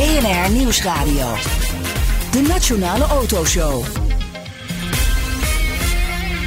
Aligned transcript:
BNR 0.00 0.52
Nieuwsradio. 0.52 1.34
De 2.30 2.44
Nationale 2.48 3.04
Autoshow. 3.04 3.84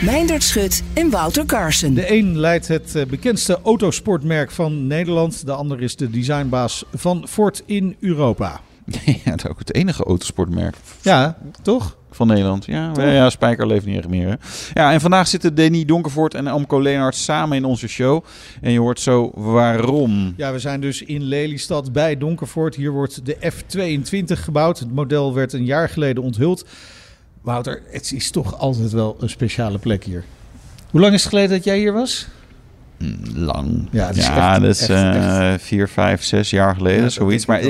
Meindert 0.04 0.44
Schut 0.44 0.84
en 0.94 1.10
Wouter 1.10 1.46
Carson. 1.46 1.94
De 1.94 2.12
een 2.12 2.40
leidt 2.40 2.68
het 2.68 2.96
eh, 2.96 3.06
bekendste 3.06 3.60
autosportmerk 3.64 4.52
van 4.52 4.88
Nederland. 4.88 5.46
De 5.46 5.52
ander 5.52 5.82
is 5.82 5.96
de 5.96 6.10
designbaas 6.10 6.86
van 6.94 7.28
Ford 7.28 7.64
in 7.66 7.96
Europa. 8.00 8.62
Ja, 9.24 9.32
dat 9.32 9.44
is 9.44 9.48
ook 9.48 9.60
het 9.60 9.74
enige 9.74 10.04
autosportmerk 10.04 10.76
Ja, 11.02 11.38
toch? 11.62 11.98
van 12.16 12.28
Nederland. 12.28 12.66
Ja, 12.66 12.92
ja, 12.96 13.12
ja, 13.12 13.30
Spijker 13.30 13.68
leeft 13.68 13.86
niet 13.86 13.98
echt 13.98 14.08
meer. 14.08 14.28
Hè? 14.28 14.36
Ja, 14.74 14.92
en 14.92 15.02
vandaag 15.02 15.28
zitten 15.28 15.56
Danny 15.56 15.86
Donkervoort 15.86 16.34
en 16.34 16.48
Amco 16.48 16.80
Leenhard 16.82 17.16
samen 17.16 17.58
in 17.58 17.66
onze 17.66 17.88
show. 17.88 18.24
En 18.62 18.72
je 18.72 18.80
hoort 18.80 19.00
zo 19.00 19.32
waarom. 19.36 20.34
Ja, 20.38 20.52
we 20.52 20.60
zijn 20.60 20.82
dus 20.82 21.02
in 21.02 21.24
Lelystad 21.24 21.92
bij 21.92 22.18
Donkervoort. 22.18 22.76
Hier 22.76 22.92
wordt 22.92 23.26
de 23.26 23.38
F22 23.54 24.40
gebouwd. 24.40 24.80
Het 24.80 24.94
model 24.94 25.34
werd 25.34 25.54
een 25.54 25.66
jaar 25.66 25.90
geleden 25.90 26.24
onthuld. 26.24 26.66
Wouter, 27.42 27.82
het 27.92 28.12
is 28.12 28.32
toch 28.32 28.58
altijd 28.60 28.92
wel 28.92 29.18
een 29.20 29.30
speciale 29.30 29.78
plek 29.78 30.04
hier. 30.04 30.24
Hoe 30.92 31.02
lang 31.02 31.14
is 31.14 31.22
het 31.22 31.30
geleden 31.30 31.50
dat 31.56 31.64
jij 31.64 31.78
hier 31.78 31.94
was? 31.94 32.28
Lang. 33.36 33.88
Ja, 33.92 34.08
het 34.08 34.18
is 34.18 34.26
echt- 34.28 34.62
dat 34.62 34.70
is 34.70 34.82
echt- 34.90 34.90
eh, 35.40 35.54
vier, 35.58 35.88
vijf, 35.90 36.24
zes 36.24 36.50
jaar 36.50 36.76
geleden, 36.76 37.04
Ja, 37.04 37.10
zoiets. 37.10 37.46
dat 37.46 37.56
Maar 37.56 37.64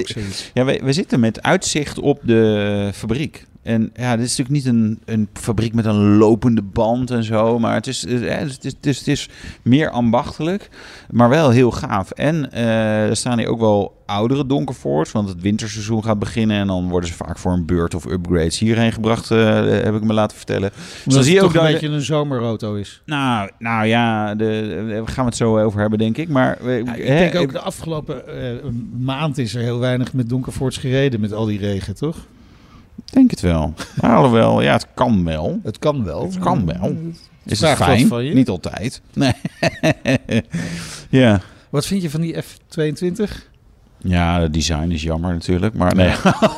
ja, 0.53 0.65
we, 0.65 0.79
we 0.83 0.93
zitten 0.93 1.19
met 1.19 1.41
uitzicht 1.41 1.99
op 1.99 2.19
de 2.23 2.89
fabriek. 2.93 3.45
En 3.63 3.91
ja, 3.93 4.15
dit 4.15 4.25
is 4.25 4.37
natuurlijk 4.37 4.65
niet 4.65 4.73
een, 4.73 4.99
een 5.05 5.29
fabriek 5.33 5.73
met 5.73 5.85
een 5.85 6.17
lopende 6.17 6.61
band 6.61 7.11
en 7.11 7.23
zo. 7.23 7.59
Maar 7.59 7.73
het 7.73 7.87
is, 7.87 8.05
eh, 8.05 8.37
het 8.37 8.65
is, 8.65 8.73
het 8.73 8.85
is, 8.85 8.97
het 8.97 9.07
is 9.07 9.29
meer 9.61 9.89
ambachtelijk, 9.89 10.69
maar 11.09 11.29
wel 11.29 11.49
heel 11.49 11.71
gaaf. 11.71 12.11
En 12.11 12.51
eh, 12.51 13.09
er 13.09 13.15
staan 13.15 13.37
hier 13.37 13.47
ook 13.47 13.59
wel 13.59 14.03
oudere 14.05 14.45
Donkerfords, 14.45 15.11
want 15.11 15.29
het 15.29 15.41
winterseizoen 15.41 16.03
gaat 16.03 16.19
beginnen. 16.19 16.57
En 16.57 16.67
dan 16.67 16.89
worden 16.89 17.09
ze 17.09 17.15
vaak 17.15 17.37
voor 17.37 17.51
een 17.51 17.65
beurt 17.65 17.95
of 17.95 18.05
upgrades 18.05 18.59
hierheen 18.59 18.91
gebracht, 18.91 19.31
eh, 19.31 19.55
heb 19.65 19.95
ik 19.95 20.03
me 20.03 20.13
laten 20.13 20.37
vertellen. 20.37 20.69
Dus 20.69 20.97
Omdat 20.97 21.13
dan 21.13 21.23
zie 21.23 21.33
je 21.33 21.37
het 21.37 21.47
ook 21.47 21.53
toch 21.53 21.61
een 21.61 21.71
dat... 21.71 21.81
beetje 21.81 21.95
een 21.95 22.01
zomerauto 22.01 22.75
is. 22.75 23.01
Nou, 23.05 23.49
nou 23.59 23.85
ja, 23.85 24.35
de, 24.35 24.85
daar 24.89 25.07
gaan 25.07 25.23
we 25.23 25.29
het 25.29 25.35
zo 25.35 25.59
over 25.59 25.79
hebben, 25.79 25.99
denk 25.99 26.17
ik. 26.17 26.29
Maar 26.29 26.57
eh, 26.57 26.85
Ja, 26.85 26.93
ik 26.95 27.07
hè, 27.07 27.17
denk 27.17 27.35
ook 27.35 27.51
de 27.51 27.59
afgelopen 27.59 28.27
eh, 28.27 28.69
maand 28.99 29.37
is 29.37 29.55
er 29.55 29.61
heel 29.61 29.79
weinig 29.79 30.13
met 30.13 30.29
Donkervoorts 30.29 30.77
gereden 30.77 31.19
met 31.19 31.33
al 31.33 31.45
die 31.45 31.59
regen, 31.59 31.95
toch? 31.95 32.17
Ik 32.95 33.13
denk 33.13 33.31
het 33.31 33.41
wel. 33.41 33.73
Maar 34.01 34.15
alhoewel, 34.15 34.61
ja, 34.61 34.73
het 34.73 34.87
kan 34.93 35.23
wel. 35.23 35.59
Het 35.63 35.79
kan 35.79 36.03
wel. 36.03 36.23
Het 36.23 36.39
kan 36.39 36.65
wel. 36.65 36.97
Is 37.45 37.59
het 37.59 37.77
fijn? 37.77 38.07
van 38.07 38.25
je. 38.25 38.33
Niet 38.33 38.49
altijd. 38.49 39.01
Nee. 39.13 39.33
ja. 41.21 41.41
Wat 41.69 41.85
vind 41.85 42.01
je 42.01 42.09
van 42.09 42.21
die 42.21 42.35
F22? 42.43 43.51
Ja, 44.05 44.41
het 44.41 44.53
design 44.53 44.89
is 44.91 45.03
jammer 45.03 45.33
natuurlijk, 45.33 45.73
maar 45.73 45.95
nee. 45.95 46.13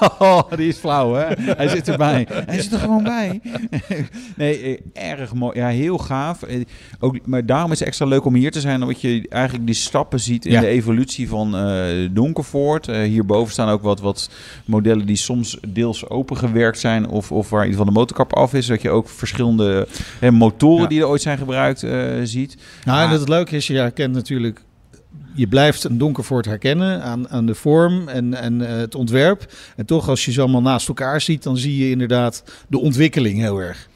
die 0.57 0.67
is 0.67 0.77
flauw, 0.77 1.13
hè? 1.13 1.25
Hij 1.57 1.67
zit 1.67 1.87
erbij. 1.89 2.27
Hij 2.45 2.61
zit 2.61 2.73
er 2.73 2.79
gewoon 2.79 3.03
bij. 3.03 3.41
nee, 4.37 4.81
eh, 4.93 5.11
erg 5.11 5.33
mooi. 5.33 5.59
Ja, 5.59 5.67
heel 5.67 5.97
gaaf. 5.97 6.43
Eh, 6.43 6.61
Ook, 6.99 7.25
maar 7.25 7.45
daarom 7.45 7.71
is 7.71 7.79
het 7.79 7.87
extra 7.87 8.05
leuk 8.05 8.25
om 8.25 8.33
hier 8.35 8.51
te 8.51 8.59
zijn, 8.59 8.81
omdat 8.81 9.01
je 9.01 9.25
eigenlijk 9.29 9.65
die 9.65 9.75
stappen 9.75 10.19
ziet 10.19 10.45
in 10.45 10.51
Ja. 10.51 10.59
de 10.59 10.67
evolutie 10.67 11.29
van 11.29 11.55
eh 11.55 12.09
Donkervoort. 12.11 12.85
Hierboven 12.85 13.51
staan 13.53 13.69
ook 13.69 13.81
wat, 13.81 13.99
wat 13.99 14.29
modellen 14.65 15.05
die 15.05 15.15
soms 15.15 15.57
deels 15.67 16.09
opengewerkt 16.09 16.79
zijn 16.79 17.07
of, 17.07 17.31
of 17.31 17.49
waar 17.49 17.61
ieder 17.65 17.77
geval 17.77 17.93
de 17.93 17.99
motorkap 17.99 18.33
af 18.33 18.53
is. 18.53 18.65
Dat 18.65 18.81
je 18.81 18.89
ook 18.89 19.09
verschillende 19.09 19.87
hè, 20.19 20.31
motoren 20.31 20.81
Ja. 20.81 20.87
die 20.87 20.99
er 20.99 21.07
ooit 21.07 21.21
zijn 21.21 21.37
gebruikt 21.37 21.79
ziet. 22.23 22.57
Nou, 22.85 23.03
en 23.07 23.19
het 23.19 23.29
leuke 23.29 23.55
is, 23.55 23.67
je 23.67 23.77
herkent 23.77 24.13
natuurlijk... 24.13 24.61
Je 25.33 25.47
blijft 25.47 25.83
een 25.83 25.97
Donkervoort 25.97 26.45
herkennen 26.45 27.01
aan, 27.03 27.29
aan 27.29 27.45
de 27.45 27.55
vorm 27.55 28.07
en, 28.07 28.33
en 28.33 28.67
eh, 28.67 28.77
het 28.77 28.95
ontwerp. 28.95 29.53
En 29.75 29.85
toch, 29.85 30.09
als 30.09 30.25
je 30.25 30.31
ze 30.31 30.41
allemaal 30.41 30.61
naast 30.61 30.87
elkaar 30.87 31.21
ziet, 31.21 31.43
dan 31.43 31.57
zie 31.57 31.77
je 31.77 31.89
inderdaad 31.89 32.43
de 32.67 32.79
ontwikkeling 32.79 33.39
heel 33.39 33.59
erg. 33.59 33.87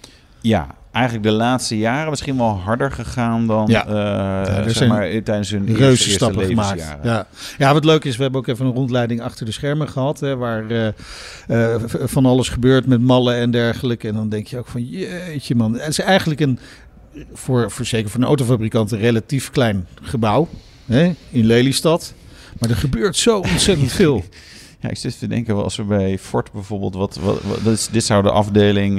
Ja, 0.41 0.67
eigenlijk 0.91 1.25
de 1.25 1.31
laatste 1.31 1.77
jaren 1.77 2.09
misschien 2.09 2.37
wel 2.37 2.59
harder 2.63 2.91
gegaan 2.91 3.47
dan 3.47 3.67
Ja. 3.67 3.87
eh, 3.87 4.57
er 4.57 4.63
zeg 4.63 4.73
zijn 4.73 4.89
maar, 4.89 5.23
tijdens 5.23 5.51
hun 5.51 5.65
Reuze 5.65 5.85
eerste 5.85 6.09
stappen 6.09 6.45
gemaakt. 6.45 6.95
Ja. 7.03 7.27
ja, 7.57 7.73
wat 7.73 7.85
leuk 7.85 8.03
is, 8.05 8.15
we 8.15 8.21
hebben 8.23 8.39
ook 8.41 8.47
even 8.47 8.65
een 8.65 8.73
rondleiding 8.73 9.21
achter 9.21 9.45
de 9.45 9.51
schermen 9.51 9.89
gehad. 9.89 10.19
Hè, 10.19 10.35
waar 10.35 10.93
eh, 11.47 11.75
van 12.03 12.25
alles 12.25 12.49
gebeurt 12.49 12.85
met 12.85 13.01
mallen 13.01 13.35
en 13.35 13.51
dergelijke. 13.51 14.07
En 14.07 14.13
dan 14.13 14.29
denk 14.29 14.47
je 14.47 14.57
ook 14.57 14.67
van, 14.67 14.83
jeetje 14.83 15.55
man. 15.55 15.73
Het 15.73 15.87
is 15.87 15.99
eigenlijk 15.99 16.39
een, 16.39 16.59
voor, 17.33 17.71
voor 17.71 17.85
zeker 17.85 18.09
voor 18.09 18.19
een 18.21 18.27
autofabrikant, 18.27 18.91
een 18.91 18.99
relatief 18.99 19.49
klein 19.49 19.87
gebouw. 20.01 20.47
Hè, 20.89 21.11
in 21.29 21.45
Lelystad. 21.45 22.13
Maar 22.59 22.69
er 22.69 22.75
gebeurt 22.75 23.15
zo 23.15 23.39
ontzettend 23.51 23.91
veel. 23.91 24.23
Ja, 24.81 24.89
ik 24.89 24.97
zit 24.97 25.19
te 25.19 25.27
denken, 25.27 25.63
als 25.63 25.75
we 25.75 25.83
bij 25.83 26.17
Ford 26.17 26.51
bijvoorbeeld, 26.51 26.93
wat, 26.95 27.15
wat, 27.21 27.41
wat- 27.43 27.63
dit, 27.63 27.73
is, 27.73 27.87
dit 27.91 28.03
zou 28.03 28.23
de 28.23 28.31
afdeling... 28.31 28.97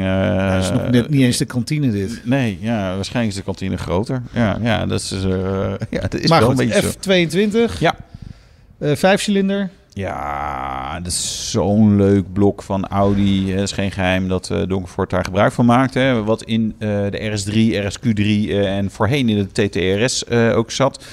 Dat 0.54 0.64
is 0.64 0.70
nog 0.70 0.90
net 0.90 1.08
niet 1.10 1.20
eens 1.20 1.36
de 1.36 1.44
kantine 1.44 1.90
dit. 1.90 2.20
Nee, 2.24 2.58
ja, 2.60 2.94
waarschijnlijk 2.94 3.34
is 3.36 3.40
de 3.40 3.44
kantine 3.46 3.76
groter. 3.76 4.22
Ja, 4.32 4.58
ja 4.62 4.86
dat 4.86 5.00
is, 5.00 5.12
eh, 5.12 5.20
ja, 5.90 6.00
dat 6.00 6.14
is 6.14 6.28
maar 6.28 6.40
wel 6.40 6.48
goed, 6.50 6.60
een 6.60 6.68
beetje 6.68 6.92
zo. 7.40 7.68
F22. 7.68 7.78
Ja. 7.78 7.94
eh, 8.78 8.96
vijfcilinder. 8.96 9.70
Ja, 9.92 11.00
dat 11.00 11.12
is 11.12 11.50
zo'n 11.50 11.96
leuk 11.96 12.32
blok 12.32 12.62
van 12.62 12.86
Audi. 12.88 13.52
Het 13.52 13.60
is 13.62 13.72
geen 13.72 13.90
geheim 13.90 14.28
dat 14.28 14.50
eh 14.50 14.62
Donkervoort 14.68 15.10
daar 15.10 15.24
gebruik 15.24 15.52
van 15.52 15.66
maakt. 15.66 15.94
Hè. 15.94 16.22
Wat 16.24 16.42
in 16.42 16.74
de 16.78 17.30
RS3, 17.38 17.84
RSQ3 17.88 18.20
eh, 18.20 18.76
en 18.76 18.90
voorheen 18.90 19.28
in 19.28 19.48
de 19.52 19.68
TTRS 19.68 20.28
ook 20.30 20.70
zat. 20.70 21.04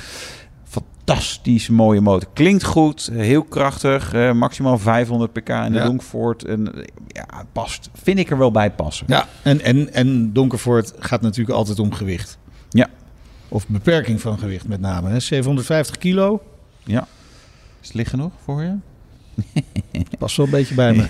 Fantastisch 1.07 1.69
mooie 1.69 2.01
motor. 2.01 2.29
Klinkt 2.34 2.63
goed, 2.63 3.09
heel 3.13 3.44
krachtig. 3.44 4.13
eh, 4.13 4.31
maximaal 4.31 4.78
500 4.78 5.34
pk 5.34 5.50
in 5.50 5.72
de 5.72 5.78
Ja. 5.78 5.84
Donkervoort. 5.85 6.44
En 6.44 6.73
ja, 7.07 7.25
past. 7.51 7.90
Vind 7.94 8.19
ik 8.19 8.29
er 8.29 8.38
wel 8.38 8.51
bij 8.51 8.72
passen. 8.72 9.06
Ja, 9.09 9.28
en, 9.44 9.62
en, 9.62 9.94
en 9.94 10.34
Donkervoort 10.34 10.94
gaat 11.00 11.22
natuurlijk 11.22 11.57
altijd 11.57 11.79
om 11.79 11.94
gewicht. 11.94 12.38
Ja. 12.69 12.88
Of 13.50 13.68
beperking 13.68 14.22
van 14.22 14.40
gewicht 14.40 14.68
met 14.68 14.79
name. 14.79 15.09
Hè? 15.09 15.19
750 15.19 15.97
kilo. 15.97 16.41
Ja. 16.84 17.07
Is 17.81 17.88
het 17.88 17.95
liggen 17.95 18.18
nog 18.18 18.31
voor 18.44 18.63
je? 18.63 18.75
Past 20.20 20.38
wel 20.38 20.46
een 20.46 20.52
beetje 20.52 20.75
bij 20.75 20.94
me. 20.94 21.03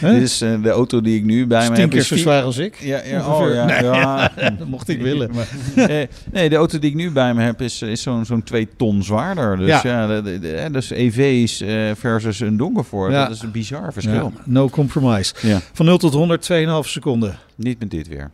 Dit 0.00 0.22
is, 0.22 0.40
eh, 0.40 0.62
de 0.62 0.68
auto 0.70 1.00
die 1.00 1.16
ik 1.16 1.24
nu 1.24 1.46
bij 1.46 1.60
me 1.68 1.72
Tien 1.72 1.80
heb. 1.80 1.90
keer 1.90 2.02
zo 2.02 2.16
zwaar 2.16 2.42
als 2.42 2.56
ik. 2.58 2.76
Ja, 2.80 3.00
ja, 3.04 3.26
oh, 3.26 3.52
ja, 3.54 3.64
Nee, 3.64 3.82
ja. 3.82 4.32
Dat 4.58 4.68
mocht 4.68 4.88
ik 4.88 5.00
willen. 5.02 5.30
Eh, 5.76 5.86
nee, 6.32 6.48
de 6.48 6.56
auto 6.56 6.78
die 6.78 6.90
ik 6.90 6.96
nu 6.96 7.10
bij 7.10 7.34
me 7.34 7.42
heb 7.42 7.60
is, 7.62 7.82
is 7.82 8.02
zo'n 8.02 8.24
zo'n 8.24 8.42
2 8.42 8.68
ton 8.76 9.02
zwaarder. 9.02 9.56
Dus 9.56 9.82
Ja. 9.82 10.06
de, 10.06 10.22
de, 10.22 10.38
de- 10.38 10.68
dus 10.72 10.90
EV's 10.90 11.60
eh, 11.60 11.90
versus 11.96 12.40
een 12.40 12.56
Donkervoort. 12.56 13.12
Dat 13.12 13.30
is 13.30 13.42
een 13.42 13.50
bizar 13.50 13.92
verschil. 13.92 14.32
No 14.44 14.68
compromise. 14.68 15.34
Ja. 15.42 15.60
Van 15.72 15.86
0 15.86 15.98
tot 15.98 16.12
100, 16.12 16.50
2,5 16.52 16.88
seconden. 16.90 17.38
Niet 17.56 17.78
met 17.78 17.90
dit 17.90 18.08
weer. 18.08 18.30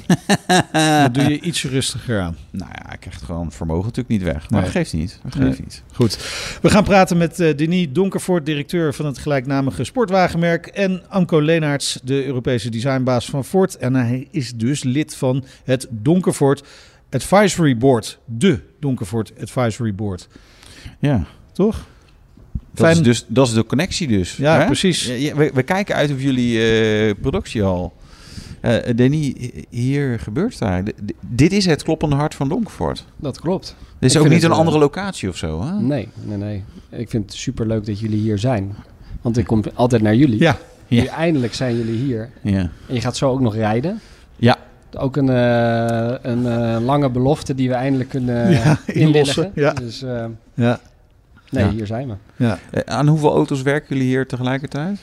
Dat 1.02 1.14
doe 1.14 1.24
je 1.28 1.40
iets 1.40 1.64
rustiger 1.64 2.20
aan. 2.20 2.36
Nou 2.50 2.70
ja, 2.74 2.92
ik 2.92 3.00
krijg 3.00 3.14
het 3.16 3.24
gewoon 3.24 3.52
vermogen 3.52 3.82
natuurlijk 3.84 4.08
niet 4.08 4.22
weg. 4.22 4.50
Maar 4.50 4.50
Nee. 4.50 4.60
dat 4.62 4.70
geeft 4.70 4.92
niet. 4.92 5.18
Dat 5.22 5.32
geeft 5.34 5.44
Nee. 5.46 5.60
niet. 5.60 5.82
Goed. 5.92 6.18
We 6.62 6.70
gaan 6.70 6.84
praten 6.84 7.16
met 7.16 7.40
eh, 7.40 7.56
Denis 7.56 7.86
Donkervoort, 7.92 8.46
directeur 8.46 8.94
van 8.94 9.06
het 9.06 9.18
gelijknamige 9.18 9.84
sportwagenmerk. 9.84 10.66
En 10.66 11.02
Anko 11.08 11.40
Leenaerts, 11.40 11.98
de 12.04 12.24
Europese 12.24 12.70
designbaas 12.70 13.26
van 13.26 13.44
Ford. 13.44 13.76
En 13.76 13.94
hij 13.94 14.28
is 14.30 14.54
dus 14.54 14.82
lid 14.82 15.16
van 15.16 15.44
het 15.64 15.86
Donkervoort 15.90 16.62
Advisory 17.10 17.76
Board. 17.76 18.18
De 18.24 18.60
Donkervoort 18.80 19.32
Advisory 19.40 19.94
Board. 19.94 20.28
Ja. 20.98 21.24
Toch? 21.52 21.86
Dat 22.74 22.86
Fijn- 22.86 22.96
is, 22.96 23.02
dus, 23.02 23.24
dat 23.28 23.46
is 23.46 23.52
de 23.54 23.66
connectie 23.66 24.08
dus. 24.08 24.36
Ja, 24.36 24.58
hè? 24.58 24.66
precies. 24.66 25.06
We, 25.06 25.50
we 25.54 25.62
kijken 25.62 25.94
uit 25.94 26.10
op 26.10 26.20
jullie 26.20 26.60
eh, 26.72 27.14
productiehal. 27.20 27.92
Eh 28.62 28.96
Danny, 28.96 29.34
hier 29.70 30.18
gebeurt 30.20 30.58
daar. 30.58 30.82
D- 30.84 30.92
dit 31.20 31.52
is 31.52 31.66
het 31.66 31.82
kloppende 31.82 32.16
hart 32.16 32.34
van 32.34 32.48
Donkervoort. 32.48 33.04
Dat 33.16 33.40
klopt. 33.40 33.76
Dit 33.98 34.10
is 34.10 34.16
Ik 34.16 34.22
ook 34.22 34.28
niet 34.28 34.42
een 34.42 34.50
eh, 34.50 34.58
andere 34.58 34.78
locatie 34.78 35.28
of 35.28 35.36
zo, 35.36 35.62
hè? 35.62 35.80
Nee, 35.80 36.08
nee, 36.24 36.36
nee. 36.36 36.64
Ik 36.90 37.10
vind 37.10 37.24
het 37.24 37.34
super 37.34 37.66
leuk 37.66 37.86
dat 37.86 38.00
jullie 38.00 38.18
hier 38.20 38.38
zijn. 38.38 38.74
Want 39.22 39.36
ik 39.36 39.44
kom 39.46 39.62
altijd 39.74 40.02
naar 40.02 40.14
jullie. 40.14 40.38
Ja. 40.40 40.56
Eindelijk 41.16 41.54
zijn 41.54 41.76
jullie 41.76 41.96
hier. 41.98 42.30
Ja. 42.42 42.58
En 42.88 42.94
je 42.94 43.00
gaat 43.00 43.16
zo 43.16 43.30
ook 43.30 43.40
nog 43.40 43.54
rijden. 43.54 44.00
Ja. 44.36 44.56
Ook 44.96 45.16
een, 45.16 45.28
een 45.28 46.82
lange 46.84 47.10
belofte 47.10 47.54
die 47.54 47.68
we 47.68 47.74
eindelijk 47.74 48.08
kunnen 48.10 48.50
Ja, 48.64 48.78
inlossen. 48.86 49.52
ja. 49.54 49.72
Dus, 49.72 50.00
Ja. 50.54 50.80
Nee, 51.50 51.64
Ja. 51.64 51.70
hier 51.70 51.86
zijn 51.86 52.08
we. 52.08 52.14
Ja. 52.44 52.58
Aan 52.84 53.08
hoeveel 53.08 53.32
auto's 53.34 53.62
werken 53.62 53.88
jullie 53.96 54.10
hier 54.10 54.26
tegelijkertijd? 54.26 54.98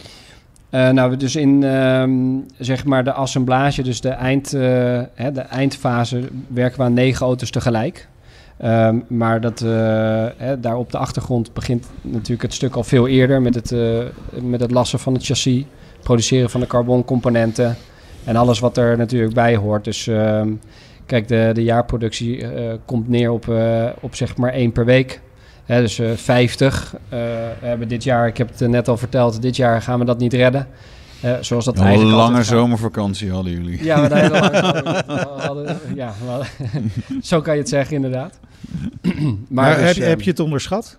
Eh, 0.69 0.89
nou, 0.89 1.17
dus 1.17 1.35
in 1.35 1.63
ehm, 1.63 2.11
zeg 2.57 2.85
maar 2.85 3.03
de 3.03 3.13
assemblage, 3.13 3.83
dus 3.83 4.01
de, 4.01 4.09
eind, 4.09 4.53
eh, 4.53 4.61
hè, 5.13 5.31
de 5.31 5.41
eindfase, 5.41 6.21
werken 6.47 6.77
we 6.77 6.83
aan 6.83 6.93
negen 6.93 7.25
auto's 7.25 7.49
tegelijk. 7.49 8.07
Ehm, 8.57 8.97
maar 9.07 9.41
dat, 9.41 9.61
eh, 9.61 10.25
hè, 10.37 10.59
daar 10.59 10.77
op 10.77 10.91
de 10.91 10.97
achtergrond 10.97 11.53
begint 11.53 11.87
natuurlijk 12.01 12.41
het 12.41 12.53
stuk 12.53 12.75
al 12.75 12.83
veel 12.83 13.07
eerder 13.07 13.41
met 13.41 13.55
het, 13.55 13.75
met 14.41 14.59
het 14.59 14.71
lassen 14.71 14.99
van 14.99 15.13
het 15.13 15.25
chassis, 15.25 15.63
produceren 16.01 16.49
van 16.49 16.59
de 16.59 16.67
carboncomponenten 16.67 17.75
en 18.23 18.35
alles 18.35 18.59
wat 18.59 18.77
er 18.77 18.97
natuurlijk 18.97 19.33
bij 19.33 19.55
hoort. 19.55 19.83
Dus 19.83 20.07
ehm, 20.07 20.49
kijk, 21.05 21.27
de, 21.27 21.51
de 21.53 21.63
jaarproductie 21.63 22.45
komt 22.85 23.07
neer 23.07 23.31
op, 23.31 23.53
op 24.01 24.15
zeg 24.15 24.37
maar 24.37 24.53
één 24.53 24.71
per 24.71 24.85
week. 24.85 25.21
Hè, 25.69 25.81
dus 25.81 25.99
eh 25.99 26.09
50. 26.15 26.95
Eh, 27.09 27.19
we 27.59 27.65
hebben 27.67 27.87
dit 27.87 28.03
jaar, 28.03 28.27
ik 28.27 28.37
heb 28.37 28.49
het 28.49 28.61
eh, 28.61 28.67
net 28.67 28.87
al 28.87 28.97
verteld, 28.97 29.41
dit 29.41 29.55
jaar 29.55 29.81
gaan 29.81 29.99
we 29.99 30.05
dat 30.05 30.19
niet 30.19 30.33
redden. 30.33 30.67
Eh, 31.21 31.33
zoals 31.41 31.65
dat 31.65 31.77
Een 31.77 31.83
eigenlijk 31.83 32.15
lange 32.15 32.27
altijd 32.29 32.47
gaat. 32.47 32.57
zomervakantie 32.57 33.31
hadden 33.31 33.51
jullie. 33.51 33.83
Ja, 33.83 33.97
maar 33.99 34.09
daar 34.09 34.31
we 35.07 35.41
hadden, 35.41 35.77
ja, 35.95 36.13
maar- 36.25 36.51
zo 37.21 37.41
kan 37.41 37.53
je 37.53 37.59
het 37.59 37.69
zeggen 37.69 37.95
inderdaad. 37.95 38.39
Maar, 39.49 39.75
dus, 39.75 39.85
heb, 39.85 39.95
ehm, 39.95 40.09
heb 40.09 40.21
je 40.21 40.29
het 40.29 40.39
onderschat? 40.39 40.97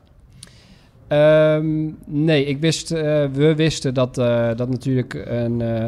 Ehm, 1.08 1.66
nee, 2.06 2.44
ik 2.46 2.60
wist, 2.60 2.90
eh, 2.90 3.02
we 3.32 3.54
wisten 3.56 3.94
dat, 3.94 4.18
eh, 4.18 4.48
dat 4.56 4.68
natuurlijk 4.70 5.22
een, 5.28 5.60
eh, 5.60 5.84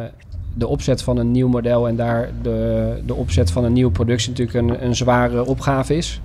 de 0.54 0.66
opzet 0.66 1.02
van 1.02 1.16
een 1.18 1.30
nieuw 1.30 1.48
model 1.48 1.88
en 1.88 1.96
daar 1.96 2.30
de, 2.42 3.02
de 3.06 3.14
opzet 3.14 3.50
van 3.50 3.64
een 3.64 3.72
nieuwe 3.72 3.92
productie 3.92 4.30
natuurlijk 4.30 4.58
een, 4.68 4.84
een 4.84 4.96
zware 4.96 5.46
opgave 5.46 5.96
is. 5.96 6.20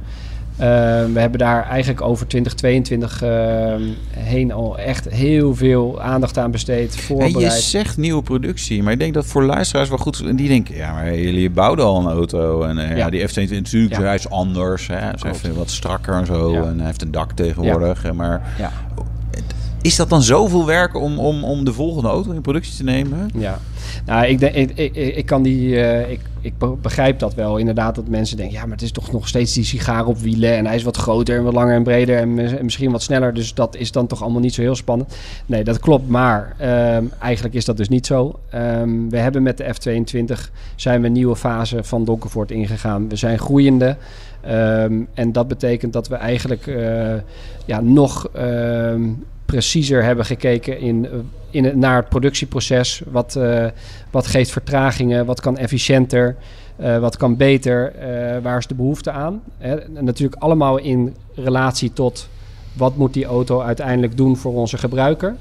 Ehm, 0.57 1.13
we 1.13 1.19
hebben 1.19 1.39
daar 1.39 1.63
eigenlijk 1.67 2.01
over 2.01 2.27
2022 2.27 3.21
ehm, 3.23 3.81
heen 4.09 4.51
al 4.51 4.77
echt 4.77 5.09
heel 5.09 5.55
veel 5.55 6.01
aandacht 6.01 6.37
aan 6.37 6.51
besteed, 6.51 6.95
En 6.95 7.01
voorbereid. 7.01 7.53
je 7.55 7.61
zegt 7.61 7.97
nieuwe 7.97 8.21
productie, 8.21 8.83
maar 8.83 8.93
ik 8.93 8.99
denk 8.99 9.13
dat 9.13 9.25
voor 9.25 9.43
luisteraars 9.43 9.89
wel 9.89 9.97
goed 9.97 10.15
is. 10.19 10.27
En 10.27 10.35
die 10.35 10.47
denken, 10.47 10.75
ja, 10.75 10.93
maar 10.93 11.17
jullie 11.17 11.49
bouwden 11.49 11.85
al 11.85 11.99
een 11.99 12.07
auto. 12.11 12.63
En 12.63 12.77
eh, 12.77 12.89
ja. 12.89 12.95
Ja. 12.95 13.09
die 13.09 13.27
F-22 13.27 13.49
natuurlijk, 13.49 13.95
Ja. 13.95 14.01
hij 14.01 14.15
is 14.15 14.29
anders. 14.29 14.87
Hè. 14.87 14.95
Hij 14.95 15.13
is 15.13 15.23
even 15.23 15.55
wat 15.55 15.69
strakker 15.69 16.13
en 16.13 16.25
zo. 16.25 16.51
Ja. 16.51 16.63
En 16.63 16.77
hij 16.77 16.85
heeft 16.85 17.01
een 17.01 17.11
dak 17.11 17.31
tegenwoordig. 17.31 18.03
En 18.03 18.15
Maar 18.15 18.41
is 19.81 19.95
dat 19.95 20.09
dan 20.09 20.21
zoveel 20.21 20.65
werk 20.65 20.95
om, 20.95 21.19
om, 21.19 21.43
om 21.43 21.65
de 21.65 21.73
volgende 21.73 22.09
auto 22.09 22.31
in 22.31 22.41
productie 22.41 22.75
te 22.77 22.83
nemen? 22.83 23.29
Ja, 23.33 23.59
nou, 24.07 24.25
ik, 24.25 24.39
denk, 24.39 24.55
ik, 24.55 24.71
ik, 24.95 25.15
ik 25.15 25.25
kan 25.25 25.43
die, 25.43 25.81
eh, 25.81 26.11
ik, 26.11 26.19
ik 26.41 26.57
be- 26.57 26.75
begrijp 26.81 27.19
dat 27.19 27.33
wel. 27.33 27.57
Inderdaad, 27.57 27.95
dat 27.95 28.07
mensen 28.07 28.37
denken, 28.37 28.55
ja, 28.55 28.61
maar 28.61 28.71
het 28.71 28.81
is 28.81 28.91
toch 28.91 29.11
nog 29.11 29.27
steeds 29.27 29.53
die 29.53 29.63
sigaar 29.63 30.05
op 30.05 30.17
wielen 30.17 30.55
en 30.57 30.65
hij 30.65 30.75
is 30.75 30.83
wat 30.83 30.97
groter 30.97 31.37
en 31.37 31.43
wat 31.43 31.53
langer 31.53 31.75
en 31.75 31.83
breder 31.83 32.17
en, 32.17 32.33
mis- 32.33 32.53
en 32.53 32.63
misschien 32.63 32.91
wat 32.91 33.01
sneller. 33.01 33.33
Dus 33.33 33.53
dat 33.53 33.75
is 33.75 33.91
dan 33.91 34.07
toch 34.07 34.21
allemaal 34.21 34.41
niet 34.41 34.53
zo 34.53 34.61
heel 34.61 34.75
spannend. 34.75 35.15
Nee, 35.45 35.63
dat 35.63 35.79
klopt, 35.79 36.07
maar 36.07 36.55
ehm, 36.57 37.03
eigenlijk 37.19 37.55
is 37.55 37.65
dat 37.65 37.77
dus 37.77 37.89
niet 37.89 38.05
zo. 38.05 38.39
Ehm, 38.49 39.09
we 39.09 39.17
hebben 39.17 39.43
met 39.43 39.57
de 39.57 39.63
F22 39.73 40.51
zijn 40.75 41.01
we 41.01 41.07
een 41.07 41.13
nieuwe 41.13 41.35
fase 41.35 41.83
van 41.83 42.05
Donkervoort 42.05 42.51
ingegaan. 42.51 43.09
We 43.09 43.15
zijn 43.15 43.39
groeiende. 43.39 43.97
Ehm, 44.41 44.93
en 45.13 45.31
dat 45.31 45.47
betekent 45.47 45.93
dat 45.93 46.07
we 46.07 46.15
eigenlijk 46.15 46.67
eh, 46.67 47.13
ja, 47.65 47.81
nog 47.81 48.29
preciezer 49.47 50.03
hebben 50.03 50.25
gekeken 50.25 50.79
in, 50.79 51.07
in 51.49 51.63
het, 51.63 51.75
naar 51.75 51.95
het 51.95 52.09
productieproces. 52.09 53.01
Wat, 53.09 53.35
eh, 53.35 53.65
wat 54.11 54.27
geeft 54.27 54.51
vertragingen? 54.51 55.25
Wat 55.25 55.41
kan 55.41 55.57
efficiënter? 55.57 56.35
Eh, 56.75 56.99
wat 56.99 57.17
kan 57.17 57.37
beter? 57.37 57.95
Eh, 57.95 58.41
waar 58.41 58.57
is 58.57 58.67
de 58.67 58.75
behoefte 58.75 59.11
aan? 59.11 59.41
Hè, 59.57 59.75
en 59.75 60.03
natuurlijk 60.03 60.41
allemaal 60.41 60.77
in 60.77 61.15
relatie 61.35 61.93
tot 61.93 62.29
wat 62.73 62.95
moet 62.95 63.13
die 63.13 63.25
auto 63.25 63.61
uiteindelijk 63.61 64.17
doen 64.17 64.37
voor 64.37 64.53
onze 64.53 64.77
gebruiker. 64.77 65.35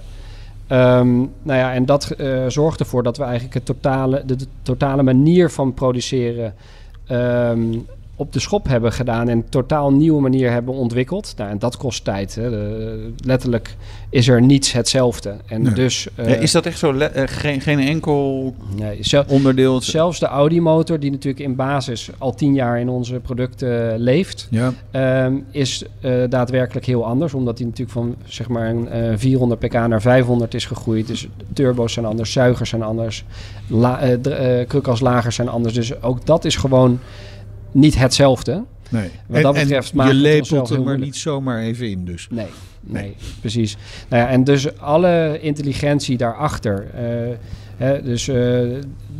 Ehm, 0.66 1.16
nou 1.18 1.58
ja, 1.58 1.72
en 1.72 1.84
dat 1.84 2.14
zorgt 2.48 2.80
ervoor 2.80 3.02
dat 3.02 3.16
we 3.16 3.22
eigenlijk 3.22 3.54
het 3.54 3.64
totale, 3.64 4.22
de, 4.26 4.36
de 4.36 4.46
totale 4.62 5.02
manier 5.02 5.50
van 5.50 5.74
produceren 5.74 6.54
ehm, 7.06 7.78
op 8.18 8.32
de 8.32 8.40
schop 8.40 8.68
hebben 8.68 8.92
gedaan 8.92 9.28
en 9.28 9.36
een 9.36 9.48
totaal 9.48 9.92
nieuwe 9.92 10.20
manier 10.20 10.50
hebben 10.50 10.74
ontwikkeld. 10.74 11.34
Nou, 11.36 11.50
en 11.50 11.58
dat 11.58 11.76
kost 11.76 12.04
tijd. 12.04 12.34
Hè. 12.34 12.50
De- 12.50 13.12
letterlijk 13.24 13.76
is 14.10 14.28
er 14.28 14.42
niets 14.42 14.72
hetzelfde. 14.72 15.34
En 15.46 15.62
Nee. 15.62 15.72
dus 15.72 16.08
eh, 16.14 16.28
Ja, 16.28 16.34
is 16.34 16.52
dat 16.52 16.66
echt 16.66 16.78
zo? 16.78 16.92
eh, 16.98 17.22
geen, 17.26 17.60
geen 17.60 17.78
enkel 17.78 18.54
nee, 18.76 18.96
zel- 19.00 19.24
onderdeel? 19.28 19.80
zelfs 19.80 20.18
de 20.18 20.26
Audi-motor, 20.26 21.00
die 21.00 21.10
natuurlijk 21.10 21.44
in 21.44 21.54
basis 21.56 22.10
al 22.18 22.34
tien 22.34 22.54
jaar 22.54 22.80
in 22.80 22.88
onze 22.88 23.14
producten 23.20 23.98
leeft, 23.98 24.48
Ja. 24.50 24.72
Ehm, 24.90 25.34
is 25.50 25.84
eh, 26.00 26.12
daadwerkelijk 26.28 26.86
heel 26.86 27.04
anders. 27.04 27.34
Omdat 27.34 27.58
hij 27.58 27.66
natuurlijk 27.66 27.96
van 27.98 28.14
zeg 28.24 28.48
maar 28.48 28.68
een 28.68 28.88
eh, 28.88 29.12
400 29.16 29.60
pk 29.60 29.72
naar 29.72 30.00
500 30.02 30.54
is 30.54 30.64
gegroeid. 30.64 31.06
Dus 31.06 31.28
turbo's 31.52 31.92
zijn 31.92 32.06
anders, 32.06 32.32
zuigers 32.32 32.68
zijn 32.70 32.82
anders, 32.82 33.24
la, 33.68 34.00
krukalslagers 34.68 35.34
zijn 35.36 35.48
anders. 35.48 35.74
Dus 35.74 36.02
ook 36.02 36.26
dat 36.26 36.44
is 36.44 36.56
gewoon 36.56 36.98
niet 37.76 37.98
hetzelfde. 37.98 38.64
Nee. 38.88 39.10
Wat 39.26 39.42
dat 39.42 39.54
betreft 39.54 39.92
en 39.92 39.98
je 39.98 40.02
het 40.06 40.16
lepelt 40.16 40.70
er 40.70 40.76
moeilijk. 40.76 41.04
niet 41.04 41.16
zomaar 41.16 41.60
even 41.62 41.90
in 41.90 42.04
dus. 42.04 42.28
Nee, 42.30 42.46
nee, 42.80 43.16
precies. 43.40 43.76
Nou 44.08 44.22
ja, 44.22 44.28
en 44.28 44.44
dus 44.44 44.78
alle 44.78 45.38
intelligentie 45.40 46.16
daarachter. 46.16 46.86
eh, 46.94 47.36
hè, 47.76 48.02
dus 48.02 48.28
eh, 48.28 48.34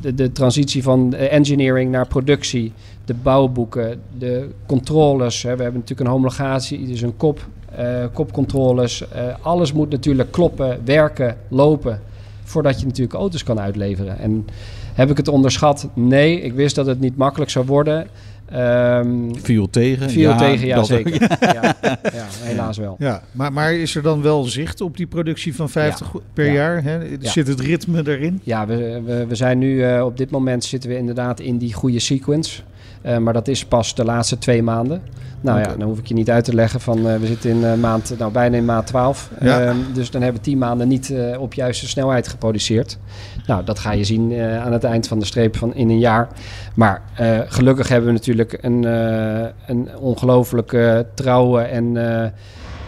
de, 0.00 0.14
de 0.14 0.32
transitie 0.32 0.82
van 0.82 1.14
eh, 1.14 1.32
engineering 1.32 1.90
naar 1.90 2.06
productie, 2.06 2.72
de 3.04 3.14
bouwboeken, 3.14 4.00
de 4.18 4.48
controles. 4.66 5.42
Hè, 5.42 5.56
we 5.56 5.62
hebben 5.62 5.80
natuurlijk 5.80 6.08
een 6.08 6.14
homologatie, 6.14 6.86
dus 6.86 7.00
een 7.00 7.16
kop, 7.16 7.46
eh, 7.76 8.04
kopcontroles. 8.12 9.08
eh, 9.08 9.34
alles 9.40 9.72
moet 9.72 9.90
natuurlijk 9.90 10.30
kloppen, 10.32 10.80
werken, 10.84 11.36
lopen, 11.48 12.00
voordat 12.44 12.80
je 12.80 12.86
natuurlijk 12.86 13.18
auto's 13.18 13.42
kan 13.42 13.60
uitleveren. 13.60 14.18
En 14.18 14.46
heb 14.94 15.10
ik 15.10 15.16
het 15.16 15.28
onderschat? 15.28 15.88
Nee, 15.94 16.40
ik 16.40 16.52
wist 16.52 16.74
dat 16.74 16.86
het 16.86 17.00
niet 17.00 17.16
makkelijk 17.16 17.50
zou 17.50 17.66
worden. 17.66 18.06
Ehm 18.50 19.34
Viel 19.42 19.70
tegen? 19.70 20.10
viel 20.10 20.36
tegen, 20.36 20.66
ja 20.66 20.76
dat- 20.76 20.86
zeker. 20.86 21.20
Ja, 21.40 21.74
ja, 22.12 22.26
helaas 22.42 22.76
wel. 22.78 22.96
Ja, 22.98 23.22
maar, 23.32 23.52
maar 23.52 23.74
is 23.74 23.94
er 23.94 24.02
dan 24.02 24.22
wel 24.22 24.44
zicht 24.44 24.80
op 24.80 24.96
die 24.96 25.06
productie 25.06 25.54
van 25.54 25.68
50 25.70 26.12
per 26.32 26.46
Ja. 26.46 26.52
jaar? 26.52 26.82
Hè? 26.82 26.94
Ja. 26.96 27.30
Zit 27.30 27.46
het 27.46 27.60
ritme 27.60 28.02
erin? 28.08 28.40
Ja, 28.42 28.66
we, 28.66 29.02
we, 29.04 29.26
we 29.26 29.34
zijn 29.34 29.58
nu 29.58 29.82
eh, 29.84 30.04
op 30.04 30.16
dit 30.16 30.30
moment 30.30 30.64
zitten 30.64 30.90
we 30.90 30.96
inderdaad 30.96 31.40
in 31.40 31.58
die 31.58 31.72
goede 31.72 31.98
sequence. 31.98 32.60
Eh, 33.02 33.18
maar 33.18 33.32
dat 33.32 33.48
is 33.48 33.64
pas 33.64 33.94
de 33.94 34.04
laatste 34.04 34.38
twee 34.38 34.62
maanden. 34.62 35.02
Nou 35.40 35.58
ja, 35.60 35.74
dan 35.78 35.88
hoef 35.88 35.98
ik 35.98 36.06
je 36.06 36.14
niet 36.14 36.30
uit 36.30 36.44
te 36.44 36.54
leggen 36.54 36.80
van 36.80 37.08
eh, 37.08 37.16
we 37.16 37.26
zitten 37.26 37.50
in 37.50 37.64
eh, 37.64 37.74
maand, 37.74 38.14
nou 38.18 38.32
bijna 38.32 38.56
in 38.56 38.64
maand 38.64 38.86
12. 38.86 39.30
Ja. 39.40 39.60
Ehm, 39.64 39.76
dus 39.94 40.10
dan 40.10 40.22
hebben 40.22 40.40
we 40.40 40.46
tien 40.48 40.58
maanden 40.58 40.88
niet 40.88 41.10
eh, 41.10 41.40
op 41.40 41.54
juiste 41.54 41.88
snelheid 41.88 42.28
geproduceerd. 42.28 42.98
Nou, 43.46 43.64
dat 43.64 43.78
ga 43.78 43.92
je 43.92 44.04
zien 44.04 44.32
eh, 44.32 44.64
aan 44.64 44.72
het 44.72 44.84
eind 44.84 45.08
van 45.08 45.18
de 45.18 45.24
streep 45.24 45.56
van 45.56 45.74
in 45.74 45.90
een 45.90 45.98
jaar. 45.98 46.28
Maar 46.74 47.02
eh, 47.14 47.40
gelukkig 47.46 47.88
hebben 47.88 48.06
we 48.06 48.12
natuurlijk 48.12 48.58
een, 48.60 48.84
eh 48.84 49.46
een 49.66 49.88
ongelooflijk 49.98 50.72
eh, 50.72 50.98
trouwe 51.14 51.60
en, 51.60 51.96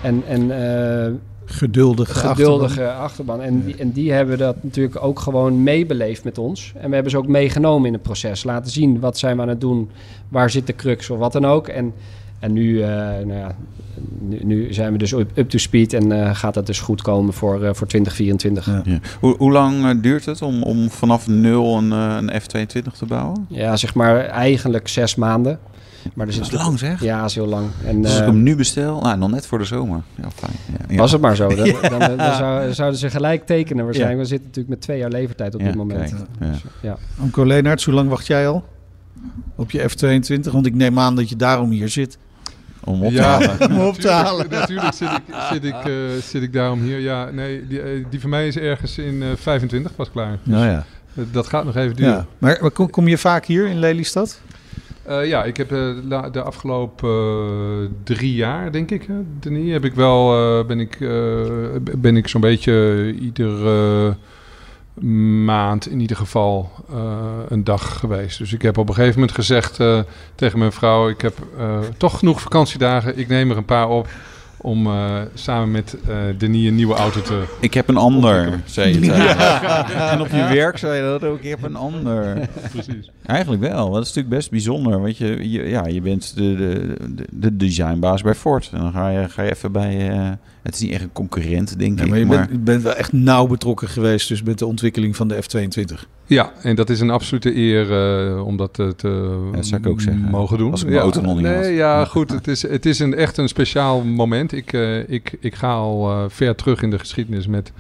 en, 0.03 0.23
en 0.27 0.51
Geduldige, 1.51 2.15
geduldige 2.15 2.91
achterban. 2.91 3.43
En, 3.43 3.65
die, 3.65 3.77
en 3.77 3.93
die 3.93 4.13
hebben 4.13 4.39
dat 4.39 4.63
natuurlijk 4.63 5.03
ook 5.03 5.19
gewoon 5.19 5.63
meebeleefd 5.63 6.25
met 6.25 6.39
ons. 6.39 6.73
En 6.77 6.89
we 6.89 6.95
hebben 6.95 7.11
ze 7.11 7.19
ook 7.19 7.27
meegenomen 7.27 7.87
in 7.87 7.93
het 7.93 8.03
proces. 8.03 8.45
Laten 8.45 8.71
zien 8.71 9.01
wat 9.01 9.19
zijn 9.19 9.37
we 9.37 9.43
aan 9.43 9.49
het 9.49 9.61
doen, 9.61 9.91
waar 10.29 10.51
zit 10.51 10.67
de 10.67 10.75
crux 10.75 11.11
of 11.11 11.19
wat 11.19 11.33
dan 11.33 11.47
ook. 11.47 11.69
En, 11.69 11.93
en 12.39 12.53
nu, 12.53 12.83
eh, 12.83 12.89
nou 12.89 13.33
ja, 13.33 13.55
nu, 14.19 14.39
nu 14.45 14.73
zijn 14.73 14.93
we 14.93 14.99
dus 14.99 15.13
up, 15.13 15.49
to 15.49 15.59
speed 15.59 15.93
en 15.93 16.13
eh, 16.13 16.35
gaat 16.35 16.55
dat 16.55 16.67
dus 16.67 16.81
goed 16.81 17.03
komen 17.03 17.33
voor, 17.33 17.55
eh, 17.65 17.75
voor 17.75 17.87
2024. 17.87 18.67
Ja. 18.67 18.73
Ja. 18.73 18.83
Ja. 18.85 18.99
Hoe, 19.21 19.37
hoe 19.39 19.53
lang 19.53 20.01
duurt 20.01 20.25
het 20.25 20.43
om, 20.43 20.63
om 20.63 20.91
vanaf 20.91 21.27
nul 21.27 21.77
een, 21.77 21.91
een 21.91 22.41
F-22 22.41 22.99
te 22.99 23.07
bouwen? 23.07 23.47
zeg 23.75 23.95
maar 23.95 24.25
eigenlijk 24.25 24.89
zes 24.89 25.15
maanden. 25.15 25.59
Maar 26.15 26.27
er 26.27 26.35
Dat 26.35 26.43
is 26.47 26.53
lang 26.53 26.79
zeg. 26.79 27.03
Ja, 27.03 27.25
is 27.25 27.35
heel 27.35 27.47
lang. 27.47 27.67
En, 27.85 28.03
Dus 28.03 28.11
als 28.11 28.21
ik 28.21 28.27
hem 28.27 28.43
nu 28.43 28.57
bestel, 28.57 29.01
nou, 29.01 29.19
nog 29.19 29.31
net 29.31 29.47
voor 29.47 29.59
de 29.59 29.65
zomer. 29.65 30.03
Ja, 30.15 30.31
fijn. 30.35 30.53
Ja, 30.79 30.85
ja. 30.89 30.97
Was 30.97 31.13
het 31.13 31.21
maar 31.21 31.37
zo. 31.37 31.49
Dan, 31.55 31.67
dan, 31.99 32.17
dan 32.17 32.35
zou- 32.35 32.73
zouden 32.73 32.99
ze 32.99 33.11
gelijk 33.11 33.47
tekenen 33.47 33.85
waarschijnlijk. 33.85 34.21
We 34.21 34.27
zitten 34.27 34.47
natuurlijk 34.47 34.75
met 34.75 34.81
twee 34.81 34.99
jaar 34.99 35.11
levertijd 35.11 35.55
op 35.55 35.61
Ja, 35.61 35.67
dit 35.67 35.75
moment. 35.77 35.99
kijk, 36.11 36.23
ja. 36.41 36.47
Dus, 36.51 36.65
ja. 37.35 37.45
Leenaerts, 37.45 37.85
hoe 37.85 37.95
lang 37.95 38.09
wacht 38.09 38.27
jij 38.27 38.49
al? 38.49 38.65
Op 39.57 39.71
je 39.71 39.91
F22? 39.91 40.51
Want 40.53 40.67
ik 40.67 40.75
neem 40.75 40.99
aan 40.99 41.17
dat 41.17 41.29
je 41.29 41.37
daarom 41.37 41.71
hier 41.71 41.89
zit. 41.89 42.19
Om 42.89 43.03
op 43.03 43.09
te 43.11 43.15
Ja, 43.15 43.23
halen. 43.41 43.71
Om 43.71 43.81
op 43.87 43.95
te 43.95 44.09
halen. 44.11 44.47
Natuurlijk 44.51 44.93
zit 44.95 45.09
ik, 45.11 45.35
zit, 45.53 45.65
ik, 45.65 45.75
eh, 45.85 45.93
zit 46.23 46.43
ik 46.43 46.53
daarom 46.53 46.81
hier. 46.81 46.99
Ja, 46.99 47.31
nee, 47.31 47.67
die, 47.67 47.81
eh, 47.81 48.05
die 48.11 48.21
van 48.21 48.31
mij 48.31 48.47
is 48.47 48.57
ergens 48.57 48.99
in 48.99 49.23
eh 49.23 49.29
25 49.37 49.95
pas 49.95 50.11
klaar. 50.11 50.31
Dus 50.45 50.55
Nou 50.55 50.67
ja. 50.67 50.85
eh, 51.17 51.25
dat 51.31 51.47
gaat 51.47 51.65
nog 51.65 51.77
even 51.77 51.97
duren. 51.97 52.13
Ja. 52.13 52.27
Maar, 52.39 52.59
maar 52.61 52.71
kom, 52.71 52.91
kom 52.91 53.09
je 53.09 53.19
vaak 53.19 53.45
hier 53.47 53.67
in 53.67 53.79
Lelystad? 53.79 54.41
Eh, 55.03 55.27
ja, 55.27 55.45
ik 55.45 55.57
heb 55.57 55.73
eh, 55.73 55.89
la- 56.09 56.31
de 56.31 56.43
afgelopen 56.43 57.09
eh, 57.11 57.91
drie 58.05 58.35
jaar, 58.35 58.73
denk 58.73 58.91
ik, 58.91 59.07
Denis, 59.41 59.73
heb 59.73 59.85
ik 59.85 59.95
wel, 59.95 60.35
eh, 60.61 60.67
ben 60.67 60.81
ik, 60.81 61.01
eh, 61.01 61.99
ben 61.99 62.17
ik 62.17 62.29
zo'n 62.29 62.41
beetje 62.41 63.15
iedere 63.21 64.17
maand 65.45 65.89
in 65.89 66.01
ieder 66.01 66.17
geval 66.17 66.71
eh, 66.91 67.23
een 67.49 67.65
dag 67.65 67.99
geweest. 67.99 68.39
Dus 68.39 68.53
ik 68.53 68.63
heb 68.63 68.79
op 68.79 68.89
een 68.89 68.95
gegeven 68.95 69.19
moment 69.21 69.37
gezegd 69.37 69.81
eh, 69.81 70.01
tegen 70.35 70.59
mijn 70.59 70.73
vrouw, 70.73 71.09
ik 71.09 71.21
heb 71.21 71.35
eh, 71.59 71.79
toch 71.97 72.19
genoeg 72.19 72.41
vakantiedagen, 72.41 73.19
ik 73.19 73.29
neem 73.29 73.51
er 73.51 73.57
een 73.57 73.65
paar 73.65 73.89
op 73.89 74.09
om 74.61 74.87
eh, 74.87 75.21
samen 75.35 75.71
met 75.71 75.97
eh 76.09 76.17
Denis 76.39 76.67
een 76.69 76.75
nieuwe 76.75 76.95
auto 76.95 77.21
te... 77.23 77.43
Ik 77.61 77.75
heb 77.75 77.89
een 77.89 77.97
ander, 77.97 78.61
zei 78.65 79.01
je. 79.01 79.13
En 80.11 80.21
op 80.21 80.29
je 80.29 80.49
werk 80.55 80.79
zei 80.79 80.97
je 80.97 81.03
dat 81.03 81.25
ook. 81.25 81.41
Ik 81.41 81.49
heb 81.49 81.63
een 81.63 81.77
ander. 81.77 82.49
Precies. 82.71 83.11
Eigenlijk 83.27 83.63
wel. 83.63 83.91
Dat 83.91 84.03
is 84.03 84.09
natuurlijk 84.09 84.35
best 84.35 84.51
bijzonder. 84.51 85.01
Want 85.01 85.17
je, 85.17 85.51
je, 85.51 85.69
ja, 85.69 85.87
je 85.87 86.01
bent 86.01 86.37
de, 86.37 86.57
de, 86.57 86.97
de, 87.15 87.27
de 87.31 87.57
designbaas 87.57 88.23
bij 88.23 88.35
Ford. 88.35 88.71
En 88.73 88.79
dan 88.81 88.93
ga 88.93 89.09
je, 89.09 89.29
ga 89.29 89.43
je 89.43 89.51
even 89.51 89.73
bij... 89.73 90.39
eh, 90.59 90.65
het 90.65 90.75
is 90.75 90.81
niet 90.81 90.91
echt 90.93 91.03
een 91.03 91.13
concurrent, 91.13 91.79
denk 91.79 91.95
Nee, 91.95 92.05
ik. 92.05 92.11
maar 92.11 92.19
je 92.19 92.27
maar- 92.27 92.39
bent, 92.39 92.51
je 92.51 92.59
bent 92.59 92.83
wel 92.83 92.95
echt 92.95 93.13
nauw 93.13 93.47
betrokken 93.47 93.89
geweest 93.89 94.29
dus 94.29 94.43
met 94.43 94.59
de 94.59 94.67
ontwikkeling 94.67 95.17
van 95.17 95.29
de 95.29 95.43
F-22. 95.43 96.07
Ja, 96.27 96.53
en 96.63 96.77
dat 96.77 96.91
is 96.91 97.01
een 97.01 97.11
absolute 97.11 97.57
eer 97.57 97.93
eh, 97.93 98.47
om 98.47 98.57
dat 98.57 98.75
te, 98.75 98.93
te 98.97 99.09
Ja, 99.51 99.57
dat 99.57 99.67
zou 99.67 99.81
ik 99.81 99.87
ook 99.87 100.01
zeggen. 100.01 100.23
mogen 100.31 100.59
doen. 100.59 100.71
Als 100.71 100.81
ik 100.81 100.87
mijn 100.87 100.99
ja, 100.99 101.05
auto 101.05 101.21
nog 101.21 101.35
niet 101.35 101.43
nee, 101.45 101.55
had. 101.57 101.67
Ja, 101.75 102.05
goed. 102.05 102.31
Het 102.31 102.49
is, 102.49 102.63
het 102.63 102.87
is 102.87 102.99
een, 102.99 103.15
echt 103.15 103.37
een 103.37 103.49
speciaal 103.49 104.03
moment. 104.05 104.53
Ik, 104.53 104.73
eh, 104.73 105.09
ik, 105.09 105.37
ik 105.41 105.55
ga 105.55 105.73
al 105.73 106.11
eh, 106.11 106.25
ver 106.29 106.55
terug 106.55 106.83
in 106.83 106.91
de 106.91 106.99
geschiedenis 106.99 107.47
met 107.47 107.73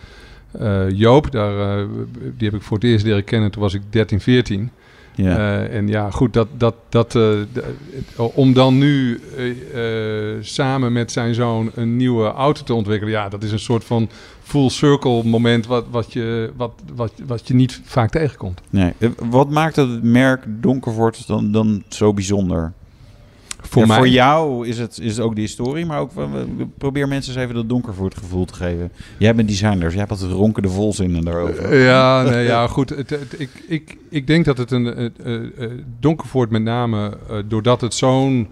eh, 0.58 0.90
Joop. 0.90 1.30
Daar, 1.30 1.78
eh, 1.78 1.85
die 2.37 2.49
heb 2.49 2.58
ik 2.58 2.62
voor 2.66 2.76
het 2.76 2.87
eerst 2.87 3.04
leren 3.04 3.25
kennen. 3.25 3.50
Toen 3.50 3.62
was 3.62 3.75
ik 3.75 3.82
13, 3.90 4.20
14. 4.20 4.70
Ja. 5.25 5.37
Eh, 5.62 5.76
en 5.76 5.88
ja, 5.88 6.10
goed, 6.10 6.32
dat, 6.32 6.48
dat, 6.56 6.75
dat, 6.88 7.14
eh, 7.14 7.28
het- 7.52 8.32
om 8.34 8.52
dan 8.52 8.78
nu 8.78 9.20
eh, 9.37 10.32
eh, 10.34 10.37
samen 10.40 10.92
met 10.92 11.12
zijn 11.12 11.34
zoon 11.34 11.70
een 11.75 11.96
nieuwe 11.96 12.26
auto 12.32 12.62
te 12.62 12.75
ontwikkelen, 12.75 13.12
ja, 13.14 13.28
dat 13.28 13.42
is 13.42 13.52
een 13.52 13.58
soort 13.58 13.84
van 13.84 14.08
full 14.42 14.68
circle 14.68 15.25
moment 15.25 15.66
wat, 15.66 15.84
wat, 15.90 16.12
je, 16.12 16.52
wat, 16.56 16.72
wat, 16.94 17.12
wat 17.26 17.48
je 17.48 17.54
niet 17.54 17.80
vaak 17.84 18.10
tegenkomt. 18.10 18.60
nee. 18.70 18.92
Eh, 18.98 19.08
Wat 19.30 19.50
maakt 19.50 19.76
het 19.76 20.02
merk 20.02 20.44
Donkervoort 20.46 21.26
dan, 21.26 21.52
dan 21.52 21.82
zo 21.88 22.12
bijzonder? 22.14 22.72
Voor 23.68 23.82
Ja, 23.82 23.88
mij. 23.88 23.96
voor 23.96 24.08
jou 24.08 24.66
is 24.68 24.78
het, 24.78 24.98
is 25.02 25.16
het 25.16 25.20
ook 25.26 25.34
de 25.34 25.40
historie, 25.40 25.87
maar 25.87 26.00
ook 26.00 26.12
we- 26.12 26.46
probeer 26.78 27.08
mensen 27.08 27.32
eens 27.34 27.42
even 27.42 27.54
dat 27.54 27.68
Donkervoort 27.68 28.16
gevoel 28.16 28.44
te 28.44 28.54
geven. 28.54 28.90
Jij 29.18 29.34
bent 29.34 29.48
designer, 29.48 29.88
jij 29.90 29.98
hebt 29.98 30.10
altijd 30.10 30.30
ronkende 30.30 30.68
volzinnen 30.68 31.25
daarover. 31.25 31.64
Eh, 31.64 31.84
Ja, 31.84 32.22
nee, 32.22 32.44
ja, 32.46 32.66
goed. 32.66 32.88
Het, 32.90 33.10
het- 33.10 33.34
ik, 33.40 33.50
ik, 33.68 33.96
ik 34.08 34.26
denk 34.26 34.44
dat 34.44 34.58
het 34.58 34.70
een 34.70 34.94
eh, 34.94 35.04
eh, 35.25 35.34
eh, 35.58 35.70
Donkervoort 36.00 36.50
met 36.50 36.62
name 36.62 37.16
eh, 37.30 37.37
doordat 37.48 37.80
het 37.80 37.94
zo'n 37.94 38.48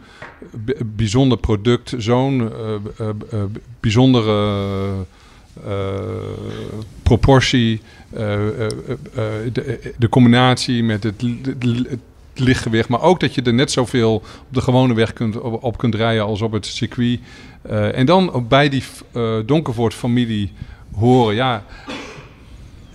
bijzonder 0.96 1.38
product, 1.38 1.94
zo'n 1.98 2.40
eh, 2.52 2.74
eh, 2.98 3.08
eh, 3.30 3.42
bijzondere 3.80 4.52
eh, 5.66 5.72
proportie, 7.02 7.80
eh, 8.10 8.34
eh, 8.34 8.48
eh, 8.64 8.66
eh, 9.14 9.52
de, 9.52 9.92
de 9.98 10.08
combinatie 10.08 10.82
met 10.84 11.02
het, 11.02 11.22
het 11.88 11.98
lichtgewicht, 12.38 12.88
maar 12.88 13.02
ook 13.02 13.20
dat 13.20 13.34
je 13.34 13.42
er 13.42 13.54
net 13.54 13.70
zoveel 13.70 14.14
op 14.14 14.54
de 14.54 14.60
gewone 14.60 14.94
weg 14.94 15.12
kunt, 15.12 15.40
op, 15.40 15.78
kunt 15.78 15.94
rijden 15.94 16.24
als 16.24 16.42
op 16.42 16.52
het 16.52 16.66
circuit. 16.66 17.20
Eh, 17.62 17.98
en 17.98 18.06
dan 18.06 18.46
bij 18.48 18.68
die 18.68 18.82
eh 19.12 19.38
Donkervoort-familie 19.46 20.52
horen, 20.94 21.34
ja, 21.34 21.64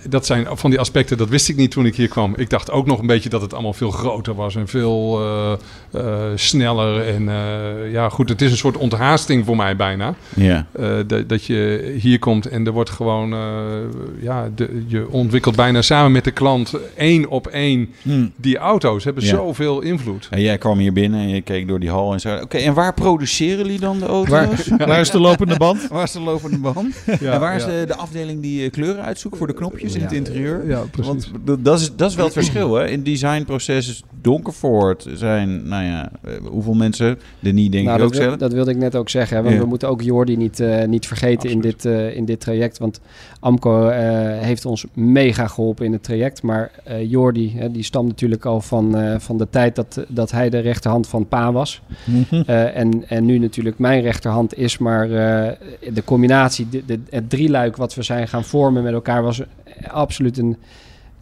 dat 0.08 0.26
zijn 0.26 0.46
van 0.52 0.70
die 0.70 0.78
aspecten, 0.80 1.16
dat 1.18 1.28
wist 1.28 1.48
ik 1.48 1.56
niet 1.56 1.70
toen 1.70 1.86
ik 1.86 1.96
hier 1.96 2.08
kwam. 2.08 2.34
Ik 2.36 2.50
dacht 2.50 2.70
ook 2.70 2.86
nog 2.86 2.98
een 3.00 3.06
beetje 3.06 3.28
dat 3.28 3.40
het 3.40 3.52
allemaal 3.52 3.72
veel 3.72 3.90
groter 3.90 4.34
was 4.34 4.56
en 4.56 4.68
veel 4.68 5.20
eh, 5.20 5.52
eh, 5.90 6.30
sneller. 6.34 7.08
En 7.08 7.28
eh, 7.28 7.92
ja, 7.92 8.08
goed, 8.08 8.28
het 8.28 8.42
is 8.42 8.50
een 8.50 8.56
soort 8.56 8.76
onthaasting 8.76 9.44
voor 9.44 9.56
mij 9.56 9.76
bijna. 9.76 10.14
Ja. 10.34 10.66
Eh, 10.72 10.88
dat, 11.06 11.28
dat 11.28 11.44
je 11.44 11.92
hier 12.00 12.18
komt 12.18 12.46
en 12.46 12.66
er 12.66 12.72
wordt 12.72 12.90
gewoon, 12.90 13.32
eh, 13.32 13.38
ja, 14.20 14.48
de, 14.54 14.84
je 14.86 15.08
ontwikkelt 15.10 15.56
bijna 15.56 15.82
samen 15.82 16.12
met 16.12 16.24
de 16.24 16.30
klant 16.30 16.74
één 16.96 17.28
op 17.28 17.46
één. 17.46 17.88
Die 18.36 18.56
auto's 18.58 19.04
hebben 19.04 19.24
Ja. 19.24 19.28
zoveel 19.28 19.80
invloed. 19.80 20.28
En 20.30 20.40
jij 20.40 20.58
kwam 20.58 20.78
hier 20.78 20.92
binnen 20.92 21.20
en 21.20 21.28
je 21.28 21.40
keek 21.42 21.68
door 21.68 21.80
die 21.80 21.90
hal 21.90 22.12
en 22.12 22.20
zei... 22.20 22.42
Oké, 22.42 22.56
en 22.56 22.74
waar 22.74 22.94
produceren 22.94 23.56
jullie 23.56 23.80
dan 23.80 23.98
de 23.98 24.06
auto's? 24.06 24.30
Waar, 24.68 24.88
waar 24.88 25.00
is 25.00 25.10
de 25.10 25.20
lopende 25.20 25.56
band? 25.56 25.88
Waar 25.92 26.02
is 26.02 26.12
de 26.12 26.20
lopende 26.20 26.58
band? 26.58 26.94
Ja, 27.20 27.32
en 27.32 27.40
waar 27.40 27.56
is 27.56 27.64
ja. 27.64 27.68
de, 27.68 27.84
de 27.86 27.96
afdeling 27.96 28.42
die 28.42 28.70
kleuren 28.70 29.04
uitzoekt 29.04 29.36
voor 29.36 29.46
de 29.46 29.54
knopjes 29.54 29.91
in 29.94 30.02
het 30.02 30.12
interieur? 30.12 30.66
Ja, 30.68 30.80
precies. 30.90 31.30
Want 31.44 31.64
dat 31.64 31.80
is, 31.80 31.96
dat 31.96 32.10
is 32.10 32.16
wel 32.16 32.24
het 32.24 32.34
verschil. 32.34 32.74
Hè? 32.74 32.88
In 32.88 33.02
designproces 33.02 33.88
is 33.88 34.02
Donkervoort 34.22 35.06
zijn, 35.14 35.68
nou 35.68 35.84
ja, 35.84 36.10
eh, 36.24 36.32
hoeveel 36.50 36.74
mensen? 36.74 37.18
Denis 37.40 37.70
denk 37.70 37.84
Nou, 37.86 37.98
ik 37.98 38.04
ook 38.04 38.12
wil- 38.14 38.22
zelf. 38.22 38.36
dat 38.36 38.52
wilde 38.52 38.70
ik 38.70 38.76
net 38.76 38.96
ook 38.96 39.08
zeggen. 39.08 39.36
Hè, 39.36 39.42
want 39.42 39.54
Ja. 39.54 39.60
we 39.60 39.66
moeten 39.66 39.88
ook 39.88 40.02
Jordi 40.02 40.36
niet, 40.36 40.60
eh, 40.60 40.84
niet 40.86 41.06
vergeten 41.06 41.50
in 41.50 41.60
dit, 41.60 41.84
eh, 41.84 42.16
in 42.16 42.24
dit 42.24 42.40
traject. 42.40 42.78
Want 42.78 43.00
Amco 43.40 43.88
eh, 43.88 43.98
heeft 44.40 44.64
ons 44.66 44.84
mega 44.92 45.46
geholpen 45.46 45.84
in 45.86 45.92
het 45.92 46.02
traject. 46.02 46.42
Maar 46.42 46.70
eh 46.84 47.10
Jordi, 47.10 47.52
hè, 47.56 47.70
die 47.70 47.82
stamt 47.82 48.08
natuurlijk 48.08 48.44
al 48.44 48.60
van, 48.60 48.96
eh, 48.96 49.14
van 49.18 49.38
de 49.38 49.46
tijd 49.50 49.76
dat, 49.76 50.04
dat 50.08 50.30
hij 50.30 50.50
de 50.50 50.58
rechterhand 50.58 51.08
van 51.08 51.28
Pa 51.28 51.52
was. 51.52 51.82
Eh, 52.46 52.76
en, 52.76 53.04
en 53.08 53.24
nu 53.24 53.38
natuurlijk 53.38 53.78
mijn 53.78 54.02
rechterhand 54.02 54.58
is. 54.58 54.78
Maar 54.78 55.04
eh, 55.10 55.52
de 55.92 56.04
combinatie, 56.04 56.68
de, 56.68 56.82
de- 56.86 57.00
het 57.10 57.30
drieluik 57.30 57.76
wat 57.76 57.94
we 57.94 58.02
zijn 58.02 58.28
gaan 58.28 58.44
vormen 58.44 58.82
met 58.82 58.92
elkaar 58.92 59.22
was 59.22 59.42
absoluut 59.90 60.38
een... 60.38 60.56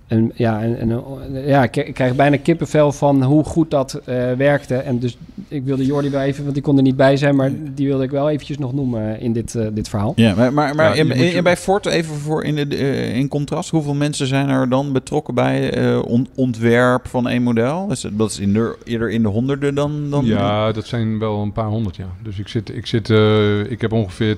een 0.08 0.32
ja, 0.34 0.64
een, 0.64 0.82
een- 0.82 0.90
een- 1.34 1.46
ja, 1.46 1.62
ik 1.62 1.76
ik 1.76 1.94
krijg 1.94 2.14
bijna 2.14 2.36
kippenvel 2.36 2.92
van 2.92 3.22
hoe 3.22 3.44
goed 3.44 3.70
dat 3.70 3.94
eh, 4.04 4.32
werkte. 4.32 4.74
En 4.76 4.98
dus 4.98 5.16
ik 5.48 5.64
wilde 5.64 5.84
Jordi 5.86 6.10
wel 6.10 6.20
even, 6.20 6.42
want 6.42 6.54
die 6.54 6.62
kon 6.62 6.76
er 6.76 6.82
niet 6.82 6.96
bij 6.96 7.16
zijn, 7.16 7.36
maar 7.36 7.50
die 7.74 7.86
wilde 7.86 8.04
ik 8.04 8.10
wel 8.10 8.30
eventjes 8.30 8.58
nog 8.58 8.72
noemen 8.72 9.20
in 9.20 9.32
dit, 9.32 9.54
eh, 9.54 9.66
dit 9.72 9.88
verhaal. 9.88 10.12
Ja, 10.16 10.34
maar, 10.34 10.52
maar, 10.52 10.74
maar 10.74 10.86
Ja, 10.88 10.94
in, 10.94 11.06
moet 11.06 11.16
in- 11.16 11.30
je- 11.32 11.42
bij 11.42 11.56
Ford 11.56 11.86
even 11.86 12.14
voor 12.14 12.44
in, 12.44 12.54
de, 12.54 12.76
eh, 12.76 13.16
in 13.16 13.28
contrast, 13.28 13.70
hoeveel 13.70 13.94
mensen 13.94 14.26
zijn 14.26 14.48
er 14.48 14.68
dan 14.68 14.92
betrokken 14.92 15.34
bij 15.34 15.70
eh, 15.72 16.02
on- 16.04 16.28
ontwerp 16.34 17.08
van 17.08 17.28
één 17.28 17.42
model? 17.42 17.86
Is 17.90 18.02
het, 18.02 18.18
dat 18.18 18.30
is 18.30 18.38
in 18.38 18.52
de, 18.52 18.76
eerder 18.84 19.10
in 19.10 19.22
de 19.22 19.28
honderden 19.28 19.74
dan? 19.74 20.10
dan 20.10 20.24
Ja, 20.24 20.72
dat 20.72 20.86
zijn 20.86 21.18
wel 21.18 21.42
een 21.42 21.52
paar 21.52 21.68
honderd, 21.68 21.96
ja. 21.96 22.06
Dus 22.22 22.38
ik, 22.38 22.48
zit, 22.48 22.74
ik, 22.76 22.86
zit, 22.86 23.10
eh, 23.10 23.70
ik 23.70 23.80
heb 23.80 23.92
ongeveer 23.92 24.36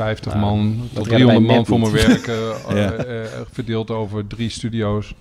250 0.00 0.34
Nou, 0.34 0.46
man 0.46 0.88
tot 0.92 1.06
redden 1.06 1.26
wij 1.26 1.36
300 1.36 1.56
man 1.56 1.66
voor 1.66 1.80
mijn 1.80 1.92
niet. 1.92 2.06
werk. 2.06 2.26
eh, 2.26 2.76
Ja. 2.84 2.92
eh, 2.92 3.20
eh, 3.22 3.28
verdeeld 3.52 3.90
over 3.90 4.26
drie 4.26 4.50
studio's. 4.50 5.14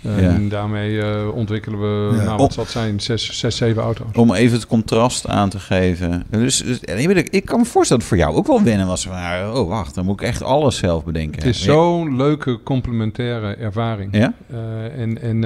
Ja. 0.00 0.16
En 0.16 0.48
daarmee 0.48 1.32
ontwikkelen 1.32 1.80
we, 1.80 2.16
Ja. 2.16 2.22
nou, 2.24 2.36
wat 2.38 2.52
zal 2.52 2.64
zijn, 2.64 3.00
zes, 3.00 3.38
zes, 3.38 3.56
zeven 3.56 3.82
auto's. 3.82 4.06
Om 4.14 4.34
even 4.34 4.56
het 4.56 4.66
contrast 4.66 5.26
aan 5.28 5.48
te 5.48 5.58
geven. 5.58 6.24
Dus, 6.30 6.56
dus 6.62 6.80
en 6.80 7.16
ik, 7.16 7.28
ik 7.28 7.44
kan 7.44 7.58
me 7.58 7.64
voorstellen 7.64 8.02
dat 8.02 8.10
het 8.10 8.18
voor 8.18 8.28
jou 8.28 8.34
ook 8.34 8.46
wel 8.46 8.62
wennen 8.62 8.86
was. 8.86 9.08
Ah, 9.08 9.50
oh, 9.54 9.68
wacht, 9.68 9.94
dan 9.94 10.04
moet 10.04 10.20
ik 10.20 10.26
echt 10.26 10.42
alles 10.42 10.76
zelf 10.76 11.04
bedenken. 11.04 11.38
Het 11.42 11.48
is 11.54 11.62
zo'n 11.62 12.16
leuke 12.16 12.62
complementaire 12.62 13.54
ervaring. 13.54 14.16
Ja? 14.16 14.32
En 14.96 15.22
en 15.22 15.40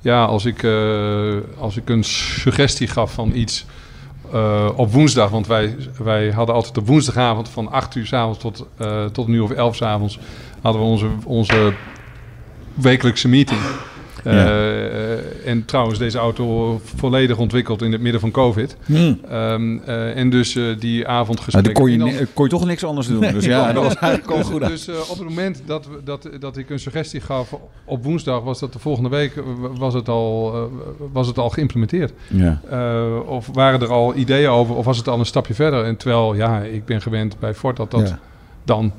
ja, 0.00 0.24
als 0.24 0.44
ik, 0.44 0.64
als 1.58 1.76
ik 1.76 1.88
een 1.88 2.04
suggestie 2.04 2.86
gaf 2.88 3.12
van 3.12 3.30
iets 3.34 3.64
eh, 4.32 4.68
op 4.76 4.92
woensdag, 4.92 5.30
want 5.30 5.46
wij, 5.46 5.76
wij 5.98 6.30
hadden 6.30 6.54
altijd 6.54 6.76
op 6.76 6.86
woensdagavond 6.86 7.48
van 7.48 7.70
8 7.70 7.94
uur 7.94 8.06
s 8.06 8.12
avonds 8.12 8.38
tot, 8.38 8.66
eh, 8.76 9.04
tot 9.04 9.28
uur 9.28 9.42
of 9.42 9.50
11 9.50 9.76
s 9.76 9.82
avonds 9.82 10.18
hadden 10.62 10.82
we 10.82 10.88
onze, 10.88 11.08
onze 11.24 11.72
wekelijkse 12.74 13.28
meeting. 13.28 13.60
Eh, 14.26 14.32
Ja. 14.34 14.46
eh, 14.46 15.50
en 15.50 15.64
trouwens, 15.64 15.98
deze 15.98 16.18
auto 16.18 16.80
volledig 16.96 17.38
ontwikkeld 17.38 17.82
in 17.82 17.92
het 17.92 18.00
midden 18.00 18.20
van 18.20 18.30
COVID. 18.30 18.76
Hmm. 18.84 19.20
Ehm, 19.28 19.78
eh, 19.78 20.16
en 20.16 20.30
dus 20.30 20.58
die 20.78 21.06
avond 21.08 21.34
Maar 21.36 21.44
gesprek. 21.44 21.64
dan 21.64 21.72
kon 21.74 21.90
je, 21.92 21.98
dan- 21.98 22.12
kon 22.34 22.44
je 22.44 22.50
toch 22.50 22.64
niks 22.66 22.84
anders 22.84 23.06
doen. 23.06 23.20
Dus 23.20 23.44
ja, 23.54 23.72
dat 23.72 23.82
was 23.82 23.94
eigenlijk 23.96 24.32
al 24.32 24.38
dus, 24.38 24.46
goed. 24.46 24.66
dus 24.66 24.88
op 25.08 25.18
het 25.18 25.28
moment 25.28 25.62
dat, 25.66 25.86
we, 25.86 26.00
dat, 26.04 26.28
dat 26.40 26.56
ik 26.56 26.70
een 26.70 26.78
suggestie 26.78 27.20
gaf 27.20 27.56
op 27.84 28.04
woensdag, 28.04 28.42
was 28.42 28.58
dat 28.60 28.72
de 28.72 28.78
volgende 28.78 29.08
week 29.08 29.32
was 29.78 29.94
het 29.94 30.08
al, 30.08 30.54
was 31.12 31.26
het 31.26 31.38
al 31.38 31.50
geïmplementeerd. 31.50 32.12
Ja. 32.28 32.60
Of 33.26 33.48
waren 33.52 33.80
er 33.80 33.92
al 33.92 34.14
ideeën 34.14 34.48
over, 34.48 34.74
of 34.74 34.84
was 34.84 34.96
het 34.96 35.08
al 35.08 35.18
een 35.18 35.26
stapje 35.26 35.54
verder? 35.54 35.84
En 35.84 35.96
terwijl, 35.96 36.34
ja, 36.34 36.60
ik 36.60 36.84
ben 36.84 37.02
gewend 37.02 37.38
bij 37.38 37.54
Ford 37.54 37.76
dat 37.76 37.90
dat 37.90 38.08
Ja. 38.08 38.18
dan. 38.64 38.92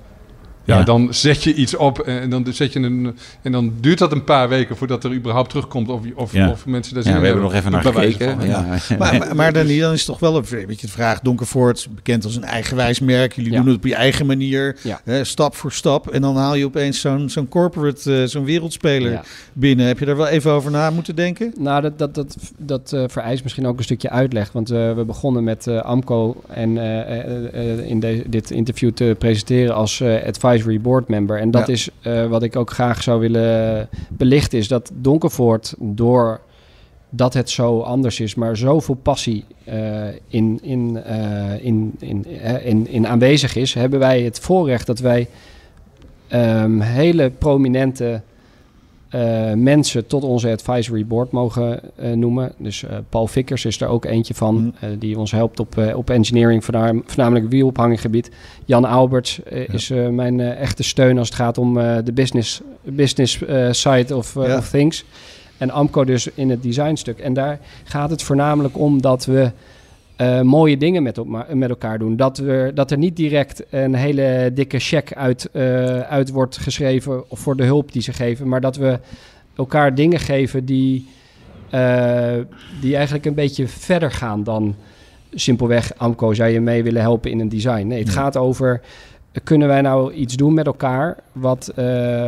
Ja, 0.67 0.77
Ja. 0.77 0.83
dan 0.83 1.13
zet 1.13 1.43
je 1.43 1.53
iets 1.53 1.75
op 1.75 1.99
en 1.99 2.29
dan, 2.29 2.45
zet 2.51 2.73
je 2.73 2.79
een, 2.79 3.15
en 3.41 3.51
dan 3.51 3.73
duurt 3.79 3.97
dat 3.97 4.11
een 4.11 4.23
paar 4.23 4.49
weken 4.49 4.77
voordat 4.77 5.03
er 5.03 5.13
überhaupt 5.13 5.49
terugkomt 5.49 5.89
of, 5.89 6.01
of, 6.15 6.33
Ja. 6.33 6.49
of 6.49 6.65
mensen 6.65 6.93
daar 6.93 7.03
Ja, 7.03 7.09
zin 7.11 7.19
we 7.21 7.27
in 7.27 7.33
hebben 7.33 7.43
nog 7.51 7.53
even 7.59 7.71
naar 7.71 7.83
gekeken. 7.83 8.37
van, 8.39 8.47
Ja. 8.47 8.61
Maar, 8.61 8.97
maar, 9.19 9.35
maar 9.35 9.53
dan, 9.53 9.67
dan 9.67 9.91
is 9.93 9.99
het 9.99 10.05
toch 10.05 10.19
wel 10.19 10.35
een 10.37 10.65
beetje 10.67 10.87
de 10.87 10.91
vraag. 10.93 11.19
Donkervoort, 11.19 11.87
bekend 11.95 12.23
als 12.25 12.35
een 12.35 12.43
eigenwijs 12.43 12.99
merk. 12.99 13.33
Jullie 13.33 13.51
Ja. 13.51 13.57
doen 13.57 13.67
het 13.67 13.75
op 13.75 13.85
je 13.85 13.95
eigen 13.95 14.25
manier. 14.25 14.77
Ja. 14.83 15.01
Hè, 15.03 15.23
stap 15.23 15.55
voor 15.55 15.71
stap. 15.71 16.09
En 16.09 16.21
dan 16.21 16.35
haal 16.35 16.55
je 16.55 16.65
opeens 16.65 16.99
zo'n 16.99 17.29
zo'n 17.29 17.47
corporate, 17.49 18.21
eh, 18.21 18.27
zo'n 18.27 18.45
wereldspeler 18.45 19.11
Ja. 19.11 19.23
binnen. 19.53 19.85
Heb 19.85 19.99
je 19.99 20.05
daar 20.05 20.17
wel 20.17 20.27
even 20.27 20.51
over 20.51 20.71
na 20.71 20.89
moeten 20.89 21.15
denken? 21.15 21.53
Nou, 21.57 21.81
dat, 21.81 21.97
dat, 21.99 22.15
dat, 22.15 22.35
dat 22.57 22.91
eh, 22.93 23.03
vereist 23.07 23.43
misschien 23.43 23.67
ook 23.67 23.77
een 23.77 23.83
stukje 23.83 24.09
uitleg. 24.09 24.51
Want 24.51 24.69
eh, 24.71 24.93
we 24.93 25.03
begonnen 25.05 25.43
met 25.43 25.67
Amco 25.67 26.41
en 26.47 26.77
eh, 26.77 26.99
eh, 27.01 27.79
eh, 27.79 27.89
in 27.89 27.99
de- 27.99 28.23
dit 28.27 28.51
interview 28.51 28.91
te 28.91 29.15
presenteren 29.19 29.75
als 29.75 29.99
eh, 30.01 30.27
advisory 30.57 30.81
board 30.81 31.07
member. 31.07 31.39
En 31.39 31.51
dat 31.51 31.67
Ja. 31.67 31.73
is 31.73 31.89
eh, 32.01 32.27
wat 32.27 32.43
ik 32.43 32.55
ook 32.55 32.71
graag 32.71 33.03
zou 33.03 33.19
willen 33.19 33.89
belichten, 34.09 34.57
is 34.59 34.67
dat 34.67 34.91
Donkervoort 34.93 35.73
door 35.77 36.39
dat 37.09 37.33
het 37.33 37.49
zo 37.49 37.79
anders 37.79 38.19
is, 38.19 38.35
maar 38.35 38.57
zoveel 38.57 38.95
passie 38.95 39.45
eh, 39.63 40.07
in, 40.27 40.59
in, 40.61 41.03
eh, 41.03 41.65
in, 41.65 41.95
in, 41.99 42.25
in, 42.63 42.87
in 42.87 43.07
aanwezig 43.07 43.55
is, 43.55 43.73
hebben 43.73 43.99
wij 43.99 44.21
het 44.21 44.39
voorrecht 44.39 44.85
dat 44.87 44.99
wij 44.99 45.27
ehm, 46.27 46.79
hele 46.79 47.29
prominente 47.29 48.21
eh, 49.09 49.53
mensen 49.53 50.07
tot 50.07 50.23
onze 50.23 50.49
advisory 50.51 51.05
board 51.05 51.31
mogen 51.31 51.79
eh, 51.95 52.11
noemen. 52.11 52.51
Dus 52.57 52.83
eh, 52.83 52.97
Paul 53.09 53.27
Vickers 53.27 53.65
is 53.65 53.81
er 53.81 53.87
ook 53.87 54.05
eentje 54.05 54.33
van, 54.33 54.55
Mhm. 54.55 54.69
eh, 54.79 54.89
die 54.99 55.17
ons 55.17 55.31
helpt 55.31 55.59
op, 55.59 55.91
op 55.95 56.09
engineering, 56.09 56.63
voornamelijk 56.63 57.49
wielophanggebied. 57.49 58.31
Jan 58.65 58.85
Alberts 58.85 59.39
is 59.71 59.89
mijn 60.11 60.39
echte 60.39 60.83
steun 60.83 61.17
als 61.17 61.27
het 61.27 61.37
gaat 61.37 61.57
om 61.57 61.73
de 62.03 62.11
business, 62.13 62.61
business 62.83 63.39
side 63.71 64.15
of, 64.15 64.33
Ja. 64.33 64.57
of 64.57 64.69
things. 64.69 65.05
En 65.57 65.69
Amco 65.71 66.03
dus 66.05 66.27
in 66.33 66.49
het 66.49 66.63
designstuk. 66.63 67.19
En 67.19 67.33
daar 67.33 67.59
gaat 67.83 68.09
het 68.09 68.23
voornamelijk 68.23 68.77
om 68.77 69.01
dat 69.01 69.25
we 69.25 69.51
eh, 70.17 70.41
mooie 70.41 70.77
dingen 70.77 71.03
met, 71.03 71.17
op, 71.17 71.45
met 71.53 71.69
elkaar 71.69 71.99
doen. 71.99 72.15
Dat, 72.15 72.37
we, 72.37 72.71
dat 72.73 72.91
er 72.91 72.97
niet 72.97 73.15
direct 73.15 73.63
een 73.69 73.95
hele 73.95 74.51
dikke 74.53 74.79
cheque 74.79 75.15
uit, 75.15 75.49
eh, 75.51 75.99
uit 75.99 76.29
wordt 76.29 76.57
geschreven 76.57 77.23
voor 77.31 77.55
de 77.55 77.63
hulp 77.63 77.91
die 77.91 78.01
ze 78.01 78.13
geven. 78.13 78.47
Maar 78.47 78.61
dat 78.61 78.75
we 78.75 78.99
elkaar 79.55 79.95
dingen 79.95 80.19
geven 80.19 80.65
die, 80.65 81.07
eh, 81.69 82.35
die 82.81 82.95
eigenlijk 82.95 83.25
een 83.25 83.33
beetje 83.33 83.67
verder 83.67 84.11
gaan 84.11 84.43
dan 84.43 84.75
simpelweg 85.33 85.91
Amco 85.97 86.33
zou 86.33 86.49
je 86.49 86.61
mee 86.61 86.83
willen 86.83 87.01
helpen 87.01 87.31
in 87.31 87.39
een 87.39 87.49
design. 87.49 87.87
Nee, 87.87 87.99
het 87.99 88.07
Ja. 88.07 88.13
gaat 88.13 88.37
over 88.37 88.81
kunnen 89.43 89.67
wij 89.67 89.81
nou 89.81 90.13
iets 90.13 90.35
doen 90.35 90.53
met 90.53 90.65
elkaar 90.65 91.17
wat, 91.31 91.71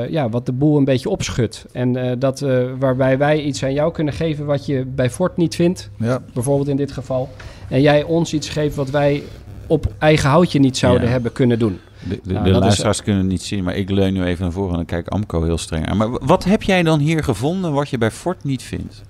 ja, 0.09 0.29
wat 0.29 0.45
de 0.45 0.51
boel 0.51 0.77
een 0.77 0.83
beetje 0.85 1.09
opschudt. 1.09 1.65
En 1.71 2.19
dat, 2.19 2.45
waarbij 2.79 3.17
wij 3.17 3.41
iets 3.41 3.63
aan 3.63 3.73
jou 3.73 3.91
kunnen 3.91 4.13
geven 4.13 4.45
wat 4.45 4.65
je 4.65 4.85
bij 4.85 5.09
Ford 5.09 5.37
niet 5.37 5.55
vindt, 5.55 5.89
Ja. 5.97 6.21
bijvoorbeeld 6.33 6.67
in 6.67 6.75
dit 6.75 6.91
geval. 6.91 7.29
En 7.69 7.81
jij 7.81 8.03
ons 8.03 8.33
iets 8.33 8.49
geeft 8.49 8.75
wat 8.75 8.89
wij 8.89 9.23
op 9.67 9.93
eigen 9.99 10.29
houtje 10.29 10.59
niet 10.59 10.77
zouden 10.77 11.05
Ja. 11.05 11.11
hebben 11.11 11.31
kunnen 11.31 11.59
doen. 11.59 11.79
De, 12.09 12.19
de, 12.23 12.33
Nou, 12.33 12.61
de 12.61 12.67
is- 12.89 13.01
kunnen 13.01 13.21
het 13.21 13.31
niet 13.31 13.41
zien, 13.41 13.63
maar 13.63 13.75
ik 13.75 13.89
leun 13.89 14.13
nu 14.13 14.23
even 14.23 14.43
naar 14.43 14.51
voren 14.51 14.69
en 14.71 14.75
dan 14.75 14.85
kijk 14.85 15.07
Amco 15.07 15.43
heel 15.43 15.57
streng 15.57 15.87
aan. 15.87 15.97
Maar 15.97 16.09
wat 16.09 16.43
heb 16.43 16.63
jij 16.63 16.83
dan 16.83 16.99
hier 16.99 17.23
gevonden 17.23 17.71
wat 17.73 17.89
je 17.89 17.97
bij 17.97 18.11
Ford 18.11 18.43
niet 18.43 18.61
vindt? 18.63 19.01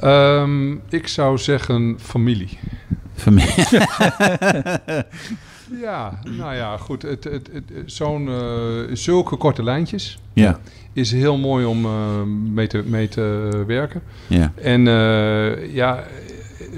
Ehm, 0.00 0.72
ik 0.88 1.06
zou 1.08 1.38
zeggen 1.38 1.96
familie. 2.00 2.58
Familie. 3.14 3.54
Ja, 5.80 6.18
nou 6.38 6.54
ja, 6.54 6.76
goed. 6.76 7.02
Het, 7.02 7.24
het, 7.24 7.50
het, 7.52 7.64
zo'n, 7.86 8.28
eh, 8.28 8.94
zulke 8.96 9.36
korte 9.36 9.62
lijntjes 9.62 10.18
ja, 10.32 10.60
is 10.92 11.12
heel 11.12 11.38
mooi 11.38 11.64
om 11.64 11.84
eh, 11.84 12.22
mee, 12.52 12.66
te, 12.66 12.82
mee 12.86 13.08
te 13.08 13.50
werken. 13.66 14.02
ja, 14.26 14.52
En 14.62 14.88
eh, 14.88 15.74
ja, 15.74 16.04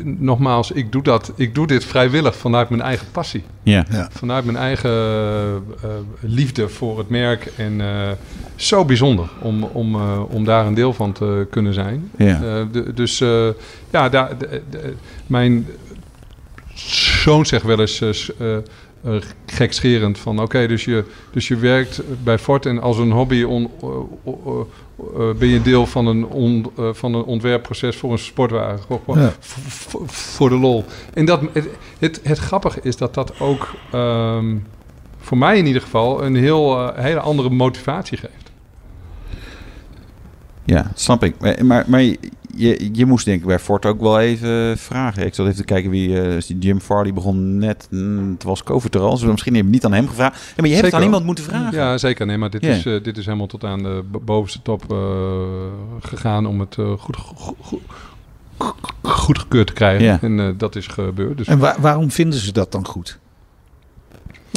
nogmaals, 0.05 0.71
ik 0.71 0.93
doe, 0.93 1.03
dat, 1.03 1.33
ik 1.37 1.55
doe 1.55 1.67
dit 1.67 1.85
vrijwillig 1.85 2.37
vanuit 2.37 2.69
mijn 2.69 2.83
eigen 2.83 3.07
passie. 3.13 3.43
ja. 3.63 4.09
Vanuit 4.11 4.45
mijn 4.45 4.57
eigen 4.57 4.91
eh, 4.91 5.89
liefde 6.21 6.69
voor 6.69 6.99
het 6.99 7.09
merk. 7.09 7.53
En 7.57 7.81
eh, 7.81 8.11
zo 8.57 8.85
bijzonder 8.85 9.29
om, 9.41 9.63
om, 9.63 9.95
eh, 9.95 10.23
om 10.29 10.45
daar 10.45 10.67
een 10.67 10.75
deel 10.75 10.93
van 10.93 11.13
te 11.13 11.47
kunnen 11.51 11.75
zijn. 11.75 12.11
ja. 12.17 12.65
De- 12.73 12.93
dus 12.95 13.21
eh, 13.21 13.49
ja, 13.91 14.09
daar, 14.09 14.39
de- 14.39 14.63
de- 14.71 14.95
mijn 15.27 15.67
zoon 17.23 17.47
zegt 17.47 17.65
wel 17.65 17.81
eens 17.81 18.03
eh, 19.07 19.13
gekscherend 19.47 20.19
van... 20.19 20.41
oké, 20.41 20.67
dus, 20.67 20.85
je, 20.85 21.05
dus 21.31 21.49
je 21.49 21.57
werkt 21.57 22.01
bij 22.25 22.39
Ford 22.39 22.67
en 22.67 22.81
als 22.83 22.99
een 22.99 23.11
hobby 23.11 23.43
on, 23.43 23.71
eh, 23.83 24.31
eh, 25.17 25.37
ben 25.39 25.49
je 25.49 25.63
deel 25.63 25.87
van 25.87 26.07
een, 26.07 26.27
on- 26.27 26.67
van 26.93 27.15
een 27.15 27.23
ontwerpproces 27.25 27.97
voor 27.97 28.13
een 28.13 28.19
sportwagen. 28.19 28.81
Gewoon 29.05 29.21
Ja. 29.21 29.33
voor 30.07 30.49
de 30.49 30.57
lol. 30.59 30.85
En 31.15 31.25
dat, 31.25 31.41
het, 31.53 31.69
het, 31.99 32.21
het 32.23 32.39
grappige 32.39 32.81
is 32.83 32.97
dat 32.97 33.15
dat 33.15 33.41
ook... 33.41 33.75
ehm, 33.93 34.57
voor 35.19 35.39
mij 35.39 35.59
in 35.59 35.67
ieder 35.67 35.83
geval 35.83 36.25
een 36.25 36.37
heel, 36.37 36.93
hele 36.95 37.21
andere 37.21 37.51
motivatie 37.51 38.19
geeft. 38.19 38.51
Ja, 40.65 40.91
snap 40.95 41.25
ik. 41.25 41.35
Maar, 41.41 41.65
maar, 41.67 41.85
maar 41.89 42.15
je, 42.57 42.89
je 42.93 43.07
moest 43.07 43.25
denk 43.25 43.41
ik 43.41 43.47
bij 43.47 43.59
Ford 43.59 43.87
ook 43.87 44.01
wel 44.01 44.21
even 44.21 44.79
vragen. 44.79 45.27
Ik 45.27 45.35
zat 45.35 45.47
even 45.47 45.59
te 45.59 45.65
kijken 45.65 45.91
wie... 45.91 46.21
eh, 46.21 46.41
Jim 46.61 46.81
Farley 46.81 47.13
begon 47.13 47.59
net... 47.59 47.87
mm, 47.91 48.31
het 48.33 48.43
was 48.43 48.63
COVID 48.63 48.95
er 48.95 49.01
al. 49.01 49.11
Dus 49.19 49.23
misschien 49.25 49.55
heb 49.55 49.65
je 49.65 49.71
niet 49.71 49.85
aan 49.85 49.93
hem 49.93 50.09
gevraagd. 50.09 50.43
Ja, 50.47 50.53
maar 50.57 50.67
je 50.67 50.73
hebt 50.75 50.87
het 50.87 50.95
aan 50.95 51.03
iemand 51.03 51.25
moeten 51.25 51.45
vragen. 51.45 51.79
Ja, 51.79 51.99
zeker. 51.99 52.27
Nee, 52.27 52.39
maar 52.39 52.51
dit, 52.51 52.63
is, 52.63 52.87
eh, 52.87 53.03
dit 53.03 53.17
is 53.17 53.25
helemaal 53.25 53.47
tot 53.47 53.65
aan 53.65 53.83
de 53.83 54.05
bo- 54.11 54.21
bovenste 54.25 54.63
top 54.63 54.93
eh, 54.93 54.97
gegaan 56.01 56.47
om 56.47 56.61
het 56.61 56.77
eh, 56.79 56.93
goed, 56.99 57.17
goed, 57.17 57.57
goed, 57.61 57.81
goedgekeurd 59.03 59.67
te 59.67 59.73
krijgen. 59.73 60.05
Ja. 60.05 60.19
En 60.23 60.41
eh, 60.41 60.49
dat 60.57 60.77
is 60.77 60.87
gebeurd. 60.87 61.37
Dus, 61.39 61.47
En 61.47 61.59
wa- 61.59 61.77
waarom 61.81 62.11
vinden 62.11 62.39
ze 62.39 62.53
dat 62.53 62.73
dan 62.73 62.87
goed? 62.87 63.19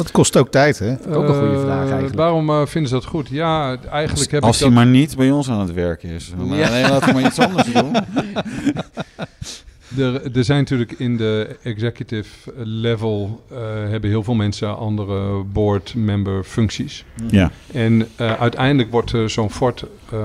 Dat 0.02 0.10
kost 0.10 0.36
ook 0.36 0.50
tijd, 0.50 0.78
hè? 0.78 0.92
Ook 0.92 1.28
een 1.28 1.34
goede 1.38 1.54
eh, 1.54 1.60
vraag 1.60 1.84
eigenlijk. 1.84 2.14
Waarom 2.14 2.50
eh, 2.50 2.66
vinden 2.66 2.88
ze 2.90 2.94
dat 2.96 3.04
goed? 3.04 3.28
Ja, 3.28 3.76
eigenlijk 3.90 4.30
heb 4.30 4.42
Als 4.42 4.56
ik 4.56 4.60
hij 4.62 4.74
dat... 4.74 4.78
maar 4.84 4.86
niet 4.92 5.16
bij 5.16 5.30
ons 5.30 5.50
aan 5.50 5.60
het 5.60 5.72
werken 5.72 6.08
is. 6.08 6.32
Maar 6.46 6.58
Ja. 6.58 6.70
nee, 6.70 6.82
laten 6.82 7.08
we 7.08 7.14
maar 7.14 7.24
iets 7.24 7.38
anders 7.38 7.72
doen. 7.72 7.92
Er, 9.98 10.36
er 10.36 10.44
zijn 10.44 10.58
natuurlijk 10.58 10.92
in 10.98 11.16
de 11.16 11.56
executive 11.62 12.28
level... 12.64 13.44
eh, 13.50 13.56
hebben 13.88 14.10
heel 14.10 14.22
veel 14.22 14.34
mensen 14.34 14.76
andere 14.76 15.42
board 15.52 15.94
member 15.94 16.44
functies. 16.44 17.04
Ja, 17.30 17.50
En 17.72 18.08
eh, 18.16 18.32
uiteindelijk 18.40 18.90
wordt 18.90 19.14
eh, 19.14 19.24
zo'n 19.24 19.50
Ford 19.50 19.84
eh, 20.12 20.18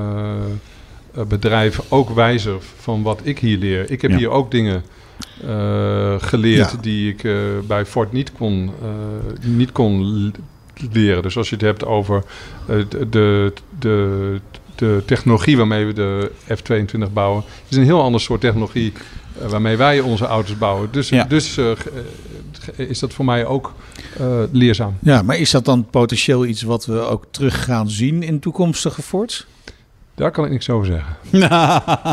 eh, 1.15 1.25
bedrijf 1.27 1.79
ook 1.89 2.09
wijzer 2.09 2.55
van 2.79 3.01
wat 3.01 3.19
ik 3.23 3.39
hier 3.39 3.57
leer. 3.57 3.91
Ik 3.91 4.01
heb 4.01 4.11
Ja. 4.11 4.17
hier 4.17 4.29
ook 4.29 4.51
dingen 4.51 4.83
eh, 5.41 6.15
geleerd 6.17 6.71
Ja. 6.71 6.77
die 6.81 7.11
ik 7.11 7.23
eh, 7.23 7.33
bij 7.67 7.85
Ford 7.85 8.11
niet 8.11 8.31
kon, 8.31 8.71
eh, 8.81 9.47
niet 9.47 9.71
kon 9.71 10.33
leren. 10.91 11.23
Dus 11.23 11.37
als 11.37 11.49
je 11.49 11.55
het 11.55 11.63
hebt 11.63 11.85
over 11.85 12.23
de, 13.09 13.53
de, 13.79 14.39
de, 14.75 15.03
technologie 15.05 15.57
waarmee 15.57 15.85
we 15.85 15.93
de 15.93 16.31
F-22 16.55 17.13
bouwen, 17.13 17.43
is 17.67 17.77
een 17.77 17.83
heel 17.83 18.01
ander 18.01 18.21
soort 18.21 18.41
technologie 18.41 18.93
waarmee 19.49 19.77
wij 19.77 19.99
onze 19.99 20.25
auto's 20.25 20.57
bouwen. 20.57 20.89
Dus, 20.91 21.09
Ja. 21.09 21.23
dus 21.23 21.59
is 22.75 22.99
dat 22.99 23.13
voor 23.13 23.25
mij 23.25 23.45
ook 23.45 23.73
leerzaam. 24.51 24.97
Ja, 25.01 25.21
maar 25.21 25.37
is 25.37 25.51
dat 25.51 25.65
dan 25.65 25.85
potentieel 25.89 26.45
iets 26.45 26.61
wat 26.61 26.85
we 26.85 26.99
ook 26.99 27.25
terug 27.31 27.63
gaan 27.63 27.89
zien 27.89 28.23
in 28.23 28.39
toekomstige 28.39 29.01
Fords? 29.01 29.45
Daar 30.15 30.31
kan 30.31 30.45
ik 30.45 30.51
niks 30.51 30.69
over 30.69 30.85
zeggen. 30.85 31.15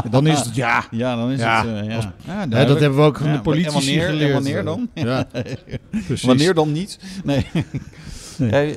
Dan 0.10 0.26
is 0.26 0.38
het 0.38 0.54
ja. 0.54 0.84
ja 0.90 1.16
dan 1.16 1.30
is 1.30 1.40
Ja. 1.40 1.66
het... 1.66 1.76
eh, 1.84 1.88
ja. 1.88 1.96
Als- 1.96 2.06
Ja, 2.26 2.46
dat 2.64 2.80
hebben 2.80 2.98
we 2.98 3.04
ook 3.04 3.16
van 3.18 3.26
Ja, 3.26 3.36
de 3.36 3.42
wanneer, 3.42 4.02
geleerd. 4.02 4.28
En 4.28 4.32
wanneer 4.32 4.64
dan? 4.64 4.88
Ja, 4.94 5.26
precies. 6.06 6.22
Wanneer 6.22 6.54
dan 6.54 6.72
niet? 6.72 6.98
Nee. 7.24 7.46
Nee. 8.38 8.76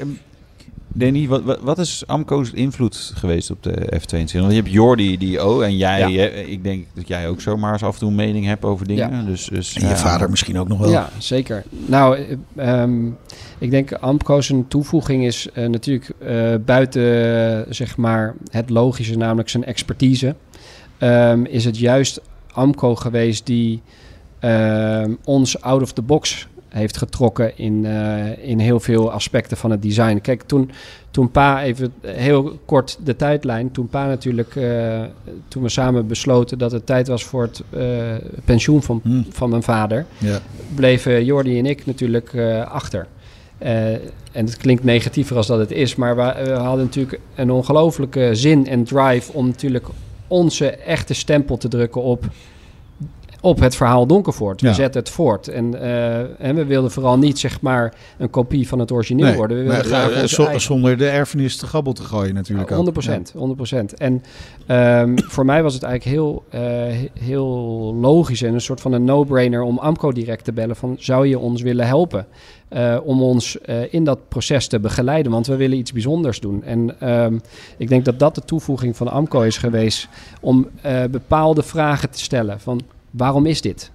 Danny, 0.98 1.28
wat, 1.28 1.60
wat, 1.62 1.80
is 1.80 2.04
Amco's 2.08 2.52
invloed 2.52 3.12
geweest 3.16 3.52
op 3.52 3.64
de 3.64 4.00
F-22? 4.00 4.16
Want 4.16 4.52
je 4.52 4.56
hebt 4.56 4.72
Jordi, 4.72 5.18
die 5.18 5.46
oh, 5.46 5.64
en 5.64 5.78
jij, 5.78 6.12
Ja. 6.12 6.28
ik 6.28 6.64
denk 6.64 6.86
dat 6.94 7.08
jij 7.08 7.28
ook 7.28 7.42
zomaar 7.42 7.74
eens 7.74 7.84
af 7.84 7.94
en 7.94 8.00
toe 8.00 8.10
een 8.10 8.16
mening 8.16 8.46
hebt 8.46 8.64
over 8.64 8.88
dingen. 8.88 9.12
Ja. 9.12 9.24
Dus, 9.24 9.46
dus, 9.46 9.76
En 9.76 9.82
je 9.82 9.88
ja. 9.88 9.96
vader 9.96 10.30
misschien 10.30 10.60
ook 10.60 10.68
nog 10.68 10.80
wel. 10.80 10.90
Ja, 10.90 11.10
zeker. 11.18 11.64
Nou, 11.70 12.18
eh, 12.18 12.82
ehm, 12.82 13.08
ik 13.58 13.72
denk 13.72 13.94
Amco 13.94 14.42
zijn 14.42 14.68
toevoeging 14.68 15.26
is 15.26 15.50
eh, 15.54 15.68
natuurlijk 15.68 16.12
eh, 16.20 16.54
buiten 16.66 17.66
zeg 17.70 17.98
maar 17.98 18.36
het 18.52 18.70
logische, 18.70 19.18
namelijk 19.18 19.50
zijn 19.50 19.66
expertise, 19.66 20.36
ehm, 20.98 21.44
is 21.44 21.66
het 21.66 21.78
juist 21.78 22.22
Amco 22.52 22.96
geweest 22.96 23.46
die 23.46 23.82
ehm, 24.40 25.14
ons 25.24 25.62
out 25.62 25.82
of 25.82 25.94
the 25.94 26.02
box 26.02 26.48
heeft 26.76 26.98
getrokken 26.98 27.58
in, 27.58 27.86
eh, 27.86 28.50
in 28.50 28.60
heel 28.60 28.80
veel 28.80 29.12
aspecten 29.12 29.58
van 29.58 29.72
het 29.72 29.82
design. 29.82 30.20
Kijk, 30.22 30.44
toen, 30.44 30.72
toen 31.12 31.32
Pa, 31.32 31.64
even 31.64 31.94
heel 32.02 32.60
kort 32.66 32.98
de 33.04 33.16
tijdlijn, 33.16 33.72
toen 33.72 33.88
Pa 33.88 34.08
natuurlijk, 34.08 34.56
eh, 34.56 35.02
toen 35.48 35.64
we 35.64 35.70
samen 35.70 36.08
besloten 36.08 36.58
dat 36.58 36.72
het 36.72 36.86
tijd 36.86 37.08
was 37.08 37.24
voor 37.24 37.42
het 37.42 37.64
eh, 37.70 37.82
pensioen 38.46 38.84
van, 38.84 39.00
Hm. 39.04 39.22
van 39.30 39.50
mijn 39.50 39.64
vader, 39.64 40.06
Ja. 40.18 40.40
bleven 40.76 41.26
Jordi 41.26 41.60
en 41.60 41.66
ik 41.66 41.86
natuurlijk 41.86 42.36
achter. 42.68 43.08
En 43.58 44.46
het 44.46 44.58
klinkt 44.58 44.84
negatiever 44.84 45.38
als 45.38 45.48
dat 45.48 45.60
het 45.60 45.72
is, 45.72 45.96
maar 45.96 46.16
we, 46.16 46.44
we 46.44 46.52
hadden 46.52 46.86
natuurlijk 46.86 47.20
een 47.36 47.52
ongelofelijke 47.52 48.30
zin 48.34 48.68
en 48.68 48.84
drive 48.84 49.34
om 49.34 49.46
natuurlijk 49.48 49.88
onze 50.28 50.70
echte 50.70 51.14
stempel 51.14 51.58
te 51.58 51.68
drukken 51.68 52.02
op, 52.02 52.26
op 53.46 53.60
het 53.60 53.76
verhaal 53.76 54.08
Donkervoort. 54.08 54.62
We 54.62 54.68
Ja. 54.68 54.74
zetten 54.74 55.02
het 55.02 55.10
voort. 55.10 55.48
En, 55.48 55.82
eh, 55.82 56.48
en 56.48 56.56
we 56.56 56.66
wilden 56.66 56.92
vooral 56.92 57.18
niet 57.18 57.40
zeg 57.40 57.62
maar 57.62 57.94
een 58.18 58.30
kopie 58.30 58.68
van 58.68 58.80
het 58.80 58.92
origineel 58.92 59.26
Nee, 59.26 59.36
worden. 59.36 59.58
We 59.58 59.64
maar, 59.64 59.72
wilden 59.74 59.92
graag 59.92 60.12
eigen. 60.44 60.62
zonder 60.62 60.98
de 60.98 61.08
erfenis 61.08 61.58
te 61.58 61.68
gabbel 61.68 61.94
te 61.94 62.04
gooien 62.04 62.34
natuurlijk 62.34 62.72
ook. 62.72 62.78
100%, 62.78 63.34
100%. 63.38 63.94
En 63.94 64.24
ehm, 64.66 65.18
voor 65.36 65.46
mij 65.46 65.64
was 65.64 65.74
het 65.74 65.84
eigenlijk 65.84 66.16
heel, 66.18 66.44
eh, 66.50 66.62
he- 66.62 67.10
heel 67.20 67.48
logisch 68.00 68.42
en 68.42 68.54
een 68.54 68.62
soort 68.62 68.82
van 68.82 68.94
een 68.94 69.04
no-brainer 69.04 69.62
om 69.62 69.78
Amco 69.78 70.12
direct 70.12 70.44
te 70.44 70.54
bellen 70.54 70.76
van 70.76 70.96
zou 71.00 71.28
je 71.28 71.40
ons 71.40 71.62
willen 71.62 71.88
helpen 71.88 72.28
eh, 72.70 72.98
om 73.04 73.22
ons 73.22 73.58
in 73.90 74.04
dat 74.04 74.20
proces 74.30 74.68
te 74.68 74.80
begeleiden, 74.80 75.32
want 75.32 75.48
we 75.48 75.56
willen 75.56 75.78
iets 75.78 75.92
bijzonders 75.94 76.40
doen. 76.40 76.64
En 76.64 77.00
ehm, 77.00 77.38
ik 77.78 77.88
denk 77.90 78.06
dat 78.06 78.20
dat 78.20 78.36
de 78.36 78.42
toevoeging 78.42 78.98
van 78.98 79.08
Amco 79.08 79.42
is 79.42 79.58
geweest 79.58 80.08
om 80.42 80.68
bepaalde 81.12 81.64
vragen 81.64 82.10
te 82.10 82.20
stellen 82.20 82.60
van 82.60 82.82
waarom 83.18 83.46
is 83.46 83.62
dit? 83.62 83.92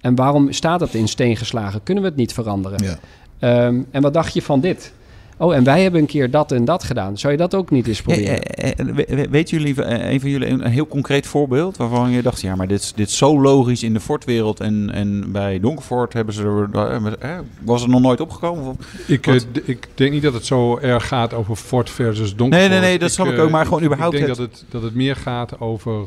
En 0.00 0.14
waarom 0.14 0.52
staat 0.52 0.80
het 0.80 0.94
in 0.94 1.08
steen 1.08 1.36
geslagen? 1.36 1.82
Kunnen 1.82 2.02
we 2.02 2.08
het 2.08 2.18
niet 2.18 2.32
veranderen? 2.32 2.84
Ja. 2.84 2.98
Ehm, 3.38 3.80
en 3.90 4.02
wat 4.02 4.14
dacht 4.14 4.34
je 4.34 4.42
van 4.42 4.60
dit? 4.60 4.92
Oh, 5.36 5.54
en 5.54 5.64
wij 5.64 5.82
hebben 5.82 6.00
een 6.00 6.06
keer 6.06 6.30
dat 6.30 6.52
en 6.52 6.64
dat 6.64 6.84
gedaan. 6.84 7.18
Zou 7.18 7.32
je 7.32 7.38
dat 7.38 7.54
ook 7.54 7.70
niet 7.70 7.86
eens 7.86 7.98
Ja, 7.98 8.04
proberen? 8.04 8.94
we- 8.94 9.26
weten 9.30 9.58
jullie, 9.58 9.82
eh, 9.84 10.12
een 10.12 10.20
van 10.20 10.30
jullie, 10.30 10.48
een, 10.48 10.64
heel 10.66 10.86
concreet 10.86 11.26
voorbeeld 11.26 11.76
waarvan 11.76 12.10
je 12.10 12.22
dacht, 12.22 12.40
ja, 12.40 12.54
maar 12.56 12.68
dit, 12.68 12.80
is- 12.80 12.92
dit 12.94 13.08
is 13.08 13.16
zo 13.16 13.40
logisch 13.40 13.82
in 13.82 13.92
de 13.92 14.00
Ford-wereld 14.00 14.60
en, 14.60 14.90
en 14.92 15.32
bij 15.32 15.60
Donkervoort 15.60 16.12
hebben 16.12 16.34
ze 16.34 16.42
er, 16.42 16.68
eh, 16.72 17.06
eh, 17.36 17.38
was 17.64 17.82
er 17.82 17.88
nog 17.88 18.00
nooit 18.00 18.20
opgekomen? 18.20 18.64
Of- 18.66 18.76
Ik, 19.06 19.26
ik 19.64 19.88
denk 19.94 20.12
niet 20.12 20.22
dat 20.22 20.34
het 20.34 20.46
zo 20.46 20.78
erg 20.78 21.08
gaat 21.08 21.34
over 21.34 21.56
Ford 21.56 21.90
versus 21.90 22.36
Donker. 22.36 22.58
Nee, 22.58 22.68
nee, 22.68 22.80
nee, 22.80 22.98
dat 22.98 23.10
snap 23.10 23.26
ik 23.26 23.38
ook, 23.38 23.50
maar 23.50 23.64
gewoon 23.64 23.82
überhaupt 23.84 24.14
Ik 24.14 24.26
denk 24.26 24.36
het- 24.36 24.50
dat, 24.50 24.60
het, 24.60 24.64
dat 24.70 24.82
het 24.82 24.94
meer 24.94 25.16
gaat 25.16 25.60
over... 25.60 26.06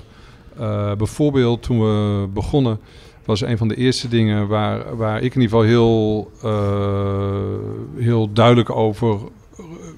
eh, 0.59 0.93
bijvoorbeeld 0.93 1.63
toen 1.63 1.79
we 1.79 2.27
begonnen... 2.27 2.79
was 3.25 3.41
een 3.41 3.57
van 3.57 3.67
de 3.67 3.75
eerste 3.75 4.07
dingen 4.07 4.47
waar, 4.47 4.97
waar 4.97 5.21
ik 5.21 5.35
in 5.35 5.41
ieder 5.41 5.57
geval 5.57 5.61
heel, 5.61 6.31
eh, 6.43 8.03
heel 8.03 8.33
duidelijk 8.33 8.69
over 8.69 9.19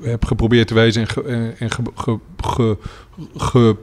heb 0.01 0.25
geprobeerd 0.25 0.67
te 0.67 0.73
wezen... 0.73 1.01
en, 1.01 1.07
ge, 1.07 1.21
en, 1.59 1.71
ge, 1.71 1.81
ge, 1.95 2.19
ge, 3.37 3.75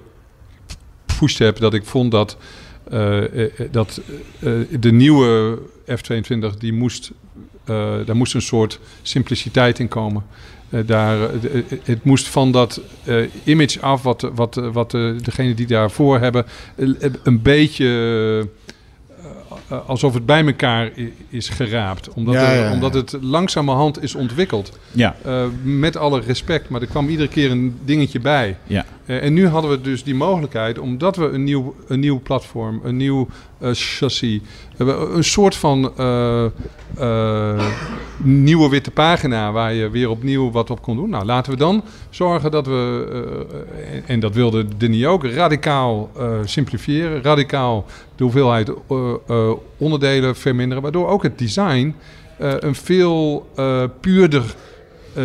gepusht 1.06 1.38
heb 1.38 1.58
dat 1.58 1.74
ik 1.74 1.84
vond 1.84 2.10
dat... 2.10 2.37
eh, 2.90 3.50
dat 3.70 4.00
eh, 4.40 4.52
de 4.80 4.92
nieuwe 4.92 5.58
F-22 5.87 6.58
die 6.58 6.72
moest, 6.72 7.12
daar 8.04 8.16
moest 8.16 8.34
een 8.34 8.42
soort 8.42 8.80
simpliciteit 9.02 9.78
in 9.78 9.88
komen. 9.88 10.24
Eh, 10.74 10.80
daar, 10.87 11.18
eh, 11.20 11.58
eh, 11.58 11.64
het 11.84 12.04
moest 12.04 12.28
van 12.28 12.52
dat 12.52 12.80
image 13.44 13.80
af, 13.80 14.02
wat, 14.02 14.30
wat, 14.34 14.54
wat 14.54 14.90
degene 15.22 15.54
die 15.54 15.66
daarvoor 15.66 16.18
hebben, 16.18 16.46
een 17.22 17.42
beetje 17.42 18.48
alsof 19.87 20.14
het 20.14 20.26
bij 20.26 20.46
elkaar 20.46 20.90
is 21.28 21.48
geraapt. 21.48 22.08
Omdat, 22.08 22.34
Ja, 22.34 22.52
ja, 22.52 22.64
ja. 22.64 22.72
omdat 22.72 22.94
het 22.94 23.16
langzamerhand 23.20 24.02
is 24.02 24.14
ontwikkeld. 24.14 24.78
Ja, 24.92 25.16
met 25.62 25.96
alle 25.96 26.20
respect, 26.20 26.68
maar 26.68 26.80
er 26.80 26.87
kwam 26.87 27.08
iedere 27.08 27.28
keer 27.28 27.50
een 27.50 27.78
dingetje 27.84 28.20
bij. 28.20 28.56
ja. 28.66 28.84
Eh, 29.07 29.23
en 29.23 29.33
nu 29.33 29.47
hadden 29.47 29.71
we 29.71 29.81
dus 29.81 30.05
die 30.05 30.14
mogelijkheid, 30.14 30.79
omdat 30.79 31.17
we 31.17 31.29
een 31.29 31.45
nieuw, 31.45 31.75
een 31.88 32.01
nieuw 32.01 32.21
platform, 32.23 32.81
een 32.85 32.97
nieuw 32.97 33.29
eh, 33.59 33.69
chassis, 33.73 34.40
een 34.77 35.25
soort 35.25 35.57
van 35.57 35.93
eh, 35.97 37.67
nieuwe 38.23 38.69
witte 38.69 38.90
pagina 38.90 39.53
waar 39.53 39.73
je 39.73 39.90
weer 39.90 40.11
opnieuw 40.11 40.51
wat 40.51 40.71
op 40.71 40.83
kon 40.83 40.97
doen. 40.97 41.11
Nou, 41.11 41.25
laten 41.25 41.53
we 41.53 41.59
dan 41.59 41.83
zorgen 42.11 42.51
dat 42.51 42.67
we, 42.67 43.47
en, 43.93 44.03
en 44.07 44.21
dat 44.21 44.35
wilde 44.35 44.67
Denis 44.77 45.07
ook, 45.07 45.25
radicaal 45.25 46.11
simplifiëren, 46.45 47.23
radicaal 47.23 47.85
de 48.17 48.23
hoeveelheid 48.23 48.73
onderdelen 49.79 50.37
verminderen, 50.37 50.83
waardoor 50.83 51.09
ook 51.09 51.23
het 51.23 51.38
design 51.38 51.95
een 52.38 52.75
veel 52.75 53.49
puurder 54.01 54.55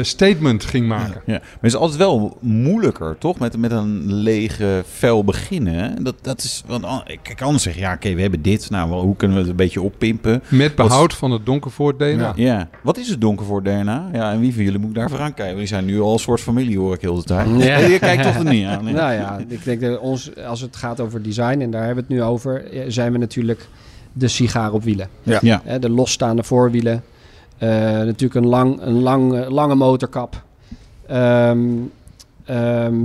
statement 0.02 0.64
ging 0.66 0.88
maken. 0.88 1.22
Ja, 1.26 1.34
maar 1.34 1.42
het 1.62 1.64
is 1.72 1.76
altijd 1.76 1.98
wel 2.00 2.38
moeilijker, 2.42 3.16
toch? 3.20 3.40
Met, 3.40 3.58
met 3.58 3.72
een 3.72 4.14
lege 4.14 4.84
vel 4.94 5.24
beginnen. 5.24 6.04
Dat, 6.04 6.16
dat 6.22 6.44
is, 6.44 6.64
want 6.68 6.84
an- 6.84 7.04
ik 7.06 7.34
kan 7.36 7.60
zeggen, 7.60 7.82
ja, 7.82 7.94
oké, 7.94 8.14
we 8.14 8.22
hebben 8.22 8.42
dit. 8.42 8.70
Nou, 8.70 8.92
hoe 8.92 9.16
kunnen 9.16 9.36
we 9.38 9.42
het 9.42 9.52
een 9.52 9.58
beetje 9.58 9.82
oppimpen? 9.82 10.44
Met 10.48 10.76
behoud 10.76 11.14
van 11.14 11.32
het 11.32 11.46
Donkervoort 11.46 12.00
DNA. 12.00 12.34
Ja, 12.36 12.70
wat 12.84 12.98
is 12.98 13.10
het 13.10 13.22
donker 13.22 13.46
voor 13.46 13.64
DNA? 13.64 14.10
Ja, 14.14 14.32
en 14.32 14.40
wie 14.40 14.54
van 14.54 14.64
jullie 14.64 14.80
moet 14.80 14.90
ik 14.90 14.96
daarvoor 14.96 15.20
aankijken? 15.20 15.46
Want 15.46 15.58
Die 15.58 15.68
zijn 15.68 15.86
nu 15.86 16.02
al 16.02 16.14
een 16.14 16.20
soort 16.20 16.40
familie, 16.42 16.78
hoor 16.78 16.94
ik 16.94 17.02
heel 17.02 17.16
de 17.16 17.24
tijd. 17.24 17.48
Ja. 17.58 17.78
Je 17.88 18.00
kijkt 18.00 18.24
toch 18.24 18.36
er 18.36 18.44
niet 18.54 18.66
aan. 18.66 18.84
Nou 18.84 19.14
ja, 19.14 19.40
ik 19.48 19.64
denk 19.64 19.82
dat 19.82 20.00
ons, 20.00 20.36
als 20.46 20.62
het 20.62 20.76
gaat 20.76 21.00
over 21.00 21.24
design, 21.24 21.60
en 21.62 21.72
daar 21.72 21.86
hebben 21.86 22.06
we 22.08 22.14
het 22.14 22.22
nu 22.22 22.28
over, 22.30 22.72
eh, 22.72 22.82
zijn 22.88 23.12
we 23.12 23.18
natuurlijk 23.18 23.68
de 24.14 24.28
sigaar 24.28 24.72
op 24.74 24.84
wielen. 24.84 25.08
Ja. 25.42 25.62
De 25.80 25.90
losstaande 25.90 26.44
voorwielen. 26.44 27.04
Eh, 27.60 27.70
natuurlijk 27.80 28.34
een, 28.34 28.48
lang, 28.48 28.82
een 28.82 29.02
lang, 29.02 29.34
eh, 29.36 29.50
lange 29.50 29.76
motorkap. 29.76 30.44
Ehm, 31.08 31.60
ehm, 32.46 32.96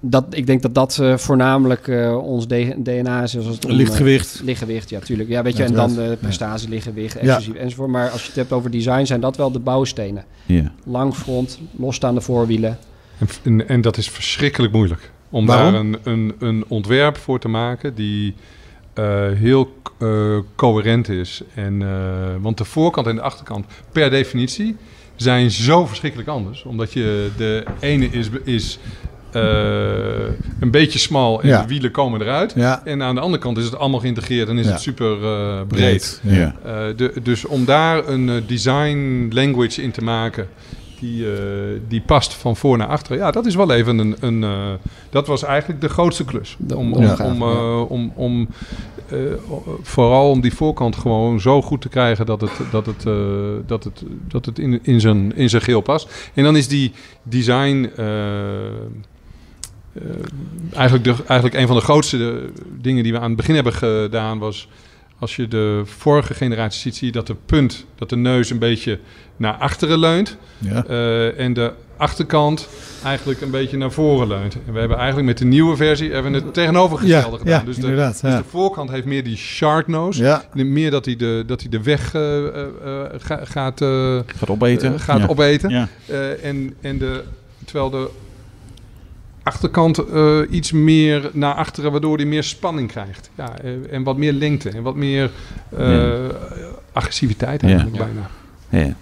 dat, 0.00 0.24
ik 0.30 0.46
denk 0.46 0.62
dat 0.62 0.74
dat 0.74 0.98
eh, 0.98 1.16
voornamelijk 1.16 1.88
eh, 1.88 2.16
ons 2.26 2.46
DNA 2.76 3.22
is. 3.22 3.36
Als 3.36 3.46
het 3.46 3.64
om, 3.64 3.70
Lichtgewicht. 3.70 4.40
lichtgewicht, 4.44 4.90
ja, 4.90 4.98
tuurlijk. 5.00 5.28
Ja, 5.28 5.42
weet 5.42 5.56
je, 5.56 5.64
en 5.64 5.72
dan 5.72 5.94
de 5.94 6.16
prestatie, 6.20 6.68
lichtgewicht, 6.68 7.14
Ja. 7.14 7.20
exclusief 7.20 7.54
enzovoort. 7.54 7.90
Maar 7.90 8.10
als 8.10 8.20
je 8.20 8.26
het 8.26 8.36
hebt 8.36 8.52
over 8.52 8.70
design, 8.70 9.04
zijn 9.04 9.20
dat 9.20 9.36
wel 9.36 9.50
de 9.50 9.58
bouwstenen. 9.58 10.24
Ja. 10.46 10.72
Lang 10.84 11.14
front, 11.14 11.58
losstaande 11.76 12.20
voorwielen. 12.20 12.78
En, 13.18 13.28
en, 13.42 13.68
en 13.68 13.80
dat 13.80 13.96
is 13.96 14.10
verschrikkelijk 14.10 14.72
moeilijk. 14.72 15.10
Om 15.30 15.46
Waarom? 15.46 15.72
daar 15.72 15.80
een, 15.80 15.96
een, 16.02 16.34
een 16.38 16.64
ontwerp 16.68 17.16
voor 17.16 17.38
te 17.40 17.48
maken 17.48 17.94
die 17.94 18.34
eh, 18.94 19.28
heel 19.32 19.82
eh, 19.98 20.36
coherent 20.56 21.08
is. 21.08 21.42
En, 21.54 21.82
eh, 21.82 21.88
want 22.40 22.58
de 22.58 22.64
voorkant 22.64 23.06
en 23.06 23.14
de 23.14 23.20
achterkant, 23.22 23.66
per 23.92 24.10
definitie, 24.10 24.76
zijn 25.16 25.50
zo 25.50 25.86
verschrikkelijk 25.86 26.28
anders. 26.28 26.62
Omdat 26.64 26.92
je 26.92 27.30
de 27.36 27.64
ene 27.80 28.06
is, 28.06 28.28
is 28.44 28.78
een 30.60 30.70
beetje 30.70 30.98
smal 30.98 31.42
en 31.42 31.48
Ja. 31.48 31.62
de 31.62 31.68
wielen 31.68 31.90
komen 31.90 32.20
eruit. 32.20 32.52
Ja. 32.56 32.82
En 32.84 33.02
aan 33.02 33.14
de 33.14 33.20
andere 33.20 33.42
kant 33.42 33.58
is 33.58 33.64
het 33.64 33.76
allemaal 33.76 34.00
geïntegreerd 34.00 34.48
en 34.48 34.58
is 34.58 34.66
Ja. 34.66 34.72
het 34.72 34.80
super 34.80 35.16
breed. 35.66 36.20
Ja. 36.22 36.56
Eh, 36.64 36.72
de, 36.96 37.12
dus 37.22 37.44
om 37.44 37.64
daar 37.64 38.08
een 38.08 38.44
design 38.46 39.28
language 39.30 39.82
in 39.82 39.90
te 39.90 40.02
maken 40.02 40.48
die, 41.04 41.32
eh, 41.32 41.80
die 41.88 42.00
past 42.00 42.34
van 42.34 42.56
voor 42.56 42.76
naar 42.76 42.86
achter. 42.86 43.16
Ja, 43.16 43.30
dat 43.30 43.46
is 43.46 43.54
wel 43.54 43.70
even 43.72 43.98
een. 43.98 44.16
een 44.20 44.44
eh, 44.44 44.72
dat 45.10 45.26
was 45.26 45.42
eigenlijk 45.42 45.80
de 45.80 45.88
grootste 45.88 46.24
klus. 46.24 46.56
Om, 46.74 46.92
om, 46.92 47.02
eh, 47.42 47.90
om, 47.90 48.12
om 48.14 48.48
vooral 49.82 50.30
om 50.30 50.40
die 50.40 50.54
voorkant 50.54 50.96
gewoon 50.96 51.40
zo 51.40 51.62
goed 51.62 51.80
te 51.80 51.88
krijgen 51.88 52.26
dat 52.26 52.40
het, 52.40 52.50
dat 52.70 52.86
het, 52.86 53.02
dat 53.66 53.84
het, 53.84 54.02
dat 54.28 54.46
het 54.46 54.58
in, 54.58 54.80
in, 54.82 55.00
zijn, 55.00 55.36
in 55.36 55.48
zijn 55.48 55.62
geel 55.62 55.80
past. 55.80 56.30
En 56.34 56.44
dan 56.44 56.56
is 56.56 56.68
die 56.68 56.92
design. 57.22 57.90
eigenlijk, 60.72 61.04
de, 61.04 61.14
eigenlijk 61.26 61.54
een 61.60 61.66
van 61.66 61.76
de 61.76 61.82
grootste 61.82 62.50
dingen 62.80 63.02
die 63.02 63.12
we 63.12 63.18
aan 63.18 63.28
het 63.28 63.36
begin 63.36 63.54
hebben 63.54 63.72
gedaan 63.72 64.38
was 64.38 64.68
als 65.18 65.36
je 65.36 65.48
de 65.48 65.82
vorige 65.84 66.34
generatie 66.34 66.80
ziet, 66.80 66.96
zie 66.96 67.06
je 67.06 67.12
dat 67.12 67.26
de 67.26 67.36
punt, 67.46 67.86
dat 67.94 68.08
de 68.08 68.16
neus 68.16 68.50
een 68.50 68.58
beetje 68.58 68.98
naar 69.36 69.52
achteren 69.54 69.98
leunt. 69.98 70.36
Ja. 70.58 70.84
eh, 70.86 71.38
en 71.40 71.52
de 71.52 71.72
achterkant 71.96 72.68
eigenlijk 73.04 73.40
een 73.40 73.50
beetje 73.50 73.76
naar 73.76 73.90
voren 73.92 74.28
leunt. 74.28 74.56
En 74.66 74.72
we 74.72 74.78
hebben 74.78 74.96
eigenlijk 74.96 75.26
met 75.28 75.38
de 75.38 75.44
nieuwe 75.44 75.76
versie 75.76 76.12
hebben 76.12 76.32
we 76.32 76.38
het 76.38 76.54
tegenovergestelde 76.54 77.30
Ja, 77.30 77.38
gedaan. 77.38 77.58
ja, 77.60 77.64
dus, 77.64 77.76
de, 77.76 77.82
inderdaad, 77.82 78.20
dus 78.20 78.30
ja. 78.30 78.36
de 78.38 78.44
voorkant 78.48 78.90
heeft 78.90 79.04
meer 79.06 79.24
die 79.24 79.36
shark 79.36 79.86
nose. 79.86 80.22
Ja. 80.22 80.44
Meer 80.54 80.90
dat 80.90 81.04
hij 81.04 81.16
de, 81.16 81.42
dat 81.46 81.60
hij 81.60 81.70
de 81.70 81.82
weg 81.82 82.14
eh, 82.14 82.46
eh, 82.46 82.64
ga- 83.18 83.44
gaat, 83.44 83.80
eh, 83.80 84.18
Gaat 84.26 84.50
opeten. 84.50 85.00
gaat 85.00 85.18
ja. 85.20 85.26
opeten. 85.26 85.70
Ja. 85.70 85.88
Eh, 86.06 86.44
en, 86.44 86.74
en 86.80 86.98
de, 86.98 87.22
terwijl 87.64 87.90
de 87.90 88.08
achterkant 89.44 89.98
eh, 89.98 90.38
iets 90.50 90.72
meer 90.72 91.30
naar 91.32 91.54
achteren, 91.54 91.90
waardoor 91.92 92.16
hij 92.16 92.26
meer 92.26 92.42
spanning 92.44 92.88
krijgt. 92.88 93.30
Ja, 93.36 93.58
eh, 93.58 93.70
en 93.90 94.02
wat 94.02 94.16
meer 94.16 94.32
lengte 94.32 94.68
en 94.70 94.82
wat 94.82 94.96
meer 94.96 95.30
eh, 95.76 95.88
Ja. 95.90 96.18
agressiviteit 96.92 97.60
Ja. 97.60 97.66
eigenlijk 97.68 97.96
Ja. 97.96 98.04
bijna. 98.04 98.30
Ja. 98.86 98.94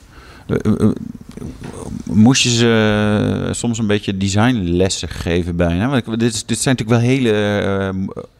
Moest 2.04 2.42
je 2.42 2.48
ze 2.50 3.48
soms 3.52 3.78
een 3.78 3.86
beetje 3.86 4.16
designlessen 4.16 5.08
geven 5.08 5.56
bijna? 5.56 5.88
Want 5.88 6.20
dit, 6.20 6.34
is, 6.34 6.46
dit 6.46 6.58
zijn 6.58 6.76
natuurlijk 6.76 7.06
wel 7.06 7.10
hele 7.14 7.94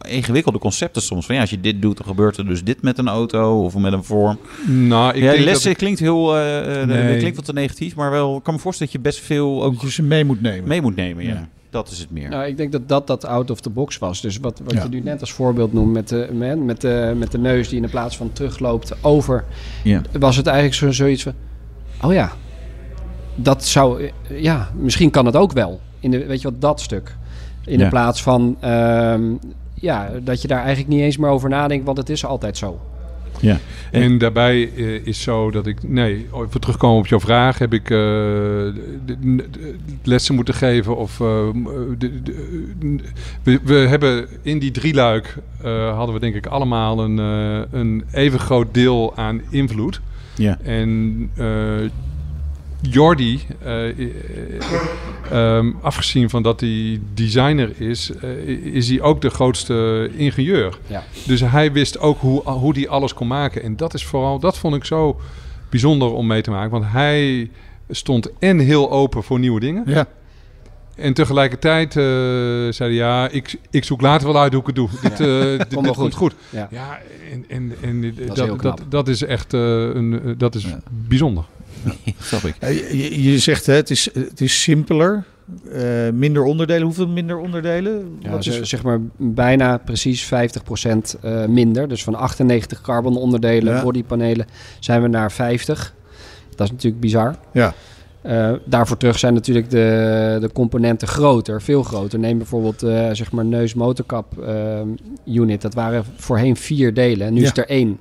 ingewikkelde 0.07 0.59
concepten 0.59 1.01
soms. 1.01 1.25
Van 1.25 1.35
ja, 1.35 1.41
als 1.41 1.49
je 1.49 1.59
dit 1.61 1.81
doet, 1.81 1.97
dan 1.97 2.05
gebeurt 2.07 2.37
er 2.37 2.45
dus 2.47 2.63
dit 2.63 2.81
met 2.81 2.97
een 2.97 3.07
auto 3.07 3.63
of 3.63 3.75
met 3.75 3.93
een 3.93 4.03
vorm. 4.03 4.37
Nou, 4.65 5.13
ik 5.13 5.23
ja, 5.23 5.31
denk 5.31 5.43
lessen 5.43 5.69
dat 5.69 5.77
klinkt 5.77 5.99
heel 5.99 6.33
Nee. 6.85 7.17
klinkt 7.17 7.35
wat 7.35 7.45
te 7.45 7.53
negatief, 7.53 7.95
maar 7.95 8.11
wel, 8.11 8.37
ik 8.37 8.43
kan 8.43 8.53
me 8.53 8.59
voorstellen 8.59 8.93
dat 8.93 9.01
je 9.03 9.09
best 9.09 9.25
veel 9.25 9.63
ook 9.63 9.73
Dat 9.73 9.81
je 9.81 9.91
ze 9.91 10.03
mee 10.03 10.25
moet 10.25 10.41
nemen. 10.41 10.67
mee 10.67 10.81
moet 10.81 10.95
nemen. 10.95 11.23
Ja. 11.23 11.29
Ja. 11.33 11.47
Dat 11.73 11.89
is 11.91 11.99
het 11.99 12.11
meer. 12.11 12.29
Nou, 12.29 12.45
ik 12.45 12.57
denk 12.57 12.71
dat 12.71 12.87
dat, 12.89 13.07
dat 13.07 13.25
out 13.25 13.51
of 13.51 13.59
the 13.61 13.69
box 13.69 13.97
was. 13.97 14.21
Dus 14.21 14.37
wat, 14.37 14.61
wat 14.63 14.73
Ja. 14.73 14.83
je 14.83 14.89
nu 14.89 14.99
net 14.99 15.19
als 15.19 15.31
voorbeeld 15.31 15.73
noemt 15.73 15.93
met 15.93 16.09
de, 16.09 16.29
met, 16.33 16.59
met, 16.63 16.81
de, 16.81 17.13
met 17.17 17.31
de 17.31 17.37
neus 17.37 17.67
die 17.67 17.75
in 17.77 17.81
de 17.83 17.89
plaats 17.89 18.17
van 18.17 18.31
terugloopt 18.33 18.93
over, 19.03 19.43
Ja. 19.83 20.01
was 20.19 20.35
het 20.35 20.45
eigenlijk 20.47 20.75
zo, 20.75 20.91
zoiets 20.91 21.23
van, 21.23 21.33
oh 22.01 22.13
ja, 22.13 22.31
dat 23.35 23.63
zou, 23.65 24.09
ja, 24.29 24.69
misschien 24.75 25.09
kan 25.09 25.25
het 25.25 25.35
ook 25.35 25.51
wel. 25.51 25.79
In 25.99 26.11
de, 26.11 26.25
weet 26.25 26.41
je 26.41 26.49
wat, 26.51 26.61
dat 26.61 26.81
stuk. 26.81 27.15
In 27.65 27.77
Ja. 27.77 27.83
de 27.83 27.89
plaats 27.89 28.23
van, 28.23 28.57
ehm, 28.59 29.23
ja, 29.73 30.09
dat 30.23 30.41
je 30.41 30.47
daar 30.47 30.59
eigenlijk 30.63 30.87
niet 30.89 31.01
eens 31.01 31.17
meer 31.17 31.29
over 31.29 31.49
nadenkt, 31.49 31.85
want 31.85 31.97
het 31.97 32.09
is 32.09 32.25
altijd 32.25 32.57
zo. 32.57 32.79
Ja. 33.39 33.59
En 33.91 34.17
daarbij 34.17 34.69
eh, 34.75 35.05
is 35.07 35.21
zo 35.21 35.51
dat 35.51 35.67
ik, 35.67 35.77
nee, 35.89 36.27
even 36.47 36.59
terugkomen 36.61 36.97
op 36.99 37.07
jouw 37.07 37.19
vraag, 37.19 37.57
heb 37.57 37.73
ik 37.73 37.89
eh, 37.89 38.65
lessen 40.03 40.35
moeten 40.35 40.53
geven 40.53 40.97
of 40.97 41.19
eh, 41.19 41.47
de- 41.97 42.21
de- 42.23 42.99
we, 43.43 43.59
we 43.63 43.73
hebben 43.73 44.27
in 44.41 44.59
die 44.59 44.71
drieluik 44.71 45.37
hadden 45.95 46.13
we 46.13 46.19
denk 46.21 46.35
ik 46.35 46.45
allemaal 46.45 46.99
een, 46.99 47.17
een 47.71 48.03
even 48.11 48.39
groot 48.39 48.73
deel 48.73 49.15
aan 49.15 49.41
invloed. 49.49 50.01
Ja. 50.35 50.57
En 50.63 51.29
Jordi, 52.89 53.41
eh, 53.63 53.89
eh, 53.89 54.09
ehm, 55.31 55.71
afgezien 55.81 56.29
van 56.29 56.43
dat 56.43 56.59
hij 56.59 56.99
designer 57.13 57.81
is, 57.81 58.11
eh, 58.11 58.47
is 58.47 58.89
hij 58.89 59.01
ook 59.01 59.21
de 59.21 59.29
grootste 59.29 60.09
ingenieur. 60.15 60.77
Ja. 60.87 61.03
Dus 61.25 61.41
hij 61.41 61.71
wist 61.71 61.99
ook 61.99 62.19
hoe, 62.19 62.41
hoe 62.41 62.73
hij 62.73 62.87
alles 62.89 63.13
kon 63.13 63.27
maken. 63.27 63.63
En 63.63 63.75
dat 63.75 63.93
is 63.93 64.05
vooral, 64.05 64.39
dat 64.39 64.57
vond 64.57 64.75
ik 64.75 64.85
zo 64.85 65.19
bijzonder 65.69 66.13
om 66.13 66.27
mee 66.27 66.41
te 66.41 66.51
maken. 66.51 66.71
Want 66.71 66.85
hij, 66.87 67.49
stond 67.89 68.29
en 68.39 68.59
heel 68.59 68.91
open 68.91 69.23
voor 69.23 69.39
nieuwe 69.39 69.59
dingen. 69.59 69.83
Ja. 69.85 70.07
En 70.95 71.13
tegelijkertijd 71.13 71.95
eh 71.95 72.03
zei 72.03 72.73
hij, 72.79 72.91
ja, 72.91 73.29
ik, 73.29 73.59
ik 73.69 73.83
zoek 73.83 74.01
later 74.01 74.27
wel 74.27 74.41
uit 74.41 74.51
hoe 74.51 74.61
ik 74.61 74.67
het 74.67 74.75
doe. 74.75 74.89
Dit, 75.01 75.11
eh, 75.11 75.17
dit, 75.57 75.69
dit 75.69 75.91
Komt 75.95 76.13
goed. 76.13 76.35
Ja. 76.49 76.67
Ja, 76.71 76.99
en, 77.31 77.45
en, 77.47 77.73
en 77.81 78.15
dat, 78.61 78.81
dat, 78.89 79.07
is 79.07 79.23
echt 79.23 79.53
eh, 79.53 79.59
een, 79.59 80.35
dat 80.37 80.55
is 80.55 80.63
Ja. 80.63 80.79
bijzonder. 80.89 81.43
Snap 82.21 82.41
ik. 82.43 82.55
Eh, 82.59 82.91
Je, 82.91 83.23
je 83.31 83.39
zegt 83.39 83.65
hè, 83.65 83.73
het 83.73 83.89
is, 83.89 84.09
het 84.13 84.41
is 84.41 84.61
simpeler, 84.61 85.23
eh, 85.71 85.83
minder 86.13 86.43
onderdelen. 86.43 86.83
Hoeveel 86.83 87.07
minder 87.07 87.37
onderdelen? 87.37 88.17
Ja, 88.19 88.29
Wat 88.29 88.45
is, 88.45 88.61
zeg 88.61 88.83
maar 88.83 88.99
bijna 89.17 89.77
precies 89.77 90.25
50% 90.25 90.27
eh, 91.21 91.45
minder. 91.45 91.87
Dus 91.87 92.03
van 92.03 92.15
98 92.15 92.81
carbon 92.81 93.17
onderdelen, 93.17 93.73
Ja. 93.75 93.83
bodypanelen, 93.83 94.45
zijn 94.79 95.01
we 95.01 95.07
naar 95.07 95.31
50. 95.31 95.93
Dat 96.55 96.65
is 96.67 96.71
natuurlijk 96.71 97.01
bizar. 97.01 97.35
ja. 97.53 97.73
Eh, 98.21 98.51
daarvoor 98.65 98.97
terug 98.97 99.19
zijn 99.19 99.33
natuurlijk 99.33 99.69
de, 99.69 100.37
de 100.41 100.49
componenten 100.53 101.07
groter, 101.07 101.61
veel 101.61 101.83
groter. 101.83 102.19
Neem 102.19 102.37
bijvoorbeeld 102.37 102.83
eh, 102.83 103.09
zeg 103.11 103.31
maar 103.31 103.45
neus 103.45 103.73
motorkap 103.73 104.37
ehm, 104.39 104.87
unit. 105.25 105.61
Dat 105.61 105.73
waren 105.73 106.03
voorheen 106.15 106.55
vier 106.55 106.93
delen 106.93 107.27
en 107.27 107.33
nu 107.33 107.39
Ja. 107.41 107.45
is 107.51 107.57
er 107.57 107.67
één. 107.69 107.99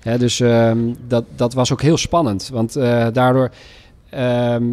Hè, 0.00 0.18
dus 0.18 0.40
ehm, 0.40 0.78
dat, 1.06 1.24
dat 1.36 1.54
was 1.54 1.72
ook 1.72 1.82
heel 1.82 1.96
spannend. 1.96 2.48
Want 2.52 2.76
eh, 2.76 3.06
daardoor, 3.12 3.50
ehm, 4.10 4.64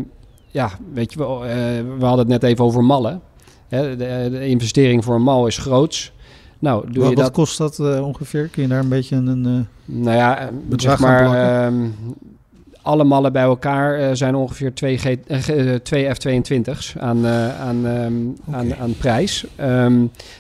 ja, 0.47 0.69
weet 0.93 1.13
je 1.13 1.19
wel, 1.19 1.45
eh, 1.45 1.51
we 1.97 2.05
hadden 2.05 2.19
het 2.19 2.41
net 2.41 2.43
even 2.43 2.65
over 2.65 2.83
mallen. 2.83 3.21
Hè, 3.67 3.97
de, 3.97 4.27
de 4.31 4.47
investering 4.47 5.03
voor 5.03 5.15
een 5.15 5.23
mal 5.23 5.47
is 5.47 5.57
groots. 5.57 6.11
Nou, 6.59 6.91
doe 6.91 7.01
Wat, 7.01 7.09
je 7.09 7.15
wat 7.15 7.25
dat 7.25 7.33
kost 7.33 7.57
dat 7.57 7.79
eh, 7.79 8.05
ongeveer? 8.05 8.47
Kun 8.47 8.61
je 8.61 8.67
daar 8.67 8.79
een 8.79 8.89
beetje 8.89 9.15
een... 9.15 9.67
nou 9.85 10.17
ja, 10.17 10.49
Bedrag 10.67 10.99
zeg 10.99 11.07
maar, 11.07 11.71
alle 12.88 13.04
mallen 13.04 13.32
bij 13.34 13.43
elkaar 13.43 14.00
eh, 14.00 14.10
zijn 14.13 14.36
ongeveer 14.36 14.73
twee, 14.73 14.97
G, 14.97 15.06
eh, 15.06 15.38
G- 15.39 15.50
eh, 15.50 15.73
twee 15.76 16.10
F-22's 16.13 16.95
aan, 17.00 17.26
eh, 17.26 17.60
aan, 17.62 17.86
ehm, 17.88 18.13
aan, 18.56 18.76
aan 18.76 18.93
prijs. 18.97 19.45
Ehm, 19.56 19.97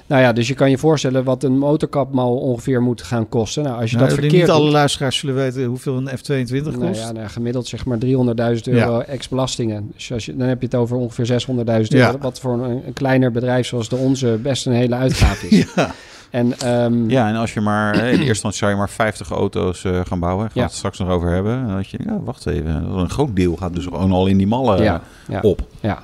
nou 0.07 0.21
ja, 0.21 0.33
dus 0.33 0.47
je 0.47 0.53
kan 0.53 0.69
je 0.69 0.77
voorstellen 0.77 1.23
wat 1.23 1.43
een 1.43 1.57
motorkapmal 1.57 2.35
ongeveer 2.37 2.81
moet 2.81 3.01
gaan 3.01 3.29
kosten. 3.29 3.63
Nou, 3.63 3.81
als 3.81 3.91
je 3.91 3.97
nou, 3.97 4.09
dat 4.09 4.17
denk 4.19 4.29
verkeerd 4.31 4.49
niet 4.51 4.61
alle 4.61 4.71
luisteraars 4.71 5.17
zullen 5.17 5.35
weten 5.35 5.63
hoeveel 5.65 5.97
een 5.97 6.07
F-22 6.17 6.63
kost. 6.63 6.77
nou 6.77 6.95
ja, 6.95 7.11
nou, 7.11 7.27
gemiddeld 7.27 7.67
zeg 7.67 7.85
maar 7.85 7.97
300.000 7.97 8.67
euro 8.67 8.99
ex-belastingen. 8.99 9.91
Dus 9.95 10.11
als 10.11 10.25
je, 10.25 10.35
dan 10.35 10.47
heb 10.47 10.59
je 10.59 10.65
het 10.65 10.75
over 10.75 10.97
ongeveer 10.97 11.25
600.000 11.25 11.97
Ja. 11.97 12.05
euro. 12.05 12.17
Wat 12.21 12.39
voor 12.39 12.53
een, 12.53 12.81
een 12.85 12.93
kleiner 12.93 13.31
bedrijf 13.31 13.67
zoals 13.67 13.89
de 13.89 13.95
onze 13.95 14.39
best 14.41 14.65
een 14.65 14.73
hele 14.73 14.95
uitgave 14.95 15.47
is. 15.47 15.65
ja. 15.75 15.91
En, 16.29 16.59
ehm, 16.59 17.09
Ja, 17.09 17.27
en 17.29 17.35
als 17.35 17.53
je 17.53 17.61
maar, 17.61 17.93
hè, 17.95 18.01
in 18.05 18.11
eerste 18.11 18.27
instantie 18.27 18.59
zou 18.59 18.71
je 18.71 18.77
maar 18.77 18.89
50 18.89 19.29
auto's 19.31 19.83
eh, 19.83 19.99
gaan 20.05 20.19
bouwen. 20.19 20.43
Gaan 20.45 20.53
we 20.53 20.59
Ja. 20.59 20.65
het 20.65 20.75
straks 20.75 20.97
nog 20.99 21.09
over 21.09 21.29
hebben. 21.29 21.53
En 21.57 21.67
dan 21.67 21.75
dat 21.75 21.89
je, 21.89 21.97
ja, 22.05 22.19
wacht 22.23 22.45
even. 22.45 22.75
Een 22.97 23.09
groot 23.09 23.35
deel 23.35 23.55
gaat 23.55 23.73
dus 23.75 23.83
gewoon 23.83 24.11
al 24.11 24.27
in 24.27 24.37
die 24.37 24.47
mallen 24.47 24.83
ja, 24.83 25.01
ja, 25.27 25.39
op. 25.41 25.61
ja. 25.79 26.03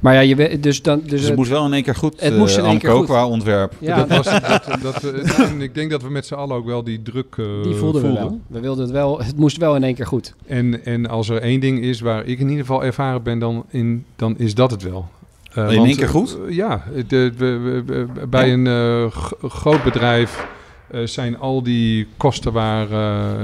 Maar 0.00 0.14
ja, 0.14 0.20
je 0.20 0.36
weet, 0.36 0.62
dus 0.62 0.82
dan... 0.82 1.00
Dus 1.00 1.08
Dus 1.10 1.18
het 1.20 1.28
het- 1.28 1.36
moest 1.38 1.50
wel 1.50 1.66
in 1.66 1.72
één 1.72 1.82
keer 1.82 1.94
goed. 1.94 2.20
Het 2.20 2.32
eh, 2.32 2.38
moest 2.38 2.56
in 2.58 2.64
één 2.64 2.78
keer 2.78 2.90
goed. 2.90 3.04
qua 3.04 3.26
ontwerp. 3.26 3.72
ja, 3.78 4.04
dat 4.04 4.08
was, 4.24 4.24
dat, 4.48 4.78
dat, 4.82 5.04
eh, 5.04 5.38
en 5.50 5.60
ik 5.60 5.74
denk 5.74 5.90
dat 5.90 6.02
we 6.02 6.10
met 6.10 6.26
z'n 6.26 6.34
allen 6.34 6.56
ook 6.56 6.66
wel 6.66 6.84
die 6.84 7.02
druk 7.02 7.34
eh, 7.38 7.44
Die 7.62 7.74
voelden 7.74 8.02
we 8.02 8.12
wel. 8.12 8.40
We 8.46 8.60
wilden 8.60 8.82
het 8.84 8.92
wel. 8.92 9.18
Het 9.18 9.36
moest 9.36 9.56
wel 9.56 9.74
in 9.76 9.84
één 9.84 9.94
keer 9.94 10.06
goed. 10.06 10.34
En, 10.46 10.84
en 10.84 11.08
als 11.08 11.28
er 11.28 11.40
één 11.42 11.60
ding 11.60 11.80
is 11.82 12.00
waar 12.00 12.24
ik 12.24 12.38
in 12.38 12.48
ieder 12.48 12.64
geval 12.64 12.84
ervaren 12.84 13.22
ben, 13.22 13.38
dan, 13.38 13.64
in, 13.68 14.04
dan 14.16 14.38
is 14.38 14.54
dat 14.54 14.70
het 14.70 14.82
wel. 14.82 15.08
Eh, 15.56 15.72
In 15.72 15.84
één 15.84 15.96
keer 15.96 16.08
goed? 16.08 16.38
eh, 16.48 16.54
ja, 16.54 16.84
de, 17.06 17.32
we- 17.36 18.06
bij 18.28 18.46
Ja. 18.48 18.52
een 18.52 18.66
eh, 18.66 19.16
groot 19.50 19.82
bedrijf 19.84 20.46
zijn 21.04 21.38
al 21.38 21.62
die 21.62 22.06
kosten 22.16 22.52
waar 22.52 22.88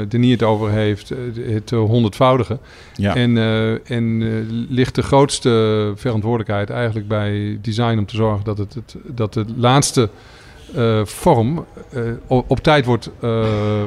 de 0.09 0.19
niet 0.19 0.31
het 0.41 0.43
over 0.43 0.71
heeft, 0.71 1.13
het 1.47 1.71
honderdvoudige. 1.71 2.59
Ja. 2.97 3.15
En, 3.17 3.37
en 3.87 4.19
ligt 4.69 4.95
de 4.95 5.03
grootste 5.03 5.93
verantwoordelijkheid 5.97 6.71
eigenlijk 6.71 7.09
bij 7.09 7.59
design 7.63 7.99
om 7.99 8.07
te 8.07 8.17
zorgen 8.17 8.45
dat, 8.45 8.59
het, 8.59 8.75
het, 8.75 8.97
dat 9.07 9.33
de 9.33 9.45
laatste 9.57 10.09
vorm 11.05 11.65
eh, 11.93 12.01
op 12.29 12.59
tijd 12.61 12.85
wordt, 12.85 13.11
eh, 13.21 13.45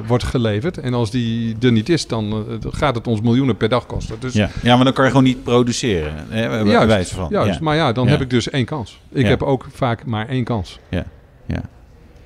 wordt 0.07 0.23
geleverd. 0.23 0.77
En 0.77 0.93
als 0.93 1.11
die 1.11 1.55
er 1.61 1.71
niet 1.71 1.89
is, 1.89 2.07
dan 2.07 2.45
eh, 2.49 2.71
gaat 2.71 2.95
het 2.95 3.07
ons 3.07 3.21
miljoenen 3.21 3.57
per 3.57 3.69
dag 3.69 3.85
kosten. 3.85 4.15
Dus 4.19 4.33
ja. 4.33 4.49
ja, 4.61 4.75
maar 4.75 4.85
dan 4.85 4.93
kan 4.93 5.03
je 5.03 5.09
gewoon 5.09 5.25
niet 5.25 5.43
produceren. 5.43 6.13
Hè, 6.29 6.59
Juist, 6.59 6.87
wijze 6.87 7.15
van. 7.15 7.27
Juist, 7.29 7.53
Ja. 7.53 7.63
maar 7.63 7.75
ja, 7.75 7.91
dan 7.91 8.05
Ja. 8.05 8.11
heb 8.11 8.21
ik 8.21 8.29
dus 8.29 8.49
één 8.49 8.65
kans. 8.65 8.99
Ik 9.11 9.21
Ja. 9.23 9.27
heb 9.29 9.43
ook 9.43 9.67
vaak 9.71 10.05
maar 10.05 10.27
één 10.27 10.43
kans. 10.43 10.79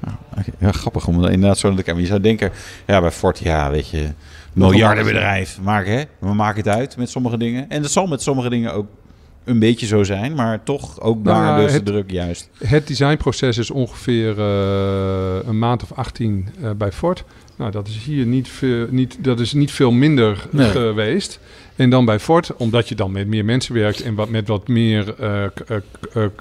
Nou, 0.01 0.15
oké. 0.37 0.65
ja, 0.65 0.71
grappig 0.71 1.07
om 1.07 1.25
inderdaad 1.25 1.57
zo 1.57 1.69
te 1.75 1.83
kijken. 1.83 2.01
Je 2.01 2.07
zou 2.07 2.21
denken, 2.21 2.51
ja, 2.87 3.01
bij 3.01 3.11
Ford, 3.11 3.39
ja, 3.39 3.69
weet 3.71 3.89
je, 3.89 4.07
miljardenbedrijf. 4.53 5.59
Maken, 5.61 5.91
hè? 5.91 6.03
We 6.19 6.33
maken 6.33 6.57
het 6.63 6.67
uit 6.75 6.97
met 6.97 7.09
sommige 7.09 7.37
dingen. 7.37 7.69
En 7.69 7.81
dat 7.81 7.91
zal 7.91 8.07
met 8.07 8.21
sommige 8.21 8.49
dingen 8.49 8.73
ook 8.73 8.87
een 9.49 9.59
beetje 9.59 9.85
zo 9.85 10.03
zijn, 10.03 10.33
maar 10.33 10.63
toch 10.63 11.01
ook 11.01 11.23
Nou 11.23 11.45
daar 11.45 11.61
dus 11.61 11.73
het- 11.73 11.85
de 11.85 11.91
druk 11.91 12.11
juist. 12.11 12.49
Het 12.63 12.87
designproces 12.87 13.57
is 13.57 13.71
ongeveer 13.71 14.39
eh, 14.39 15.37
een 15.47 15.59
maand 15.59 15.83
of 15.83 15.91
18 15.91 16.47
eh, 16.61 16.69
bij 16.77 16.91
Ford. 16.91 17.23
Nou, 17.55 17.71
dat 17.71 17.87
is 17.87 17.97
hier 18.05 18.25
niet 18.25 18.47
veel, 18.47 18.87
niet, 18.89 19.17
dat 19.23 19.39
is 19.39 19.53
niet 19.53 19.71
veel 19.71 19.91
minder 19.91 20.47
Nee. 20.51 20.69
geweest. 20.69 21.39
En 21.75 21.89
dan 21.89 22.05
bij 22.05 22.19
Ford, 22.19 22.55
omdat 22.57 22.89
je 22.89 22.95
dan 22.95 23.11
met 23.11 23.27
meer 23.27 23.45
mensen 23.45 23.73
werkt 23.73 24.01
en 24.01 24.15
wat, 24.15 24.29
met 24.29 24.47
wat 24.47 24.67
meer 24.67 25.15
eh, 25.19 25.43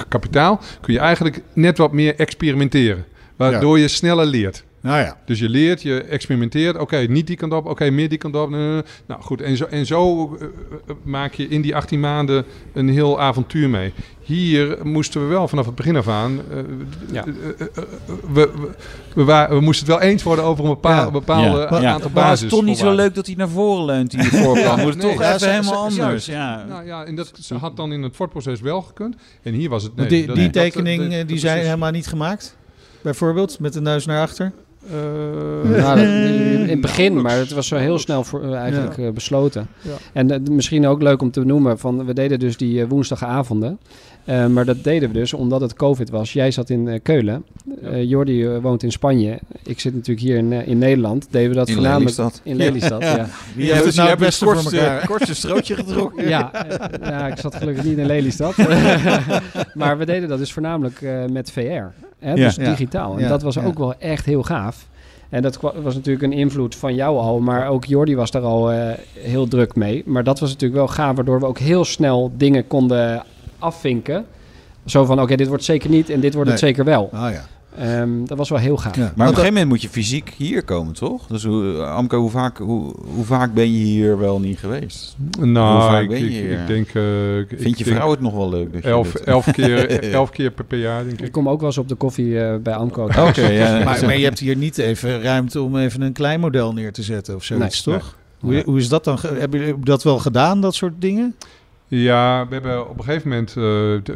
kapitaal, 0.09 0.61
kun 0.81 0.93
je 0.93 0.99
eigenlijk 1.01 1.43
net 1.53 1.79
wat 1.79 1.93
meer 1.93 2.15
experimenteren. 2.17 3.05
Waardoor 3.37 3.79
je 3.79 3.89
sneller 3.89 4.27
leert. 4.27 4.65
Nou 4.81 4.99
ja. 4.99 5.17
Dus 5.27 5.39
je 5.39 5.49
leert, 5.49 5.83
je 5.83 6.03
experimenteert. 6.03 6.79
Oké, 6.79 6.97
niet 6.97 7.27
die 7.27 7.37
kant 7.37 7.53
op. 7.53 7.67
Oké, 7.67 7.91
meer 7.91 8.09
die 8.09 8.19
kant 8.19 8.37
op. 8.37 8.51
Nee, 8.51 8.61
nee, 8.61 8.71
nee. 8.73 8.83
Nou 9.07 9.23
goed, 9.23 9.41
en 9.41 9.57
zo, 9.57 9.65
en 9.65 9.87
zo 9.87 10.35
eh, 10.41 10.45
eh, 10.45 10.95
maak 11.03 11.33
je 11.35 11.49
in 11.49 11.61
die 11.63 11.77
18 11.77 12.01
maanden 12.01 12.45
een 12.75 12.89
heel 12.89 13.21
avontuur 13.21 13.69
mee. 13.69 13.93
Hier 14.23 14.79
moesten 14.83 15.21
we 15.21 15.27
wel 15.27 15.49
vanaf 15.49 15.67
het 15.67 15.75
begin 15.75 15.97
af 15.97 16.09
aan. 16.09 16.41
eh, 16.51 16.59
Ja. 17.13 17.25
we, 18.33 18.51
we, 19.15 19.25
we, 19.49 19.61
moesten 19.61 19.87
het 19.87 19.97
wel 20.01 20.09
eens 20.11 20.23
worden 20.23 20.45
over 20.45 20.65
een 20.65 20.71
bepaal, 20.71 21.05
Ja. 21.05 21.11
bepaalde 21.11 21.59
Ja. 21.59 21.73
a- 21.73 21.81
Ja. 21.81 21.93
aantal 21.93 22.11
Maar 22.15 22.23
het 22.23 22.31
basis. 22.31 22.43
is 22.45 22.51
toch 22.51 22.65
niet 22.65 22.79
zo 22.79 22.95
leuk 22.95 23.15
dat 23.15 23.27
hij 23.27 23.35
naar 23.35 23.49
voren 23.49 23.85
leunt 23.85 24.13
in 24.13 24.19
de 24.19 24.25
voorkant. 24.45 24.83
Moet 24.83 24.97
nee, 24.97 25.11
toch 25.11 25.21
ja, 25.21 25.27
even 25.29 25.41
ze- 25.41 25.49
helemaal 25.49 25.91
ze- 25.91 26.03
anders. 26.03 26.27
Ja. 26.27 26.65
Nou 26.69 26.87
ja, 26.87 27.05
en 27.05 27.15
dat 27.15 27.33
ze 27.41 27.55
had 27.55 27.77
dan 27.77 27.93
in 27.93 28.03
het 28.03 28.15
Ford-proces 28.15 28.61
wel 28.61 28.83
gekund. 28.83 29.17
En 29.43 29.55
hier 29.55 29.69
was 29.69 29.83
het. 29.83 29.97
Nee, 29.97 30.07
die 30.09 30.27
dat- 30.27 30.37
die 30.37 30.51
tekening 30.51 31.03
dat- 31.03 31.11
dat 31.13 31.29
die 31.29 31.39
zijn 31.39 31.63
helemaal 31.65 31.91
niet 31.91 32.07
gemaakt? 32.07 32.57
Bijvoorbeeld, 33.03 33.59
met 33.61 33.73
de 33.73 33.81
neus 33.81 34.07
naar 34.07 34.23
achter? 34.23 34.53
Eh, 34.93 35.71
Nou, 35.83 35.97
dat- 35.97 36.05
in 36.63 36.69
het 36.69 36.81
begin, 36.81 37.21
maar 37.23 37.37
het 37.37 37.53
was 37.53 37.67
zo 37.67 37.77
heel 37.77 37.99
snel 37.99 38.25
voor, 38.25 38.43
eh, 38.43 38.55
eigenlijk 38.55 38.97
Ja. 38.97 39.07
eh, 39.07 39.13
besloten. 39.13 39.69
Ja. 39.81 39.91
En 40.13 40.43
misschien 40.51 40.87
ook 40.87 41.03
leuk 41.03 41.23
om 41.23 41.31
te 41.31 41.45
noemen, 41.45 41.79
van, 41.79 42.05
we 42.07 42.13
deden 42.15 42.39
dus 42.39 42.57
die 42.57 42.87
woensdagavonden. 42.87 43.79
Eh, 44.25 44.47
maar 44.47 44.65
dat 44.65 44.85
deden 44.85 45.09
we 45.09 45.15
dus 45.19 45.33
omdat 45.33 45.61
het 45.61 45.75
COVID 45.75 46.11
was. 46.11 46.33
Jij 46.33 46.51
zat 46.51 46.71
in 46.71 47.01
Keulen. 47.03 47.45
Eh 47.83 48.03
Jordi 48.05 48.49
woont 48.49 48.83
in 48.83 48.93
Spanje. 48.93 49.39
Ik 49.63 49.81
zit 49.81 49.95
natuurlijk 49.95 50.27
hier 50.27 50.37
in, 50.37 50.53
in 50.53 50.79
Nederland. 50.79 51.27
Deden 51.31 51.49
we 51.51 51.55
dat 51.57 51.69
In 51.69 51.75
voornamelijk 51.75 52.17
Lelystad. 52.17 52.41
in 52.45 52.57
Lelystad. 52.57 53.03
Ja. 53.03 53.27
Wie 53.55 53.73
heeft 53.73 53.85
het 53.85 53.95
nou 53.97 54.09
het 54.09 54.19
beste 54.19 54.45
voor 54.45 54.55
kortste, 54.55 54.79
elkaar? 54.81 55.07
kortste 55.07 55.35
strootje 55.35 55.75
getrokken. 55.75 56.29
Ja, 56.29 56.51
ja, 57.03 57.27
ik 57.27 57.39
zat 57.39 57.55
gelukkig 57.55 57.85
niet 57.85 57.99
in 57.99 58.07
Lelystad. 58.07 58.57
maar 59.75 59.99
we 59.99 60.05
deden 60.07 60.29
dat 60.29 60.39
dus 60.39 60.53
voornamelijk 60.53 61.03
eh, 61.03 61.25
met 61.31 61.51
VR. 61.51 62.07
Hè, 62.19 62.33
Ja. 62.33 62.45
dus 62.45 62.57
digitaal. 62.57 63.15
En 63.15 63.21
Ja, 63.21 63.29
dat 63.29 63.43
was 63.43 63.55
ja. 63.55 63.65
ook 63.65 63.79
wel 63.79 63.95
echt 63.99 64.25
heel 64.25 64.43
gaaf. 64.43 64.87
En 65.29 65.43
dat 65.43 65.59
was 65.61 65.95
natuurlijk 65.95 66.25
een 66.25 66.33
invloed 66.39 66.75
van 66.75 66.95
jou 66.95 67.19
al. 67.19 67.41
Maar 67.41 67.69
ook 67.69 67.85
Jordi 67.85 68.17
was 68.17 68.31
daar 68.31 68.43
al 68.43 68.73
eh, 68.73 68.91
heel 69.15 69.49
druk 69.49 69.75
mee. 69.75 70.03
Maar 70.07 70.25
dat 70.25 70.39
was 70.41 70.49
natuurlijk 70.51 70.79
wel 70.79 70.89
gaaf. 70.89 71.15
Waardoor 71.17 71.41
we 71.41 71.47
ook 71.47 71.59
heel 71.59 71.85
snel 71.85 72.33
dingen 72.37 72.67
konden 72.67 73.25
afvinken. 73.59 74.27
Zo 74.85 75.05
van, 75.05 75.21
oké, 75.21 75.37
dit 75.37 75.49
wordt 75.49 75.65
zeker 75.65 75.91
niet 75.91 76.11
en 76.11 76.21
dit 76.21 76.35
wordt 76.35 76.51
het 76.51 76.59
zeker 76.59 76.85
wel. 76.85 77.09
Ah 77.13 77.33
ja. 77.33 77.45
Ehm, 77.79 78.25
dat 78.25 78.39
was 78.39 78.49
wel 78.49 78.59
heel 78.59 78.77
gaaf. 78.77 78.97
ja. 78.97 79.01
Maar 79.03 79.11
op 79.13 79.19
een 79.19 79.27
gegeven 79.27 79.47
moment 79.53 79.69
moet 79.69 79.83
je 79.83 79.89
fysiek 79.89 80.35
hier 80.37 80.63
komen, 80.63 80.93
toch? 80.95 81.27
Dus 81.27 81.45
hoe, 81.45 81.83
Amco, 81.83 82.21
hoe 82.21 82.31
vaak, 82.31 82.59
hoe, 82.59 82.95
hoe 83.15 83.25
vaak 83.25 83.55
ben 83.55 83.73
je 83.73 83.79
hier 83.85 84.19
wel 84.19 84.41
niet 84.41 84.59
geweest? 84.59 85.17
Nou, 85.41 85.73
Hoe 85.81 85.91
vaak 85.91 86.03
ik, 86.03 86.09
ben 86.09 86.19
je 86.19 86.25
ik, 86.25 86.31
hier? 86.31 86.61
ik 86.61 86.67
denk. 86.67 86.89
eh, 86.95 87.39
ik- 87.39 87.49
Vind 87.59 87.79
je 87.79 87.85
denk 87.85 87.97
vrouw 87.97 88.11
het 88.11 88.21
nog 88.21 88.33
wel 88.35 88.49
leuk? 88.51 88.73
Dat 88.73 88.83
je 88.83 88.89
Elf, 88.89 89.15
elf, 89.15 89.51
keer, 89.51 89.91
elf 90.13 90.31
keer 90.31 90.51
per, 90.51 90.65
per 90.65 90.79
jaar, 90.79 91.05
denk 91.05 91.19
Ik 91.21 91.27
ik. 91.27 91.33
kom 91.33 91.49
ook 91.49 91.59
wel 91.59 91.69
eens 91.69 91.79
op 91.79 91.89
de 91.89 91.95
koffie 91.95 92.41
eh, 92.41 92.57
bij 92.63 92.75
Amco. 92.75 93.05
Oké, 93.05 93.47
ja. 93.47 93.85
Maar, 93.85 94.05
maar 94.05 94.19
je 94.19 94.25
hebt 94.25 94.39
hier 94.39 94.57
niet 94.57 94.79
even 94.79 95.23
ruimte 95.23 95.61
om 95.63 95.77
even 95.77 96.01
een 96.01 96.13
klein 96.13 96.41
model 96.41 96.73
neer 96.73 96.93
te 96.93 97.03
zetten 97.03 97.35
of 97.35 97.45
zoiets, 97.45 97.85
Nee. 97.85 97.97
toch? 97.99 98.17
Hoe, 98.39 98.63
hoe 98.65 98.79
is 98.79 98.89
dat 98.89 99.05
dan? 99.05 99.19
Hebben 99.39 99.61
jullie 99.61 99.75
dat 99.83 100.03
wel 100.03 100.19
gedaan, 100.19 100.61
dat 100.61 100.75
soort 100.75 100.95
dingen? 100.99 101.35
Ja, 101.89 102.47
we 102.49 102.55
hebben 102.55 102.89
op 102.89 102.99
een 102.99 103.05
gegeven 103.05 103.29
moment. 103.29 103.57
eh, 103.57 104.15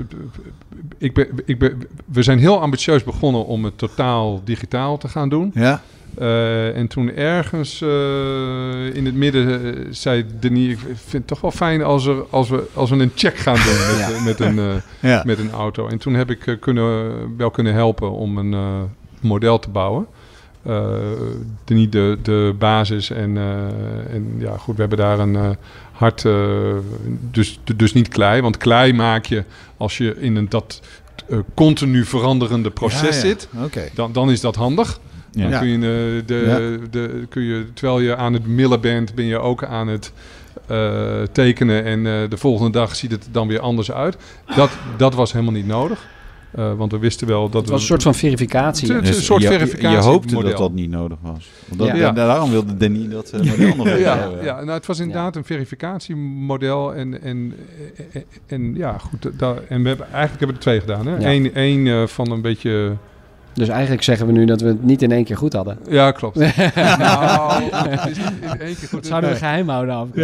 ik 0.99 1.15
ben, 1.15 1.27
ik 1.45 1.59
ben, 1.59 1.83
we 2.05 2.23
zijn 2.23 2.39
heel 2.39 2.61
ambitieus 2.61 3.05
begonnen 3.05 3.47
om 3.47 3.65
het 3.65 3.79
totaal 3.79 4.41
digitaal 4.45 4.99
te 4.99 5.09
gaan 5.09 5.29
doen. 5.29 5.51
Ja. 5.55 5.81
Eh, 6.19 6.77
en 6.77 6.87
toen 6.87 7.15
ergens 7.15 7.81
eh, 7.83 8.95
in 8.95 9.05
het 9.07 9.15
midden 9.15 9.87
zei 9.95 10.25
Denis: 10.41 10.73
Ik 10.73 10.79
vind 10.79 11.13
het 11.13 11.27
toch 11.27 11.41
wel 11.41 11.51
fijn 11.51 11.83
als, 11.83 12.07
er, 12.07 12.25
als, 12.31 12.49
we, 12.49 12.65
als 12.75 12.91
we 12.91 12.97
een 12.97 13.13
check 13.15 13.37
gaan 13.37 13.55
doen 13.55 13.87
met, 13.97 13.99
Ja. 13.99 14.23
met, 14.25 14.41
een, 14.41 14.81
Ja. 15.13 15.23
met 15.27 15.39
een 15.39 15.51
auto. 15.51 15.87
En 15.89 15.99
toen 15.99 16.15
heb 16.15 16.31
ik 16.31 16.57
kunnen, 16.61 17.37
wel 17.37 17.51
kunnen 17.51 17.73
helpen 17.75 18.11
om 18.11 18.39
een 18.39 18.55
model 19.21 19.59
te 19.59 19.71
bouwen. 19.71 20.07
Eh, 20.63 20.87
Denis 21.65 21.91
de, 21.91 22.19
de 22.23 22.55
basis 22.59 23.11
en, 23.11 23.37
en 24.11 24.35
ja, 24.39 24.57
goed, 24.57 24.75
we 24.75 24.81
hebben 24.81 24.99
daar 24.99 25.19
een 25.19 25.57
hard, 26.03 26.25
eh, 26.25 26.33
dus, 27.31 27.61
dus 27.77 27.93
niet 27.93 28.09
klei. 28.09 28.41
Want 28.41 28.57
klei 28.57 28.93
maak 28.93 29.27
je 29.27 29.45
als 29.77 29.99
je 29.99 30.17
in 30.19 30.37
een 30.37 30.49
dat 30.49 30.81
eh, 31.29 31.39
continu 31.55 32.05
veranderende 32.05 32.71
proces 32.71 33.01
Ja, 33.01 33.07
ja. 33.07 33.13
zit. 33.13 33.49
Dan, 33.95 34.13
dan 34.13 34.31
is 34.31 34.41
dat 34.41 34.57
handig. 34.57 35.01
Ja. 35.31 35.49
Dan 35.49 35.61
kun 35.61 35.69
je, 35.69 35.77
eh, 35.77 36.27
de, 36.27 36.81
de, 36.91 37.27
kun 37.29 37.43
je, 37.43 37.67
terwijl 37.75 38.01
je 38.01 38.17
aan 38.17 38.33
het 38.33 38.47
millen 38.47 38.81
bent, 38.81 39.15
ben 39.15 39.25
je 39.25 39.39
ook 39.39 39.65
aan 39.65 39.89
het 39.89 40.13
tekenen. 41.33 41.85
En 41.85 42.03
de 42.29 42.37
volgende 42.37 42.71
dag 42.71 42.97
ziet 42.97 43.11
het 43.11 43.29
dan 43.31 43.49
weer 43.49 43.61
anders 43.61 43.93
uit. 43.93 44.17
Dat, 44.57 44.71
dat 44.97 45.15
was 45.15 45.33
helemaal 45.33 45.53
niet 45.53 45.67
nodig. 45.67 46.07
Eh, 46.55 46.73
want 46.75 46.93
we 46.93 46.99
wisten 46.99 47.27
wel 47.27 47.49
dat 47.49 47.61
Het 47.63 47.71
was 47.71 47.81
een 47.81 47.87
soort 47.87 48.03
van 48.03 48.15
verificatie. 48.15 48.93
Het 48.93 49.09
een 49.09 49.15
soort 49.15 49.41
Dus 49.41 49.51
je, 49.51 49.55
verificatie 49.59 49.97
Je 49.97 50.03
hoopte 50.03 50.35
model. 50.35 50.51
dat 50.51 50.59
dat 50.59 50.73
niet 50.73 50.91
nodig 50.91 51.19
was. 51.23 51.51
Want 51.69 51.81
dat, 51.81 51.89
Ja. 51.97 52.11
da- 52.13 52.27
daarom 52.27 52.51
wilde 52.51 52.77
Danny 52.77 53.09
dat 53.09 53.31
eh, 53.31 53.41
model 53.41 53.77
nog 53.77 53.89
Ja, 53.99 54.19
hebben. 54.19 54.45
ja 54.45 54.55
nou, 54.61 54.71
het 54.71 54.87
was 54.87 54.99
inderdaad 54.99 55.37
een 55.37 55.45
verificatiemodel. 55.45 56.95
En, 56.95 57.23
en, 57.23 57.55
en, 58.13 58.25
en 58.47 58.75
ja, 58.75 58.99
goed. 58.99 59.31
da- 59.39 59.57
en 59.69 59.83
we 59.83 59.89
hebben, 59.89 60.07
eigenlijk 60.13 60.29
hebben 60.29 60.47
we 60.49 60.53
er 60.53 60.59
twee 60.59 60.81
gedaan. 60.81 61.07
Hè? 61.07 61.17
Ja. 61.17 61.31
Eén 61.33 61.55
één, 61.55 61.87
eh, 61.87 62.07
van 62.07 62.31
een 62.31 62.41
beetje... 62.43 62.93
Dus 63.55 63.69
eigenlijk 63.69 64.03
zeggen 64.03 64.27
we 64.27 64.33
nu 64.33 64.45
dat 64.45 64.61
we 64.61 64.69
het 64.69 64.83
niet 64.85 65.03
in 65.03 65.13
één 65.13 65.25
keer 65.25 65.37
goed 65.37 65.53
hadden. 65.53 65.79
Ja, 65.89 66.11
klopt. 66.11 66.37
nou, 66.99 67.63
het 67.73 68.09
is 68.11 68.17
niet 68.19 68.27
in 68.43 68.61
één 68.61 68.75
keer 68.77 68.89
goed. 68.89 68.91
Dat 68.91 69.07
zouden 69.07 69.31
we 69.31 69.37
geheim 69.37 69.69
houden 69.69 69.95
af. 69.95 70.09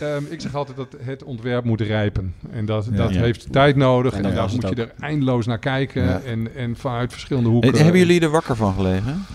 Ehm, 0.00 0.22
ik 0.28 0.40
zeg 0.40 0.54
altijd 0.54 0.76
dat 0.76 0.96
het 1.02 1.22
ontwerp 1.24 1.64
moet 1.64 1.80
rijpen. 1.80 2.34
En 2.52 2.64
dat, 2.66 2.88
Ja. 2.90 2.96
dat 2.96 3.14
Ja. 3.14 3.20
heeft 3.20 3.52
tijd 3.52 3.76
nodig. 3.76 4.14
En 4.14 4.22
daar 4.22 4.48
moet 4.52 4.68
je 4.68 4.74
er 4.74 4.92
eindeloos 5.00 5.46
naar 5.46 5.58
kijken. 5.58 6.02
Ja. 6.04 6.20
En, 6.26 6.48
en 6.56 6.76
vanuit 6.76 7.12
verschillende 7.12 7.48
hoeken. 7.48 7.76
Hebben 7.76 7.98
jullie 8.00 8.20
er 8.20 8.30
wakker 8.30 8.56
van 8.56 8.74
gelegen? 8.74 9.26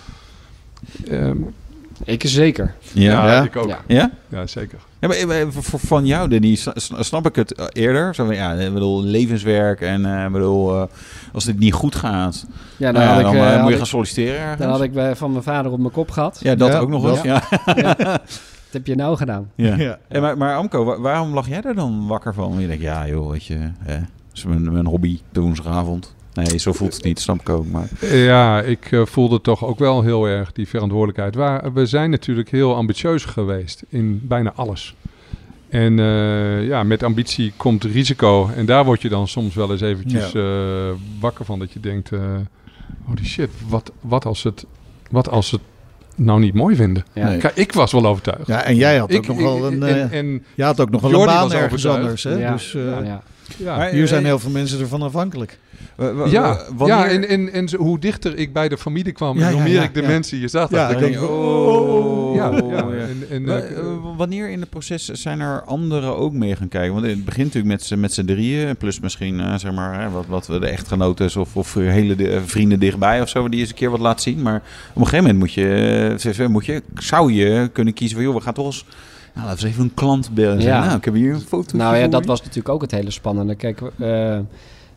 Ehm, 1.10 1.36
Ik 2.04 2.22
ja, 2.22 2.28
zeker. 2.28 2.74
Ja. 2.92 3.42
ik 3.42 3.56
ook. 3.56 3.68
Ja. 3.68 3.78
Ja, 3.86 4.10
Ja? 4.28 4.46
zeker. 4.46 4.78
Ja, 4.98 5.08
maar 5.08 5.16
eh, 5.16 5.46
van 5.62 6.06
jou, 6.06 6.28
Danny, 6.28 6.58
snap 6.76 7.26
ik 7.26 7.36
het 7.36 7.52
eh, 7.54 7.66
eerder. 7.72 8.14
Zo 8.14 8.24
van, 8.24 8.34
ja, 8.34 8.52
ik 8.52 8.72
bedoel, 8.72 9.02
levenswerk 9.04 9.80
en 9.80 10.04
eh, 10.24 10.30
bedoel, 10.30 10.76
eh, 10.76 10.82
als 11.32 11.44
dit 11.44 11.58
niet 11.58 11.72
goed 11.72 11.94
gaat, 11.94 12.46
Ja, 12.76 12.92
dan, 12.92 13.02
ja, 13.02 13.08
had 13.08 13.18
ik, 13.18 13.24
dan 13.24 13.34
eh, 13.34 13.46
eh, 13.46 13.52
had 13.52 13.62
moet 13.62 13.70
je 13.70 13.76
gaan 13.76 13.86
solliciteren 13.86 14.40
ergens. 14.40 14.58
dan 14.60 14.70
had 14.70 14.82
ik 14.82 14.92
bij- 14.92 15.16
van 15.16 15.30
mijn 15.30 15.42
vader 15.42 15.72
op 15.72 15.78
mijn 15.78 15.92
kop 15.92 16.10
gehad. 16.10 16.38
Ja, 16.42 16.54
dat 16.54 16.72
Ja, 16.72 16.78
ook 16.78 16.88
nog 16.88 17.02
dat. 17.02 17.12
eens. 17.14 17.22
Ja. 17.22 17.42
Wat 17.96 18.20
heb 18.78 18.86
je 18.86 18.94
nou 18.94 19.16
gedaan? 19.16 19.50
Ja. 19.54 19.76
Ja. 19.76 19.98
Eh, 20.08 20.20
maar, 20.20 20.36
maar 20.36 20.56
Amco, 20.56 20.84
wa- 20.84 21.00
waarom 21.00 21.34
lag 21.34 21.48
jij 21.48 21.62
er 21.62 21.74
dan 21.74 22.06
wakker 22.06 22.34
van? 22.34 22.60
Je 22.60 22.66
denkt, 22.66 22.82
ja 22.82 23.06
joh, 23.06 23.30
weet 23.30 23.44
je, 23.44 23.56
hè, 23.78 23.94
dat 23.98 24.08
is 24.34 24.44
mijn, 24.44 24.72
mijn 24.72 24.86
hobby, 24.86 25.20
de 25.32 25.40
woensdagavond. 25.40 26.14
Nee, 26.34 26.58
zo 26.58 26.72
voelt 26.72 26.94
het 26.94 27.04
niet, 27.04 27.20
snap 27.20 27.40
ik 27.40 27.48
ook. 27.48 27.66
Maar 27.66 27.88
Ja, 28.12 28.60
ik 28.62 28.92
eh, 28.92 29.06
voelde 29.06 29.40
toch 29.40 29.64
ook 29.64 29.78
wel 29.78 30.02
heel 30.02 30.24
erg 30.26 30.52
die 30.52 30.68
verantwoordelijkheid. 30.68 31.34
Waar, 31.34 31.72
we 31.72 31.86
zijn 31.86 32.10
natuurlijk 32.10 32.50
heel 32.50 32.74
ambitieus 32.76 33.24
geweest 33.24 33.82
in 33.88 34.20
bijna 34.24 34.52
alles. 34.56 34.94
En 35.68 35.98
eh, 35.98 36.66
ja, 36.66 36.82
met 36.82 37.02
ambitie 37.02 37.52
komt 37.56 37.84
risico. 37.84 38.50
En 38.56 38.66
daar 38.66 38.84
word 38.84 39.02
je 39.02 39.08
dan 39.08 39.28
soms 39.28 39.54
wel 39.54 39.70
eens 39.70 39.80
eventjes 39.80 40.34
eh, 40.34 40.42
wakker 41.20 41.44
van. 41.44 41.58
Dat 41.58 41.72
je 41.72 41.80
denkt, 41.80 42.12
eh 42.12 42.20
holy 43.04 43.24
shit, 43.24 43.50
wat, 43.68 43.92
wat, 44.00 44.24
als 44.24 44.42
het, 44.42 44.64
wat 45.10 45.28
als 45.28 45.48
ze 45.48 45.54
het 45.54 45.64
nou 46.26 46.40
niet 46.40 46.54
mooi 46.54 46.76
vinden? 46.76 47.04
Ja. 47.12 47.28
Nee. 47.28 47.38
Kijk, 47.38 47.56
ik 47.56 47.72
was 47.72 47.92
wel 47.92 48.06
overtuigd. 48.06 48.46
Ja, 48.46 48.62
en 48.64 48.76
jij 48.76 48.98
had 48.98 49.12
ook 49.16 49.22
Ik- 49.22 49.28
nog 49.28 49.36
ik- 49.36 49.42
wel 49.44 49.66
een, 49.66 49.82
en, 49.82 50.10
en, 50.10 50.44
je 50.54 50.62
had 50.62 50.80
ook 50.80 50.90
nog 50.90 51.00
wel 51.00 51.20
een 51.20 51.26
baan 51.26 51.52
ergens 51.52 51.86
overtuigd. 51.86 51.98
anders. 52.00 52.22
Hè? 52.24 52.34
Ja. 52.34 52.52
Dus 52.52 52.74
eh, 52.74 52.84
Ja, 52.84 53.00
ja. 53.02 53.22
ja, 53.56 53.76
Maar, 53.76 53.90
hier 53.90 54.08
zijn 54.08 54.24
heel 54.24 54.38
veel 54.38 54.50
mensen 54.50 54.80
ervan 54.80 55.02
afhankelijk. 55.02 55.58
Wa- 56.14 56.26
ja, 56.26 56.60
wanneer- 56.76 56.96
ja 56.96 57.08
en, 57.08 57.28
en, 57.28 57.52
en 57.52 57.76
hoe 57.76 57.98
dichter 57.98 58.36
ik 58.38 58.52
bij 58.52 58.68
de 58.68 58.78
familie 58.78 59.12
kwam, 59.12 59.38
Ja, 59.38 59.46
en 59.46 59.52
hoe 59.52 59.58
ja, 59.62 59.66
meer 59.66 59.74
ja, 59.74 59.82
ik 59.82 59.94
de 59.94 60.00
ja. 60.02 60.06
mensen 60.08 60.38
hier 60.38 60.48
zag, 60.48 60.70
Ja, 60.70 60.86
ik, 60.86 60.92
dan 60.92 61.00
denk, 61.02 61.14
je, 61.14 61.28
oh, 61.28 62.34
ja. 62.34 62.50
En, 62.52 63.24
en, 63.30 63.48
eh, 63.48 63.76
eh, 63.78 63.84
wanneer 64.16 64.50
in 64.50 64.60
het 64.60 64.70
proces 64.70 65.04
zijn 65.08 65.40
er 65.40 65.62
anderen 65.62 66.16
ook 66.16 66.32
mee 66.32 66.56
gaan 66.56 66.68
kijken? 66.68 66.92
Want 66.94 67.06
het 67.06 67.24
begint 67.24 67.46
natuurlijk 67.46 67.72
met, 67.74 67.82
z'n- 67.82 68.00
met 68.00 68.12
z'n 68.12 68.24
drieën, 68.24 68.76
plus 68.76 69.00
misschien 69.00 69.40
eh, 69.40 69.54
zeg 69.54 69.72
maar, 69.72 70.12
wat, 70.12 70.26
wat 70.26 70.46
we 70.46 70.58
de 70.58 70.66
echtgenoten 70.68 71.40
of, 71.40 71.56
of 71.56 71.74
hele 71.74 72.28
eh, 72.28 72.40
vrienden 72.44 72.78
dichtbij 72.80 73.20
of 73.22 73.28
zo, 73.28 73.48
die 73.48 73.60
eens 73.60 73.68
een 73.68 73.74
keer 73.74 73.90
wat 73.90 74.00
laten 74.00 74.20
zien. 74.22 74.42
Maar 74.42 74.56
op 74.94 74.96
een 75.02 75.06
gegeven 75.06 75.18
moment 75.24 75.38
moet 75.38 75.52
je, 75.52 76.38
eh, 76.38 76.46
moet 76.48 76.66
je 76.66 76.82
zou 76.94 77.32
je 77.32 77.70
kunnen 77.72 77.94
kiezen 77.94 78.16
van, 78.16 78.26
joh, 78.26 78.34
we 78.36 78.40
gaan 78.42 78.54
toch 78.54 78.66
eens, 78.66 78.84
nou, 79.34 79.46
laten 79.46 79.60
we 79.60 79.66
eens 79.66 79.74
even 79.76 79.88
een 79.88 79.94
klant 79.94 80.30
bellen. 80.34 80.58
En 80.58 80.64
Ja. 80.64 80.84
Nou, 80.84 80.96
ik 80.96 81.04
heb 81.04 81.14
hier 81.14 81.32
een 81.34 81.40
foto. 81.40 81.76
Nou 81.76 81.96
ja, 81.96 82.06
dat 82.08 82.26
was 82.26 82.40
natuurlijk 82.40 82.68
ook 82.68 82.80
het 82.82 82.90
hele 82.90 83.10
spannende. 83.10 83.54
Kijk, 83.54 83.80
eh, 83.98 84.38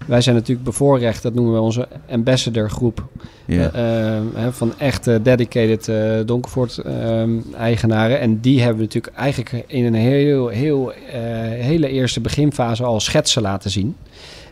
wij 0.06 0.22
zijn 0.22 0.36
natuurlijk 0.36 0.66
bevoorrecht, 0.66 1.24
dat 1.24 1.34
noemen 1.34 1.54
we 1.54 1.60
onze 1.60 1.88
ambassador 2.10 2.70
groep. 2.70 3.08
Ja. 3.46 3.72
Eh, 3.72 4.18
eh, 4.18 4.24
hè, 4.34 4.52
van 4.54 4.74
echte 4.78 5.20
dedicated 5.24 5.88
eh 5.88 6.20
Donkervoort 6.26 6.78
eh, 6.78 7.24
eigenaren. 7.56 8.20
En 8.20 8.40
die 8.40 8.60
hebben 8.60 8.78
we 8.78 8.84
natuurlijk 8.84 9.16
eigenlijk 9.16 9.64
in 9.68 9.86
een 9.86 9.94
heel, 9.94 10.48
heel, 10.48 10.92
eh, 10.94 11.20
hele 11.64 11.88
eerste 11.90 12.22
beginfase 12.22 12.84
al 12.84 13.00
schetsen 13.00 13.42
laten 13.42 13.70
zien. 13.72 13.96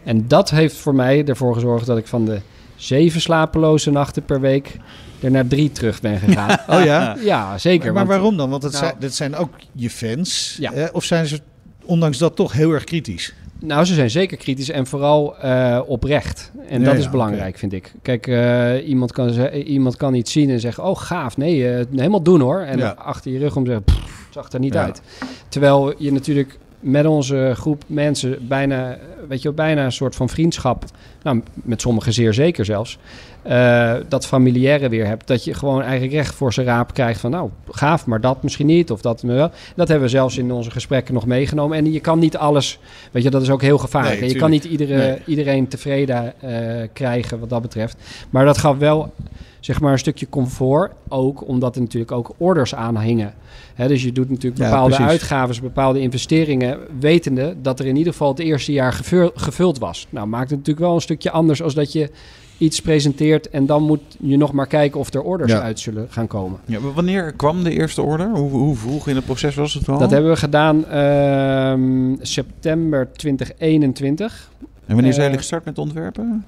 En 0.04 0.28
dat 0.28 0.50
heeft 0.50 0.76
voor 0.76 0.96
mij 0.96 1.26
ervoor 1.26 1.54
gezorgd 1.54 1.86
dat 1.86 1.98
ik 1.98 2.08
van 2.08 2.26
de 2.26 2.40
zeven 2.76 3.22
slapeloze 3.22 3.92
nachten 3.92 4.26
per 4.26 4.40
week 4.42 4.78
er 5.20 5.32
naar 5.32 5.48
drie 5.48 5.72
terug 5.72 6.02
ben 6.02 6.20
gegaan. 6.20 6.58
Oh 6.80 6.84
ja? 6.84 7.16
ja, 7.24 7.58
zeker. 7.58 7.86
maar 7.86 7.94
want- 7.94 8.08
waarom 8.08 8.38
dan? 8.38 8.50
Want 8.50 8.64
het 8.64 8.72
Nou- 8.72 8.86
zijn, 8.86 8.96
dit 9.00 9.14
zijn 9.16 9.36
ook 9.36 9.50
je 9.72 9.90
fans. 9.90 10.58
Ja. 10.60 10.90
Of 10.94 11.04
zijn 11.04 11.26
ze 11.26 11.40
ondanks 11.86 12.18
dat 12.18 12.36
toch 12.36 12.54
heel 12.54 12.72
erg 12.72 12.84
kritisch? 12.84 13.34
Nou, 13.64 13.86
ze 13.86 13.94
zijn 13.94 14.10
zeker 14.10 14.38
kritisch 14.38 14.70
en 14.70 14.88
vooral 14.88 15.38
eh, 15.38 15.80
oprecht. 15.86 16.52
En 16.68 16.80
Ja, 16.80 16.86
dat 16.86 16.94
ja, 16.94 17.00
is 17.00 17.10
belangrijk, 17.10 17.58
vind 17.58 17.74
ik. 17.74 17.94
Kijk, 18.02 18.28
eh, 18.28 18.88
iemand, 18.88 19.12
kan 19.12 19.30
ze- 19.34 19.64
iemand 19.64 19.96
kan 19.98 20.14
iets 20.14 20.32
zien 20.32 20.50
en 20.50 20.60
zeggen... 20.60 20.84
oh, 20.84 20.98
gaaf, 20.98 21.38
nee, 21.38 21.70
eh, 21.74 21.86
helemaal 21.96 22.22
doen 22.24 22.40
hoor. 22.42 22.60
En 22.60 22.78
Ja. 22.78 22.96
achter 22.98 23.32
je 23.32 23.40
rug 23.40 23.56
om 23.56 23.66
zeggen... 23.66 23.84
"Pff, 23.84 24.26
het 24.26 24.34
zag 24.34 24.52
er 24.52 24.60
niet 24.60 24.76
uit. 24.78 25.02
Terwijl 25.50 25.94
je 25.98 26.12
natuurlijk 26.12 26.58
met 26.82 27.06
onze 27.06 27.54
groep 27.56 27.84
mensen 27.88 28.48
bijna... 28.48 28.98
weet 29.28 29.42
je, 29.42 29.52
bijna 29.52 29.86
een 29.86 29.92
soort 29.92 30.16
van 30.16 30.30
vriendschap... 30.30 30.84
nou, 31.24 31.42
met 31.54 31.82
sommigen 31.82 32.14
zeer 32.14 32.34
zeker 32.34 32.66
zelfs... 32.66 32.98
eh, 33.42 33.94
dat 34.08 34.28
familiaire 34.28 34.90
weer 34.90 35.06
hebt. 35.06 35.28
Dat 35.28 35.44
je 35.44 35.54
gewoon 35.54 35.82
eigenlijk 35.82 36.14
recht 36.14 36.36
voor 36.36 36.54
zijn 36.54 36.66
raap 36.66 36.94
krijgt 36.94 37.20
van... 37.20 37.32
nou, 37.32 37.50
gaaf, 37.70 38.06
maar 38.06 38.22
dat 38.22 38.44
misschien 38.44 38.66
niet. 38.66 38.92
Of 38.92 39.02
dat 39.02 39.22
wel. 39.22 39.52
Dat 39.76 39.88
hebben 39.88 40.06
we 40.06 40.14
zelfs 40.14 40.38
in 40.38 40.52
onze 40.52 40.72
gesprekken 40.72 41.14
nog 41.14 41.26
meegenomen. 41.26 41.78
En 41.78 41.92
je 41.92 42.00
kan 42.00 42.20
niet 42.20 42.38
alles... 42.38 42.80
Weet 43.12 43.24
je, 43.24 43.30
dat 43.30 43.42
is 43.42 43.50
ook 43.50 43.62
heel 43.62 43.78
gevaarlijk. 43.78 44.20
Nee, 44.20 44.30
je 44.30 44.36
kan 44.36 44.50
niet 44.50 44.62
tuurlijk. 44.62 44.82
iedere, 44.82 45.08
Nee. 45.08 45.22
iedereen 45.26 45.68
tevreden 45.68 46.34
eh, 46.42 46.88
krijgen 46.94 47.40
wat 47.40 47.50
dat 47.50 47.62
betreft. 47.62 47.98
Maar 48.30 48.46
dat 48.46 48.58
gaf 48.58 48.78
wel 48.78 49.14
zeg 49.62 49.80
maar 49.82 49.92
een 49.92 50.00
stukje 50.00 50.30
comfort. 50.30 50.92
Ook 51.08 51.48
omdat 51.48 51.76
er 51.76 51.82
natuurlijk 51.82 52.12
ook 52.12 52.32
orders 52.38 52.76
aan 52.76 53.00
hingen. 53.00 53.34
Hè, 53.74 53.88
dus 53.88 54.04
je 54.04 54.12
doet 54.12 54.30
natuurlijk 54.30 54.62
bepaalde 54.64 54.98
uitgaven, 54.98 55.62
bepaalde 55.62 56.00
investeringen, 56.00 56.80
wetende 57.00 57.56
dat 57.62 57.80
er 57.80 57.86
in 57.86 57.96
ieder 57.96 58.12
geval 58.12 58.30
het 58.30 58.40
eerste 58.40 58.72
jaar 58.72 58.94
gevul- 58.94 59.32
gevuld 59.36 59.80
was. 59.80 60.08
Nou, 60.10 60.28
maakt 60.28 60.50
het 60.50 60.60
natuurlijk 60.60 60.86
wel 60.86 60.96
een 60.96 61.02
stukje 61.02 61.32
anders 61.32 61.62
als 61.62 61.74
dat 61.74 61.92
je 61.92 62.10
iets 62.58 62.82
presenteert 62.82 63.50
en 63.50 63.66
dan 63.66 63.84
moet 63.84 64.02
je 64.20 64.38
nog 64.38 64.52
maar 64.52 64.68
kijken 64.68 65.00
of 65.00 65.14
er 65.14 65.22
orders 65.22 65.52
Ja. 65.52 65.62
uit 65.62 65.80
zullen 65.80 66.08
gaan 66.10 66.28
komen. 66.28 66.60
Ja, 66.66 66.80
maar 66.80 66.94
wanneer 66.94 67.32
kwam 67.34 67.64
de 67.64 67.72
eerste 67.72 68.02
order? 68.02 68.30
Hoe, 68.30 68.50
hoe 68.50 68.76
vroeg 68.76 69.08
in 69.08 69.16
het 69.16 69.26
proces 69.26 69.56
was 69.56 69.74
het 69.74 69.90
al? 69.90 69.98
Dat 69.98 70.12
hebben 70.12 70.32
we 70.32 70.38
gedaan 70.38 70.86
ehm, 70.88 72.16
september 72.22 73.12
2021. 73.14 74.50
En 74.86 74.94
wanneer 74.94 75.14
zijn 75.14 75.16
eh, 75.16 75.22
jullie 75.24 75.38
gestart 75.38 75.66
met 75.66 75.78
ontwerpen? 75.78 76.46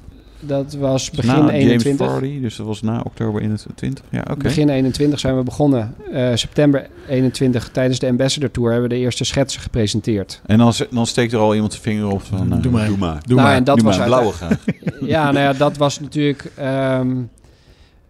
Dat 0.47 0.73
was 0.73 1.11
begin 1.11 1.45
na 1.45 1.49
21. 1.49 1.83
James 1.99 2.11
Vardy, 2.13 2.41
dus 2.41 2.55
dat 2.55 2.65
was 2.65 2.81
na 2.81 3.01
oktober 3.05 3.41
21. 3.41 4.03
Ja, 4.09 4.19
oké. 4.31 4.35
Begin 4.43 4.69
21 4.69 5.19
zijn 5.19 5.37
we 5.37 5.43
begonnen. 5.43 5.95
Eh, 6.11 6.29
september 6.33 6.87
21 7.07 7.69
tijdens 7.69 7.99
de 7.99 8.07
Ambassador 8.07 8.51
Tour 8.51 8.71
hebben 8.71 8.89
we 8.89 8.95
de 8.95 9.01
eerste 9.01 9.23
schetsen 9.23 9.61
gepresenteerd. 9.61 10.41
En 10.45 10.57
dan, 10.57 10.73
dan 10.91 11.05
steekt 11.07 11.33
er 11.33 11.39
al 11.39 11.53
iemand 11.53 11.71
zijn 11.71 11.83
vinger 11.83 12.07
op 12.07 12.21
van... 12.21 12.53
eh, 12.53 12.61
Doe 12.61 12.71
maar. 12.71 12.87
Doe 12.87 12.97
maar. 12.97 13.21
Doe 13.25 13.35
nou, 13.35 13.47
maar. 13.47 13.57
en 13.57 13.63
dat 13.63 13.77
Doe 13.77 13.85
was 13.85 13.97
maar, 13.97 14.05
blauwe 14.07 14.31
graag. 14.31 14.65
ja, 15.01 15.23
nou 15.31 15.45
ja, 15.45 15.53
dat 15.53 15.77
was 15.77 15.99
natuurlijk 15.99 16.51
ehm, 16.55 17.15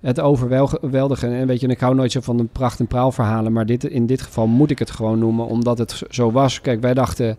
het 0.02 0.19
overweldigen. 0.19 1.34
En 1.34 1.48
weet 1.48 1.60
je, 1.60 1.65
en 1.65 1.72
ik 1.72 1.80
hou 1.80 1.96
nooit 1.96 2.12
zo 2.12 2.22
van 2.22 2.38
de 2.38 2.43
pracht- 2.43 2.80
en 2.80 2.88
praalverhalen. 2.88 3.52
Maar 3.52 3.65
dit, 3.65 3.84
in 3.84 4.06
dit 4.06 4.22
geval 4.22 4.48
moet 4.48 4.72
ik 4.72 4.80
het 4.80 4.91
gewoon 4.91 5.19
noemen, 5.19 5.48
omdat 5.48 5.78
het 5.78 6.02
zo 6.10 6.32
was. 6.32 6.62
Kijk, 6.62 6.82
wij 6.82 6.93
dachten 6.93 7.38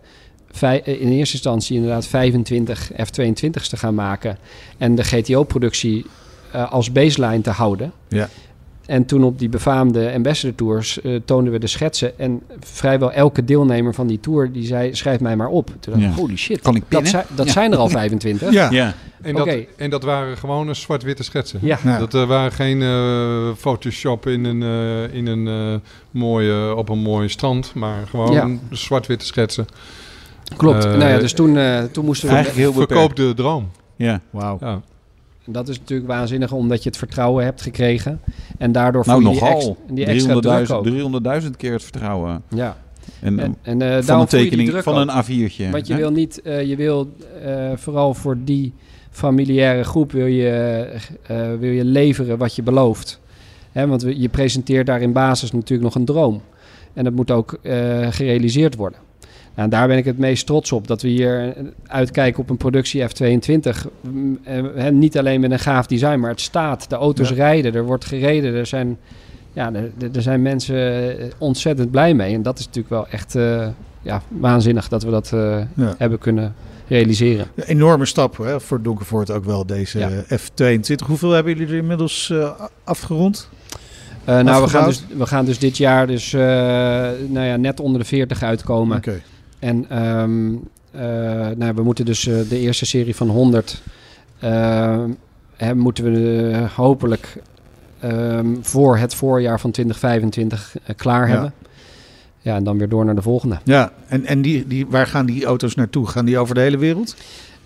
in 0.83 1.09
eerste 1.11 1.33
instantie 1.33 1.75
inderdaad 1.75 2.07
25 2.07 2.91
F-22's 2.97 3.69
te 3.69 3.77
gaan 3.77 3.95
maken. 3.95 4.37
En 4.77 4.95
de 4.95 5.03
GTO-productie 5.03 6.05
eh, 6.51 6.71
als 6.71 6.91
baseline 6.91 7.41
te 7.41 7.49
houden. 7.49 7.91
Ja. 8.07 8.29
En 8.85 9.05
toen 9.05 9.23
op 9.23 9.39
die 9.39 9.49
befaamde 9.49 10.11
Ambassador 10.13 10.55
Tours 10.55 11.01
eh, 11.01 11.15
toonden 11.25 11.53
we 11.53 11.59
de 11.59 11.67
schetsen. 11.67 12.19
En 12.19 12.41
vrijwel 12.59 13.11
elke 13.11 13.43
deelnemer 13.45 13.93
van 13.93 14.07
die 14.07 14.19
tour 14.19 14.51
die 14.51 14.65
zei: 14.65 14.95
schrijf 14.95 15.19
mij 15.19 15.35
maar 15.35 15.47
op. 15.47 15.65
Toen 15.79 15.93
dacht 15.93 16.05
ik: 16.05 16.09
Ja. 16.09 16.15
holy 16.15 16.35
shit, 16.37 16.61
Kan 16.61 16.75
ik 16.75 16.81
dat, 16.81 16.89
pinnen? 16.89 17.09
zijn- 17.09 17.25
dat 17.35 17.45
Ja. 17.45 17.51
zijn 17.51 17.71
er 17.71 17.77
al 17.77 17.89
25. 17.89 18.51
Ja. 18.51 18.71
Ja. 18.71 18.93
En 19.21 19.33
dat, 19.33 19.41
Oké. 19.47 19.65
en 19.75 19.89
dat 19.89 20.03
waren 20.03 20.37
gewone 20.37 20.73
zwart-witte 20.73 21.23
schetsen. 21.23 21.59
Ja. 21.61 21.77
Ja. 21.83 21.97
Dat 21.99 22.13
eh, 22.13 22.27
waren 22.27 22.51
geen 22.51 22.81
eh, 22.81 23.49
Photoshop 23.57 24.27
in 24.27 24.43
een, 24.45 24.63
eh, 24.63 25.15
in 25.17 25.27
een, 25.27 25.47
eh, 25.47 25.79
mooie, 26.11 26.75
op 26.75 26.89
een 26.89 26.99
mooi 26.99 27.29
strand, 27.29 27.71
maar 27.75 28.07
gewoon 28.09 28.31
Ja. 28.31 28.49
zwart-witte 28.69 29.25
schetsen. 29.25 29.65
Klopt. 30.57 30.85
Eh, 30.85 30.91
nou 30.97 31.09
ja, 31.11 31.17
dus 31.19 31.33
toen, 31.33 31.57
eh, 31.57 31.83
toen 31.83 32.05
moesten 32.05 32.27
we... 32.29 32.33
Eigenlijk 32.35 32.63
heel. 32.65 32.73
Verkoop 32.85 33.15
de 33.15 33.33
droom. 33.35 33.69
Ja. 33.95 34.21
Wauw. 34.29 34.57
Ja. 34.61 34.81
Dat 35.47 35.67
is 35.67 35.79
natuurlijk 35.79 36.09
waanzinnig, 36.09 36.51
omdat 36.51 36.83
je 36.83 36.89
het 36.89 36.97
vertrouwen 36.97 37.43
hebt 37.43 37.61
gekregen. 37.61 38.21
En 38.57 38.71
daardoor 38.71 39.03
Nou, 39.05 39.21
voel 39.21 39.31
je 39.31 39.39
die, 39.39 39.47
nogal. 39.49 39.77
ex- 39.87 39.93
die 39.95 40.05
extra 40.05 40.39
druk 40.39 40.67
300.000 40.67 40.71
ook. 40.75 41.41
300.000 41.43 41.49
keer 41.57 41.71
het 41.73 41.83
vertrouwen. 41.83 42.41
Ja. 42.49 42.77
En, 43.21 43.39
En, 43.39 43.55
en 43.61 43.81
eh, 43.81 44.03
van 44.03 44.19
een 44.19 44.25
tekening 44.27 44.69
druk 44.69 44.83
van 44.83 44.93
ook. 45.09 45.09
een 45.27 45.49
A4'tje. 45.49 45.69
Want 45.71 45.87
je 45.87 45.93
hè? 45.93 45.99
wil 45.99 46.11
niet, 46.11 46.41
eh, 46.41 46.63
je 46.63 46.75
wil 46.75 47.09
eh, 47.43 47.71
vooral 47.75 48.13
voor 48.13 48.37
die 48.43 48.73
familiaire 49.11 49.83
groep 49.83 50.11
wil 50.11 50.25
je, 50.25 50.49
eh, 51.27 51.37
wil 51.59 51.71
je 51.71 51.85
leveren 51.85 52.37
wat 52.37 52.55
je 52.55 52.63
belooft. 52.63 53.19
Hè, 53.71 53.87
want 53.87 54.01
we- 54.03 54.19
je 54.19 54.29
presenteert 54.29 54.85
daar 54.85 55.01
in 55.01 55.13
basis 55.13 55.51
natuurlijk 55.51 55.81
nog 55.83 55.95
een 55.95 56.05
droom. 56.05 56.41
En 56.93 57.03
dat 57.03 57.13
moet 57.13 57.31
ook 57.31 57.57
eh, 57.61 58.07
gerealiseerd 58.09 58.75
worden. 58.75 58.99
Nou, 59.55 59.67
en 59.67 59.69
daar 59.69 59.87
ben 59.87 59.97
ik 59.97 60.05
het 60.05 60.17
meest 60.17 60.45
trots 60.45 60.71
op. 60.71 60.87
Dat 60.87 61.01
we 61.01 61.07
hier 61.07 61.53
uitkijken 61.87 62.41
op 62.41 62.49
een 62.49 62.57
productie 62.57 63.01
F22. 63.01 63.85
Mm, 64.01 64.39
eh, 64.43 64.89
niet 64.89 65.17
alleen 65.17 65.39
met 65.41 65.51
een 65.51 65.59
gaaf 65.59 65.85
design, 65.85 66.19
maar 66.19 66.29
het 66.29 66.41
staat. 66.41 66.89
De 66.89 66.95
auto's 66.95 67.29
Ja. 67.29 67.35
rijden, 67.35 67.73
er 67.75 67.83
wordt 67.85 68.05
gereden. 68.05 68.53
Er 68.55 68.65
zijn, 68.65 68.97
ja, 69.53 69.73
er, 69.73 69.91
er- 70.13 70.21
zijn 70.21 70.41
mensen 70.41 70.75
eh, 71.19 71.25
ontzettend 71.37 71.91
blij 71.91 72.13
mee. 72.13 72.33
En 72.33 72.41
dat 72.41 72.59
is 72.59 72.65
natuurlijk 72.65 72.93
wel 72.93 73.07
echt 73.07 73.35
eh, 73.35 73.67
ja, 74.01 74.21
waanzinnig 74.27 74.87
dat 74.87 75.03
we 75.03 75.11
dat 75.11 75.31
eh, 75.33 75.57
Ja. 75.73 75.95
hebben 75.97 76.19
kunnen 76.19 76.53
realiseren. 76.87 77.47
Een 77.55 77.63
enorme 77.63 78.05
stap 78.05 78.37
hè, 78.37 78.59
voor 78.59 78.81
Donkervoort 78.81 79.31
ook 79.31 79.45
wel, 79.45 79.65
deze 79.65 79.99
Ja. 79.99 80.09
eh, 80.27 80.37
F22. 80.39 81.05
Hoeveel 81.07 81.31
hebben 81.31 81.53
jullie 81.53 81.67
er 81.73 81.77
inmiddels 81.79 82.29
eh, 82.29 82.49
afgerond? 82.83 83.49
Eh, 84.25 84.39
nou, 84.39 84.63
we 84.63 84.69
gaan, 84.69 84.85
dus, 84.87 85.05
we 85.17 85.25
gaan 85.25 85.45
dus 85.45 85.59
dit 85.59 85.77
jaar 85.77 86.07
dus, 86.07 86.33
eh, 86.33 86.41
nou 87.27 87.45
ja, 87.45 87.55
net 87.55 87.79
onder 87.79 87.99
de 88.01 88.07
40 88.07 88.43
uitkomen. 88.43 88.97
Oké. 88.97 89.21
En 89.59 89.85
ehm, 89.89 90.53
eh, 90.91 91.55
nou, 91.57 91.73
we 91.75 91.83
moeten 91.83 92.05
dus 92.05 92.27
eh, 92.27 92.35
de 92.49 92.59
eerste 92.59 92.85
serie 92.85 93.15
van 93.15 93.29
100 93.29 93.81
ehm, 94.39 95.09
hè, 95.55 95.75
moeten 95.75 96.03
we 96.03 96.49
eh, 96.51 96.71
hopelijk 96.71 97.37
ehm, 97.99 98.47
voor 98.61 98.97
het 98.97 99.15
voorjaar 99.15 99.59
van 99.59 99.71
2025 99.71 100.75
eh, 100.83 100.95
klaar 100.95 101.27
Ja. 101.27 101.33
hebben. 101.33 101.53
Ja, 102.39 102.55
en 102.55 102.63
dan 102.63 102.77
weer 102.77 102.89
door 102.89 103.05
naar 103.05 103.15
de 103.15 103.21
volgende. 103.21 103.57
Ja, 103.63 103.91
en, 104.07 104.25
en 104.25 104.41
die, 104.41 104.67
die, 104.67 104.85
waar 104.87 105.07
gaan 105.07 105.25
die 105.25 105.45
auto's 105.45 105.75
naartoe? 105.75 106.07
Gaan 106.07 106.25
die 106.25 106.37
over 106.37 106.55
de 106.55 106.61
hele 106.61 106.77
wereld? 106.77 107.15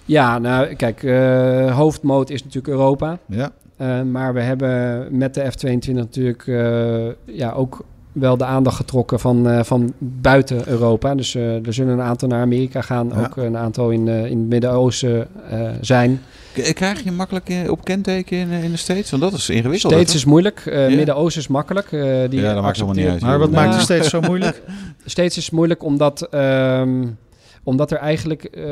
Ja, 0.06 0.38
nou 0.40 0.74
kijk, 0.76 1.04
eh 1.04 1.78
hoofdmoot 1.78 2.30
is 2.30 2.44
natuurlijk 2.44 2.74
Europa. 2.74 3.20
Ja. 3.26 3.52
Eh, 3.78 4.02
maar 4.02 4.34
we 4.34 4.42
hebben 4.42 5.08
met 5.18 5.34
de 5.34 5.44
F22 5.52 5.94
natuurlijk 5.94 6.48
eh, 6.48 7.36
ja, 7.36 7.52
ook 7.52 7.86
wel 8.12 8.38
de 8.38 8.46
aandacht 8.46 8.76
getrokken 8.76 9.20
van, 9.20 9.48
eh, 9.50 9.64
van 9.64 9.94
buiten 9.98 10.68
Europa. 10.68 11.16
Dus 11.16 11.36
eh, 11.36 11.66
er 11.66 11.74
zullen 11.74 11.94
een 11.94 12.02
aantal 12.02 12.28
naar 12.28 12.42
Amerika 12.42 12.82
gaan, 12.82 13.08
Ja. 13.16 13.20
ook 13.20 13.38
een 13.38 13.58
aantal 13.58 13.90
in, 13.90 14.08
eh, 14.08 14.26
in 14.26 14.38
het 14.40 14.48
Midden-Oosten 14.50 15.28
eh, 15.50 15.70
zijn. 15.82 16.22
Krijg 16.74 17.04
je 17.04 17.12
makkelijk 17.12 17.50
op 17.70 17.84
kenteken 17.84 18.38
in, 18.38 18.50
in 18.50 18.72
de 18.72 18.78
States? 18.78 19.10
Want 19.10 19.22
dat 19.24 19.34
is 19.34 19.50
ingewikkeld. 19.50 19.94
Steeds 19.94 20.16
is 20.16 20.26
moeilijk, 20.26 20.64
eh, 20.66 20.90
Ja. 20.90 20.96
Midden-Oosten 20.96 21.42
is 21.42 21.48
makkelijk. 21.48 21.92
eh, 21.92 22.00
die 22.30 22.42
Ja, 22.42 22.54
dat 22.54 22.64
maakt 22.64 22.76
helemaal 22.78 22.96
niet 23.04 23.08
uit. 23.12 23.22
Maar 23.22 23.40
wat 23.40 23.50
Nou, 23.52 23.62
maakt 23.64 23.76
het 23.76 23.84
steeds 23.84 24.10
zo 24.10 24.22
moeilijk? 24.22 24.62
Steeds 25.06 25.38
is 25.38 25.44
het 25.46 25.54
moeilijk 25.54 25.84
omdat, 25.84 26.22
ehm, 26.32 27.06
omdat 27.64 27.92
er 27.92 27.98
eigenlijk, 27.98 28.44
eh, 28.44 28.64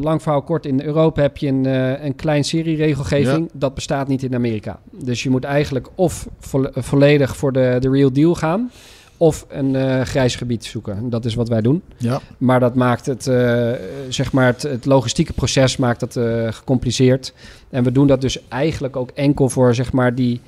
lang 0.00 0.22
verhaal 0.22 0.42
kort, 0.42 0.66
in 0.66 0.82
Europa 0.82 1.22
heb 1.22 1.36
je 1.36 1.46
een, 1.48 1.66
eh, 1.66 2.04
een 2.04 2.14
klein 2.16 2.44
serieregelgeving. 2.44 3.48
Dat 3.52 3.74
bestaat 3.74 4.08
niet 4.08 4.22
in 4.22 4.34
Amerika. 4.34 4.78
Dus 4.90 5.22
je 5.22 5.30
moet 5.30 5.44
eigenlijk 5.44 5.88
of 5.94 6.26
vo- 6.38 6.70
volledig 6.72 7.36
voor 7.36 7.52
de, 7.52 7.76
de 7.80 7.90
real 7.90 8.12
deal 8.12 8.34
gaan, 8.34 8.70
of 9.16 9.46
een 9.48 9.76
eh, 9.76 10.00
grijs 10.00 10.36
gebied 10.36 10.64
zoeken. 10.64 11.10
Dat 11.10 11.24
is 11.24 11.34
wat 11.34 11.48
wij 11.48 11.60
doen. 11.60 11.82
Ja. 11.96 12.20
Maar 12.38 12.60
dat 12.60 12.74
maakt 12.74 13.06
het, 13.06 13.26
eh, 13.26 13.70
zeg 14.08 14.32
maar 14.32 14.46
het, 14.46 14.62
het 14.62 14.84
logistieke 14.84 15.32
proces 15.32 15.76
maakt 15.76 16.00
dat 16.00 16.16
eh, 16.16 16.52
gecompliceerd. 16.52 17.32
En 17.70 17.84
we 17.84 17.92
doen 17.92 18.06
dat 18.06 18.20
dus 18.20 18.48
eigenlijk 18.48 18.96
ook 18.96 19.10
enkel 19.14 19.48
voor 19.48 19.74
zeg 19.74 19.92
maar 19.92 20.14
die, 20.14 20.40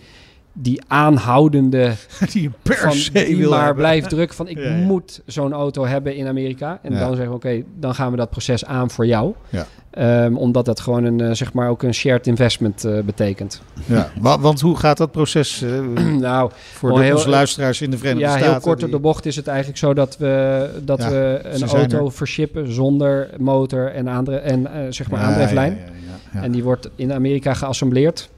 die 0.61 0.81
aanhoudende 0.87 1.93
die 2.33 2.51
per 2.63 2.77
van 2.77 2.93
se 2.93 3.13
die 3.13 3.37
wil 3.37 3.51
maar 3.51 3.59
hebben. 3.65 3.77
blijft 3.83 4.09
druk 4.09 4.33
van 4.33 4.49
ik 4.53 4.59
Ja, 4.59 4.63
ja. 4.69 4.77
moet 4.77 5.21
zo'n 5.27 5.53
auto 5.53 5.87
hebben 5.87 6.15
in 6.17 6.27
Amerika. 6.27 6.79
En 6.83 6.93
Ja. 6.93 6.99
dan 6.99 7.09
zeggen 7.11 7.29
we 7.29 7.35
oké, 7.37 7.63
dan 7.79 7.95
gaan 7.95 8.11
we 8.11 8.17
dat 8.17 8.31
proces 8.31 8.65
aan 8.65 8.91
voor 8.91 9.07
jou. 9.07 9.33
Ja. 9.49 9.67
Ehm, 9.91 10.35
omdat 10.37 10.65
dat 10.65 10.81
gewoon 10.81 11.05
een, 11.05 11.21
eh, 11.21 11.31
zeg 11.33 11.53
maar 11.53 11.69
ook 11.69 11.83
een 11.83 11.95
shared 11.95 12.27
investment 12.27 12.85
eh, 12.85 12.99
betekent. 13.01 13.63
Ja, 13.87 14.11
wa- 14.21 14.39
want 14.39 14.61
hoe 14.61 14.77
gaat 14.77 14.97
dat 14.97 15.11
proces 15.13 15.63
eh, 15.63 15.71
nou, 16.21 16.51
voor 16.73 16.93
de, 16.95 17.01
heel- 17.05 17.15
onze 17.15 17.29
luisteraars 17.29 17.81
in 17.81 17.91
de 17.91 17.99
Verenigde 17.99 18.25
ja, 18.27 18.31
Staten? 18.37 18.51
heel 18.53 18.61
kort 18.61 18.83
op 18.85 18.91
de 18.91 18.99
bocht 18.99 19.27
is 19.27 19.37
het 19.37 19.47
eigenlijk 19.47 19.79
zo 19.79 19.95
dat 19.95 20.17
we, 20.19 20.71
dat 20.85 20.99
Ja, 21.03 21.11
we 21.11 21.41
een 21.43 21.69
auto 21.69 22.05
er. 22.07 22.13
vershippen 22.13 22.73
zonder 22.73 23.31
motor 23.39 23.93
en, 23.93 24.09
aandre 24.09 24.37
en 24.37 24.69
zeg 24.95 25.11
maar 25.11 25.21
Ja, 25.21 25.27
aandrijflijn. 25.27 25.73
ja, 25.73 25.79
ja, 25.85 25.91
ja, 26.33 26.39
ja. 26.39 26.43
En 26.45 26.51
die 26.53 26.63
wordt 26.65 26.89
in 26.97 27.13
Amerika 27.13 27.55
geassembleerd. 27.55 28.29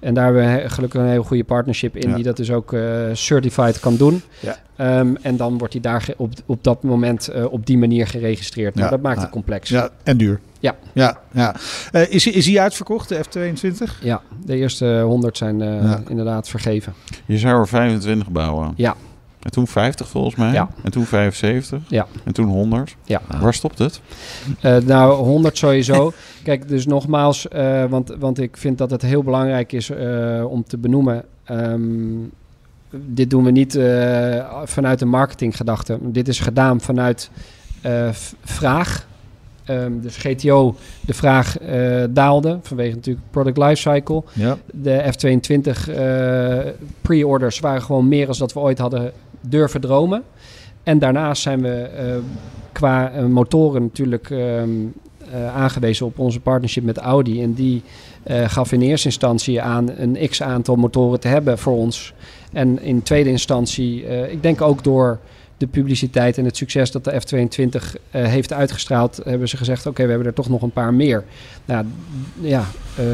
En 0.00 0.14
daar 0.14 0.24
hebben 0.24 0.62
we 0.62 0.68
gelukkig 0.70 1.00
een 1.00 1.06
hele 1.08 1.22
goede 1.22 1.44
partnership 1.44 1.96
in 1.96 2.08
Ja. 2.08 2.14
die 2.14 2.24
dat 2.24 2.36
dus 2.36 2.50
ook 2.50 2.72
eh, 2.72 2.80
certified 3.12 3.80
kan 3.80 3.96
doen. 3.96 4.22
Ja. 4.40 4.56
Ehm, 4.76 5.14
en 5.22 5.36
dan 5.36 5.58
wordt 5.58 5.72
die 5.72 5.82
daar 5.82 6.08
op, 6.16 6.32
op 6.46 6.64
dat 6.64 6.82
moment 6.82 7.28
eh, 7.28 7.52
op 7.52 7.66
die 7.66 7.78
manier 7.78 8.06
geregistreerd. 8.06 8.74
Nou, 8.74 8.90
dat 8.90 9.00
maakt 9.02 9.16
Ja. 9.16 9.22
het 9.22 9.30
complex. 9.30 9.68
Ja, 9.70 9.88
en 10.02 10.16
duur. 10.16 10.40
Ja. 10.60 10.74
ja, 10.92 11.18
ja. 11.32 11.54
Eh, 11.92 12.10
is, 12.10 12.26
is 12.26 12.44
die 12.44 12.60
uitverkocht, 12.60 13.08
de 13.08 13.20
F22? 13.24 14.02
Ja, 14.02 14.22
de 14.44 14.56
eerste 14.56 15.00
100 15.04 15.36
zijn 15.36 15.62
eh, 15.62 15.68
Ja. 15.82 16.02
inderdaad 16.08 16.48
vergeven. 16.48 16.94
Je 17.26 17.38
zou 17.38 17.60
er 17.60 17.68
25 17.68 18.30
bouwen. 18.30 18.72
Ja. 18.76 18.94
En 19.46 19.52
toen 19.52 19.66
50 19.66 20.08
volgens 20.08 20.34
mij. 20.34 20.52
Ja. 20.52 20.68
En 20.82 20.90
toen 20.90 21.04
75. 21.04 21.82
Ja. 21.88 22.06
En 22.24 22.32
toen 22.32 22.46
100. 22.46 22.96
Ja. 23.04 23.20
Waar 23.40 23.54
stopt 23.54 23.78
het? 23.78 24.00
Eh, 24.60 24.76
nou, 24.76 25.14
100 25.14 25.58
sowieso. 25.58 26.12
Kijk, 26.42 26.68
dus 26.68 26.86
nogmaals, 26.86 27.48
eh, 27.48 27.84
want, 27.84 28.14
want 28.18 28.40
ik 28.40 28.56
vind 28.56 28.78
dat 28.78 28.90
het 28.90 29.02
heel 29.02 29.22
belangrijk 29.22 29.72
is 29.72 29.90
eh, 29.90 30.44
om 30.48 30.64
te 30.64 30.78
benoemen. 30.78 31.24
ehm, 31.44 31.82
dit 32.90 33.30
doen 33.30 33.44
we 33.44 33.50
niet 33.50 33.78
vanuit 34.64 35.00
een 35.00 35.08
marketinggedachte. 35.08 35.98
Dit 36.02 36.28
is 36.28 36.40
gedaan 36.40 36.80
vanuit 36.80 37.30
vraag. 38.44 39.06
Ehm, 39.64 40.00
dus 40.00 40.16
GTO, 40.16 40.76
de 41.00 41.14
vraag 41.14 41.56
daalde 42.10 42.58
vanwege 42.62 42.94
natuurlijk 42.94 43.26
product 43.30 43.56
lifecycle. 43.56 44.22
Ja. 44.32 44.56
De 44.72 45.12
F22 45.12 45.88
eh, 45.88 46.72
pre-orders 47.00 47.60
waren 47.60 47.82
gewoon 47.82 48.08
meer 48.08 48.26
dan 48.26 48.34
dat 48.38 48.52
we 48.52 48.60
ooit 48.60 48.78
hadden 48.78 49.12
durven 49.40 49.80
dromen. 49.80 50.22
En 50.82 50.98
daarnaast 50.98 51.42
zijn 51.42 51.62
we 51.62 51.74
eh, 51.74 52.06
qua 52.72 53.10
eh, 53.10 53.24
motoren 53.24 53.82
natuurlijk 53.82 54.30
ehm, 54.30 54.70
eh, 55.30 55.56
aangewezen 55.56 56.06
op 56.06 56.18
onze 56.18 56.40
partnership 56.40 56.84
met 56.84 56.98
Audi. 56.98 57.42
En 57.42 57.52
die 57.52 57.82
gaf 58.46 58.72
in 58.72 58.80
eerste 58.80 59.06
instantie 59.06 59.62
aan 59.62 59.90
een 59.96 60.28
x 60.28 60.42
aantal 60.42 60.76
motoren 60.76 61.20
te 61.20 61.28
hebben 61.28 61.58
voor 61.58 61.76
ons. 61.76 62.12
En 62.52 62.82
in 62.82 63.02
tweede 63.02 63.30
instantie, 63.30 64.06
ik 64.30 64.42
denk 64.42 64.60
ook 64.60 64.84
door 64.84 65.18
de 65.56 65.66
publiciteit 65.66 66.38
en 66.38 66.44
het 66.44 66.56
succes 66.56 66.90
dat 66.90 67.04
de 67.04 67.12
F22 67.12 68.00
eh, 68.10 68.24
heeft 68.24 68.52
uitgestraald, 68.52 69.20
hebben 69.24 69.48
ze 69.48 69.56
gezegd: 69.56 69.86
Oké, 69.86 70.02
we 70.02 70.08
hebben 70.08 70.26
er 70.26 70.34
toch 70.34 70.48
nog 70.48 70.62
een 70.62 70.70
paar 70.70 70.94
meer. 70.94 71.24
Nou 71.64 71.86
ja, 72.40 72.64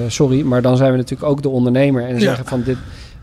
sorry, 0.09 0.43
maar 0.43 0.63
dan 0.63 0.77
zijn 0.77 0.91
we 0.91 0.97
natuurlijk 0.97 1.31
ook 1.31 1.43
de 1.43 1.49
ondernemer 1.49 2.03
en 2.07 2.15
Ja. 2.15 2.21
zeggen 2.21 2.47
van 2.47 2.63
dit. 2.63 2.77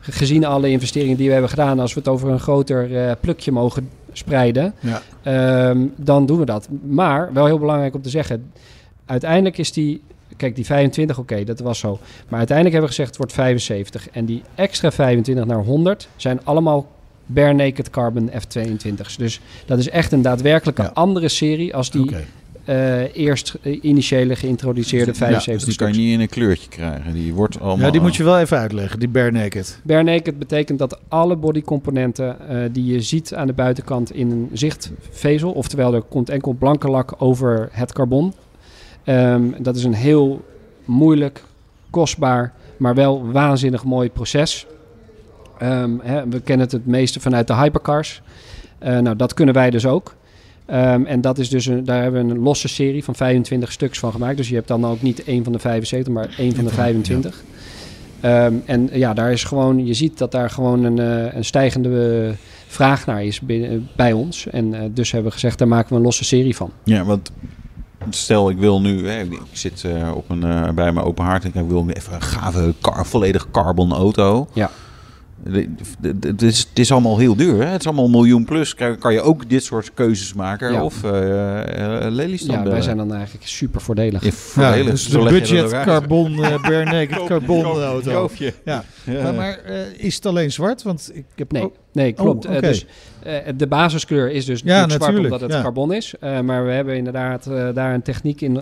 Gezien 0.10 0.46
alle 0.46 0.70
investeringen 0.70 1.18
die 1.18 1.26
we 1.26 1.32
hebben 1.32 1.50
gedaan, 1.50 1.80
als 1.80 1.94
we 1.94 2.00
het 2.00 2.10
over 2.10 2.30
een 2.30 2.40
groter 2.40 2.98
eh, 3.08 3.12
plukje 3.20 3.52
mogen 3.52 3.90
spreiden, 4.14 4.74
Ja. 4.80 5.02
Ehm, 5.24 5.86
dan 5.96 6.26
doen 6.26 6.40
we 6.40 6.46
dat. 6.46 6.68
Maar 6.88 7.34
wel 7.34 7.46
heel 7.46 7.60
belangrijk 7.60 7.96
om 7.96 8.02
te 8.02 8.10
zeggen, 8.10 8.52
uiteindelijk 9.06 9.58
is 9.58 9.72
die, 9.72 10.02
kijk 10.38 10.56
die 10.56 10.66
25, 10.66 11.18
oké, 11.20 11.44
dat 11.44 11.60
was 11.60 11.80
zo. 11.80 12.00
Maar 12.28 12.38
uiteindelijk 12.38 12.76
hebben 12.78 12.82
we 12.82 12.88
gezegd 12.88 13.08
het 13.08 13.18
wordt 13.18 13.34
75. 13.34 14.10
En 14.10 14.26
die 14.26 14.42
extra 14.56 14.92
25 14.92 15.46
naar 15.46 15.64
100 15.64 16.08
zijn 16.16 16.40
allemaal 16.44 16.88
bare 17.26 17.54
naked 17.54 17.90
carbon 17.90 18.30
F22's. 18.32 19.18
Dus 19.18 19.40
dat 19.66 19.80
is 19.80 19.90
echt 19.90 20.12
een 20.12 20.22
daadwerkelijke 20.22 20.82
Ja. 20.82 20.92
andere 20.94 21.28
serie 21.28 21.76
als 21.76 21.92
die. 21.92 22.16
Eh, 22.66 23.16
eerst 23.16 23.58
initiële 23.82 24.36
geïntroduceerde 24.36 25.06
Dus 25.06 25.18
75 25.18 25.68
die 25.68 25.78
kan 25.78 25.94
je 25.94 26.00
niet 26.00 26.14
in 26.14 26.20
een 26.20 26.30
kleurtje 26.30 26.70
krijgen. 26.70 27.14
Die 27.14 27.34
wordt 27.34 27.60
allemaal... 27.60 27.86
ja, 27.86 27.92
die 27.92 28.02
moet 28.02 28.16
je 28.16 28.24
wel 28.24 28.40
even 28.40 28.58
uitleggen, 28.58 29.00
die 29.00 29.08
bare 29.08 29.32
naked. 29.32 29.80
Bare 29.84 30.04
naked 30.04 30.40
betekent 30.40 30.80
dat 30.80 31.00
alle 31.08 31.36
bodycomponenten 31.36 32.50
eh, 32.50 32.58
die 32.72 32.86
je 32.86 33.02
ziet 33.02 33.34
aan 33.34 33.48
de 33.48 33.54
buitenkant 33.54 34.14
in 34.14 34.32
een 34.32 34.50
zichtvezel, 34.54 35.52
oftewel 35.52 35.94
er 35.94 36.02
komt 36.02 36.30
enkel 36.30 36.54
blanke 36.54 36.90
lak 36.90 37.14
over 37.18 37.70
het 37.72 37.94
carbon. 37.94 38.34
Ehm, 39.04 39.44
dat 39.58 39.76
is 39.76 39.84
een 39.84 39.94
heel 39.94 40.46
moeilijk, 40.86 41.44
kostbaar, 41.90 42.54
maar 42.78 42.96
wel 42.96 43.32
waanzinnig 43.32 43.84
mooi 43.84 44.10
proces. 44.10 44.66
Ehm, 45.58 45.92
hè, 46.02 46.28
we 46.28 46.40
kennen 46.40 46.66
het 46.66 46.76
het 46.76 46.86
meeste 46.86 47.20
vanuit 47.20 47.48
de 47.48 47.56
hypercars. 47.56 48.22
Eh, 48.80 48.98
nou, 48.98 49.16
dat 49.16 49.34
kunnen 49.34 49.54
wij 49.54 49.70
dus 49.70 49.86
ook. 49.86 50.16
Ehm, 50.70 51.06
en 51.06 51.22
dat 51.22 51.38
is 51.38 51.50
dus 51.50 51.66
een, 51.66 51.84
daar 51.84 52.02
hebben 52.02 52.26
we 52.26 52.34
een 52.34 52.40
losse 52.40 52.68
serie 52.68 53.04
van 53.04 53.16
25 53.16 53.72
stuks 53.72 54.00
van 54.00 54.12
gemaakt. 54.12 54.38
Dus 54.38 54.50
je 54.50 54.56
hebt 54.56 54.68
dan 54.68 54.86
ook 54.86 55.02
niet 55.02 55.24
één 55.24 55.44
van 55.44 55.54
de 55.54 55.60
75, 55.60 56.14
maar 56.14 56.30
één 56.38 56.56
van 56.56 56.64
de 56.64 56.70
25. 56.70 57.44
Ehm, 58.20 58.54
en 58.66 58.90
ja, 58.94 59.14
daar 59.14 59.32
is 59.32 59.44
gewoon, 59.44 59.86
je 59.86 59.94
ziet 59.94 60.18
dat 60.18 60.32
daar 60.32 60.50
gewoon 60.50 60.84
een, 60.84 61.00
eh, 61.00 61.36
een 61.36 61.46
stijgende 61.46 62.28
eh, 62.28 62.34
vraag 62.68 63.06
naar 63.06 63.24
is 63.24 63.40
binnen, 63.40 63.90
bij 63.96 64.14
ons. 64.14 64.48
En 64.48 64.74
eh, 64.74 64.82
dus 64.92 65.12
hebben 65.12 65.30
we 65.30 65.38
gezegd, 65.38 65.58
daar 65.58 65.68
maken 65.68 65.90
we 65.90 65.96
een 65.96 66.02
losse 66.02 66.24
serie 66.24 66.56
van. 66.56 66.72
Ja, 66.84 67.04
want 67.04 67.32
stel 68.10 68.50
ik 68.50 68.58
wil 68.58 68.82
nu, 68.82 69.08
hè, 69.08 69.22
ik 69.22 69.40
zit 69.52 69.84
eh, 69.84 70.12
op 70.16 70.30
een, 70.30 70.44
eh, 70.44 70.70
bij 70.70 70.92
mijn 70.92 71.06
open 71.06 71.26
haard 71.26 71.44
en 71.44 71.62
ik 71.62 71.70
wil 71.70 71.90
even 71.90 72.14
een 72.14 72.22
gave, 72.22 72.74
car, 72.82 73.06
volledig 73.06 73.52
carbon 73.52 73.94
auto. 73.94 74.48
Ja. 74.54 74.70
Het 76.28 76.42
is, 76.42 76.60
het 76.70 76.80
is 76.80 76.92
allemaal 76.92 77.18
heel 77.18 77.36
duur. 77.36 77.56
Hè? 77.62 77.66
Het 77.66 77.80
is 77.80 77.86
allemaal 77.88 78.06
een 78.06 78.12
miljoen 78.12 78.46
plus. 78.46 78.74
Kan, 78.76 78.98
kan 78.98 79.14
je 79.14 79.22
ook 79.22 79.50
dit 79.50 79.64
soort 79.64 79.94
keuzes 79.94 80.34
maken? 80.34 80.72
Ja. 80.72 80.84
Of 80.84 81.04
eh 81.04 82.06
eh 82.06 82.12
Lelystad 82.12 82.50
Ja, 82.50 82.56
wij 82.56 82.64
bellen? 82.64 82.84
zijn 82.84 82.98
dan 82.98 83.14
eigenlijk 83.14 83.48
super 83.48 83.82
voordelig. 83.82 84.24
Ja, 84.24 84.32
voordelig. 84.32 84.86
Ja, 84.86 84.92
dus 84.92 85.10
Zo 85.10 85.24
de 85.24 85.30
budget 85.30 85.70
carbon, 85.72 86.44
eh 86.44 86.62
bare 86.70 86.84
naked 86.84 87.24
carbon 87.26 87.64
auto. 87.66 88.12
Koop 88.12 88.36
je. 88.36 88.54
Ja. 88.66 88.84
Ja. 89.04 89.24
Maar, 89.24 89.34
maar 89.34 89.58
eh, 89.66 89.76
is 89.98 90.16
het 90.16 90.26
alleen 90.26 90.52
zwart? 90.52 90.84
Want 90.84 91.10
ik 91.14 91.26
heb 91.36 91.52
Nee, 91.52 91.64
ook- 91.64 91.76
nee 91.94 92.12
klopt. 92.14 92.46
Oh, 92.46 92.52
Eh, 92.52 92.58
oké. 92.58 92.68
dus, 92.68 92.86
eh, 93.24 93.36
de 93.58 93.68
basiskleur 93.68 94.32
is 94.32 94.46
dus 94.46 94.60
Ja, 94.60 94.66
natuurlijk 94.76 95.04
zwart 95.04 95.18
omdat 95.24 95.42
het 95.42 95.52
ja. 95.52 95.62
carbon 95.62 95.94
is. 95.94 96.14
Eh, 96.20 96.40
maar 96.40 96.66
we 96.66 96.72
hebben 96.72 96.96
inderdaad 96.96 97.48
eh, 97.48 97.68
daar 97.74 97.94
een 97.94 98.02
techniek 98.02 98.42
in 98.42 98.62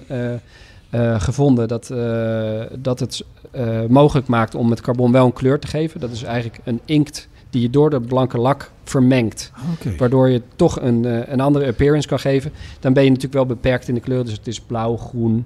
eh, 0.89 1.21
gevonden 1.21 1.67
dat, 1.67 1.89
eh, 1.89 2.61
dat 2.79 2.99
het 2.99 3.25
eh, 3.51 3.85
mogelijk 3.87 4.27
maakt 4.27 4.55
om 4.55 4.69
het 4.69 4.81
carbon 4.81 5.11
wel 5.11 5.25
een 5.25 5.33
kleur 5.33 5.59
te 5.59 5.67
geven. 5.67 5.99
Dat 5.99 6.11
is 6.11 6.23
eigenlijk 6.23 6.59
een 6.63 6.81
inkt 6.85 7.27
die 7.49 7.61
je 7.61 7.69
door 7.69 7.89
de 7.89 8.01
blanke 8.01 8.37
lak 8.37 8.71
vermengt. 8.83 9.51
Oké. 9.73 9.95
Waardoor 9.97 10.29
je 10.29 10.41
toch 10.55 10.81
een, 10.81 11.31
een 11.31 11.39
andere 11.39 11.67
appearance 11.67 12.07
kan 12.07 12.19
geven. 12.19 12.51
Dan 12.79 12.93
ben 12.93 13.03
je 13.03 13.09
natuurlijk 13.09 13.35
wel 13.35 13.45
beperkt 13.45 13.87
in 13.87 13.93
de 13.93 13.99
kleur. 13.99 14.23
Dus 14.23 14.33
het 14.33 14.47
is 14.47 14.59
blauw, 14.59 14.97
groen, 14.97 15.45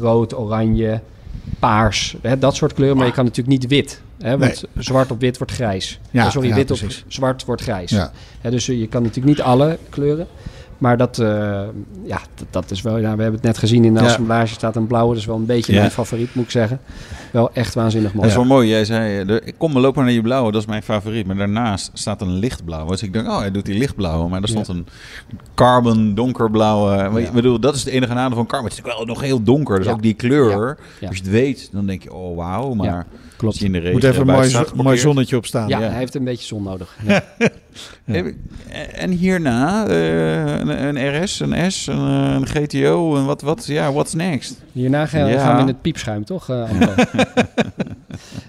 rood, 0.00 0.38
oranje, 0.38 1.00
paars. 1.58 2.16
Hè, 2.22 2.38
dat 2.38 2.56
soort 2.56 2.72
kleuren. 2.72 2.96
Maar 2.96 3.06
je 3.06 3.12
kan 3.12 3.24
natuurlijk 3.24 3.60
niet 3.60 3.70
wit. 3.70 4.02
Hè, 4.18 4.38
want 4.38 4.64
zwart 4.78 5.10
op 5.10 5.20
wit 5.20 5.38
wordt 5.38 5.52
grijs. 5.52 6.00
Ja, 6.10 6.30
sorry, 6.30 6.48
ja, 6.48 6.54
wit 6.54 6.66
precies. 6.66 7.02
op 7.04 7.12
zwart 7.12 7.44
wordt 7.44 7.62
grijs. 7.62 7.90
Ja. 7.90 8.12
Hè, 8.40 8.50
dus 8.50 8.66
je 8.66 8.88
kan 8.88 9.02
natuurlijk 9.02 9.36
niet 9.36 9.46
alle 9.46 9.78
kleuren. 9.88 10.26
Maar 10.84 10.96
dat, 10.96 11.18
eh, 11.18 11.26
ja, 12.04 12.20
dat, 12.34 12.46
dat 12.50 12.70
is 12.70 12.82
wel... 12.82 12.96
Ja, 12.96 13.00
we 13.16 13.22
hebben 13.22 13.32
het 13.32 13.42
net 13.42 13.58
gezien 13.58 13.84
in 13.84 13.94
de 13.94 14.00
Ja. 14.00 14.06
assemblage 14.06 14.46
staat 14.54 14.76
een 14.76 14.86
blauwe. 14.86 15.08
Dat 15.12 15.20
is 15.20 15.26
wel 15.26 15.36
een 15.36 15.46
beetje 15.46 15.72
Ja. 15.72 15.78
mijn 15.78 15.90
favoriet, 15.90 16.34
moet 16.34 16.44
ik 16.44 16.50
zeggen. 16.50 16.80
Wel 17.32 17.50
echt 17.52 17.74
waanzinnig 17.74 18.10
mooi. 18.14 18.22
Dat 18.28 18.30
is 18.30 18.46
wel 18.46 18.56
mooi. 18.56 18.68
Jij 18.68 18.84
zei, 18.84 19.20
eh, 19.20 19.26
de- 19.26 19.40
ik 19.44 19.54
kom, 19.58 19.72
we 19.72 19.80
lopen 19.80 20.04
naar 20.04 20.12
je 20.12 20.22
blauwe, 20.22 20.52
dat 20.52 20.60
is 20.60 20.66
mijn 20.66 20.82
favoriet. 20.82 21.26
Maar 21.26 21.36
daarnaast 21.36 21.90
staat 21.92 22.20
een 22.20 22.32
lichtblauwe. 22.32 22.90
Dus 22.90 23.02
ik 23.02 23.12
denk, 23.12 23.26
oh, 23.28 23.38
hij 23.38 23.50
doet 23.50 23.64
die 23.66 23.78
lichtblauwe. 23.78 24.28
Maar 24.28 24.42
er 24.42 24.48
stond 24.48 24.68
een 24.68 24.86
carbon 25.54 26.14
donkerblauwe. 26.14 27.20
Ik 27.20 27.32
bedoel, 27.32 27.58
dat 27.60 27.74
is 27.74 27.84
het 27.84 27.92
enige 27.92 28.14
nadeel 28.14 28.36
van 28.36 28.46
carbon. 28.46 28.68
Het 28.68 28.78
is 28.78 28.84
wel 28.96 29.04
nog 29.04 29.20
heel 29.20 29.42
donker. 29.42 29.78
Dus 29.78 29.88
ook 29.88 30.02
die 30.02 30.14
kleur. 30.14 30.78
Als 31.06 31.16
je 31.16 31.22
het 31.22 31.30
weet, 31.30 31.68
dan 31.72 31.86
denk 31.86 32.02
je, 32.02 32.12
oh 32.14 32.36
wauw. 32.36 32.74
Maar 32.74 33.06
Klopt. 33.44 33.58
je 33.58 33.64
in 33.64 33.72
de 33.72 33.78
regen 33.78 33.92
moet 33.92 34.04
even 34.04 34.20
een 34.28 34.34
mooi, 34.84 34.96
zo- 34.98 35.08
zonnetje 35.08 35.36
op 35.36 35.46
staan. 35.46 35.68
Ja, 35.68 35.78
Ja. 35.80 35.88
hij 35.88 35.98
heeft 35.98 36.14
een 36.14 36.24
beetje 36.24 36.46
zon 36.46 36.62
nodig. 36.62 36.96
Ja. 37.06 37.24
Ik- 38.06 38.34
En 38.92 39.10
hierna 39.10 39.86
eh, 39.86 40.44
een, 40.58 40.96
een 40.96 41.22
RS, 41.22 41.40
een 41.40 41.72
S, 41.72 41.86
een, 41.86 41.94
eh, 41.98 42.34
een 42.34 42.46
GTO. 42.46 43.16
En 43.16 43.24
wat, 43.24 43.42
wat, 43.42 43.66
ja, 43.66 43.92
what's 43.92 44.14
next? 44.14 44.62
Hierna 44.72 45.06
gaan, 45.06 45.28
Ja. 45.30 45.40
gaan 45.40 45.54
we 45.54 45.60
in 45.60 45.66
het 45.66 45.80
piepschuim, 45.82 46.24
toch? 46.24 46.48
eh, 46.48 46.70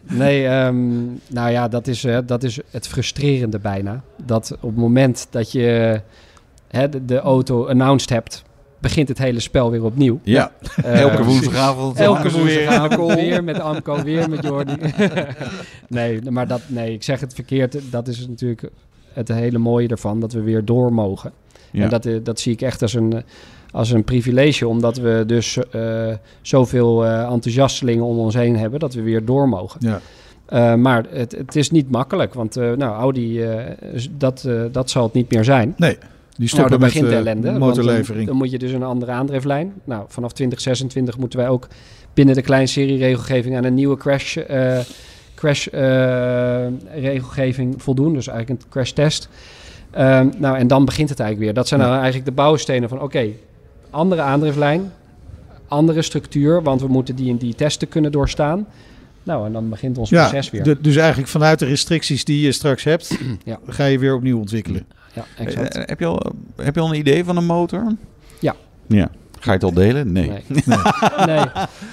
nee, 0.03 0.47
ehm, 0.47 0.95
nou 1.29 1.51
ja, 1.51 1.67
dat 1.67 1.87
is, 1.87 2.03
eh, 2.03 2.17
dat 2.25 2.43
is 2.43 2.59
het 2.71 2.87
frustrerende 2.87 3.59
bijna. 3.59 4.01
Dat 4.25 4.51
op 4.61 4.69
het 4.69 4.75
moment 4.79 5.27
dat 5.29 5.51
je 5.51 6.01
hè, 6.67 6.89
de, 6.89 7.05
de 7.05 7.19
auto 7.19 7.67
announced 7.67 8.09
hebt, 8.09 8.43
begint 8.87 9.07
het 9.07 9.17
hele 9.17 9.39
spel 9.39 9.71
weer 9.71 9.83
opnieuw. 9.83 10.19
Ja, 10.23 10.51
Eh, 10.83 10.99
elke 11.01 11.23
woensdagavond. 11.23 11.99
Elke 11.99 12.21
weer 12.21 12.31
in 12.31 12.31
de 12.33 12.39
woensdagavond 12.39 13.13
weer 13.21 13.43
met 13.43 13.59
Amco, 13.59 14.03
weer 14.03 14.29
met 14.29 14.43
Jordi. 14.43 14.75
nee, 15.87 16.21
maar 16.31 16.47
dat, 16.47 16.61
nee, 16.67 16.93
ik 16.93 17.03
zeg 17.03 17.19
het 17.19 17.33
verkeerd. 17.33 17.77
Dat 17.91 18.07
is 18.07 18.27
natuurlijk 18.27 18.69
het 19.13 19.27
hele 19.27 19.57
mooie 19.57 19.87
ervan, 19.87 20.19
dat 20.19 20.33
we 20.33 20.41
weer 20.41 20.65
door 20.65 20.93
mogen. 20.93 21.31
Ja. 21.71 21.83
En 21.83 21.89
dat, 21.89 22.05
eh, 22.05 22.15
dat 22.23 22.39
zie 22.39 22.53
ik 22.53 22.61
echt 22.61 22.81
als 22.81 22.93
een, 22.93 23.13
eh, 23.13 23.21
als 23.71 23.91
een 23.91 24.03
privilege, 24.03 24.67
omdat 24.67 24.97
we 24.97 25.23
dus 25.27 25.57
eh, 25.71 26.13
zoveel 26.41 27.05
eh 27.05 27.19
enthousiastelingen 27.31 28.03
om 28.05 28.17
ons 28.17 28.33
heen 28.33 28.57
hebben, 28.57 28.79
dat 28.79 28.93
we 28.93 29.01
weer 29.01 29.25
door 29.25 29.49
mogen. 29.49 29.79
Ja. 29.83 29.99
Eh, 30.45 30.73
maar 30.75 31.05
het, 31.09 31.31
het 31.31 31.55
is 31.55 31.71
niet 31.71 31.91
makkelijk, 31.91 32.33
want 32.33 32.57
eh, 32.57 32.71
nou, 32.71 32.95
Audi, 32.95 33.41
eh, 33.41 33.59
dat, 34.11 34.43
eh, 34.47 34.61
dat 34.71 34.89
zal 34.89 35.03
het 35.03 35.13
niet 35.13 35.31
meer 35.31 35.43
zijn. 35.43 35.73
Nee, 35.77 35.97
die 36.37 36.45
Nou, 36.45 36.49
stoppen 36.49 36.71
dan 36.71 36.79
met 36.79 36.89
begint 36.89 37.05
de 37.05 37.11
de 37.11 37.29
ellende. 37.29 37.47
want 37.47 37.59
motorlevering. 37.59 38.15
Dan, 38.17 38.25
dan 38.25 38.35
moet 38.35 38.51
je 38.51 38.57
dus 38.59 38.71
een 38.71 38.83
andere 38.83 39.11
aandrijflijn. 39.11 39.73
Nou, 39.83 40.05
vanaf 40.07 40.31
2026 40.33 41.17
moeten 41.17 41.39
wij 41.39 41.47
ook 41.47 41.67
binnen 42.13 42.35
de 42.35 42.41
kleinserie 42.41 42.97
regelgeving 42.97 43.55
aan 43.57 43.63
een 43.63 43.73
nieuwe 43.73 43.97
crash, 43.97 44.37
eh, 44.37 44.79
crash 45.35 45.67
eh, 45.67 46.65
regelgeving 47.01 47.81
voldoen. 47.81 48.13
Dus 48.13 48.27
eigenlijk 48.27 48.61
een 48.63 48.69
crash 48.69 48.91
test. 48.91 49.29
Ehm, 49.91 50.29
nou, 50.37 50.57
en 50.57 50.67
dan 50.67 50.85
begint 50.85 51.09
het 51.09 51.19
eigenlijk 51.19 51.49
weer. 51.49 51.61
Dat 51.61 51.67
zijn 51.67 51.79
Ja. 51.79 51.85
nou 51.85 51.97
eigenlijk 52.01 52.25
de 52.29 52.35
bouwstenen 52.35 52.89
van 52.89 53.01
oké, 53.01 53.27
andere 53.89 54.21
aandrijflijn, 54.21 54.91
andere 55.67 56.01
structuur, 56.01 56.63
want 56.63 56.81
we 56.81 56.87
moeten 56.87 57.15
die 57.15 57.29
en 57.31 57.37
die 57.37 57.55
testen 57.55 57.87
kunnen 57.87 58.11
doorstaan. 58.11 58.67
Nou, 59.23 59.45
en 59.45 59.51
dan 59.53 59.69
begint 59.69 59.97
ons 59.97 60.09
ja, 60.09 60.27
proces 60.29 60.49
weer. 60.51 60.63
de- 60.63 60.77
dus 60.81 60.95
eigenlijk 60.95 61.29
vanuit 61.29 61.59
de 61.59 61.65
restricties 61.65 62.25
die 62.25 62.41
je 62.45 62.51
straks 62.51 62.83
hebt, 62.83 63.17
Ja. 63.45 63.59
ga 63.67 63.85
je 63.85 63.99
weer 63.99 64.15
opnieuw 64.15 64.39
ontwikkelen. 64.39 64.85
Ja, 65.15 65.23
exact. 65.37 65.75
Eh, 65.75 65.83
heb, 65.85 65.99
je 65.99 66.05
al, 66.05 66.33
heb 66.55 66.75
je 66.75 66.81
al 66.81 66.89
een 66.89 66.99
idee 66.99 67.23
van 67.23 67.37
een 67.37 67.45
motor? 67.45 67.95
Ja. 68.39 68.55
Ja. 68.87 69.09
Ga 69.39 69.51
je 69.51 69.57
het 69.57 69.63
al 69.63 69.73
delen? 69.73 70.11
Nee. 70.11 70.29
Nee, 70.29 70.41
nee, 71.25 71.39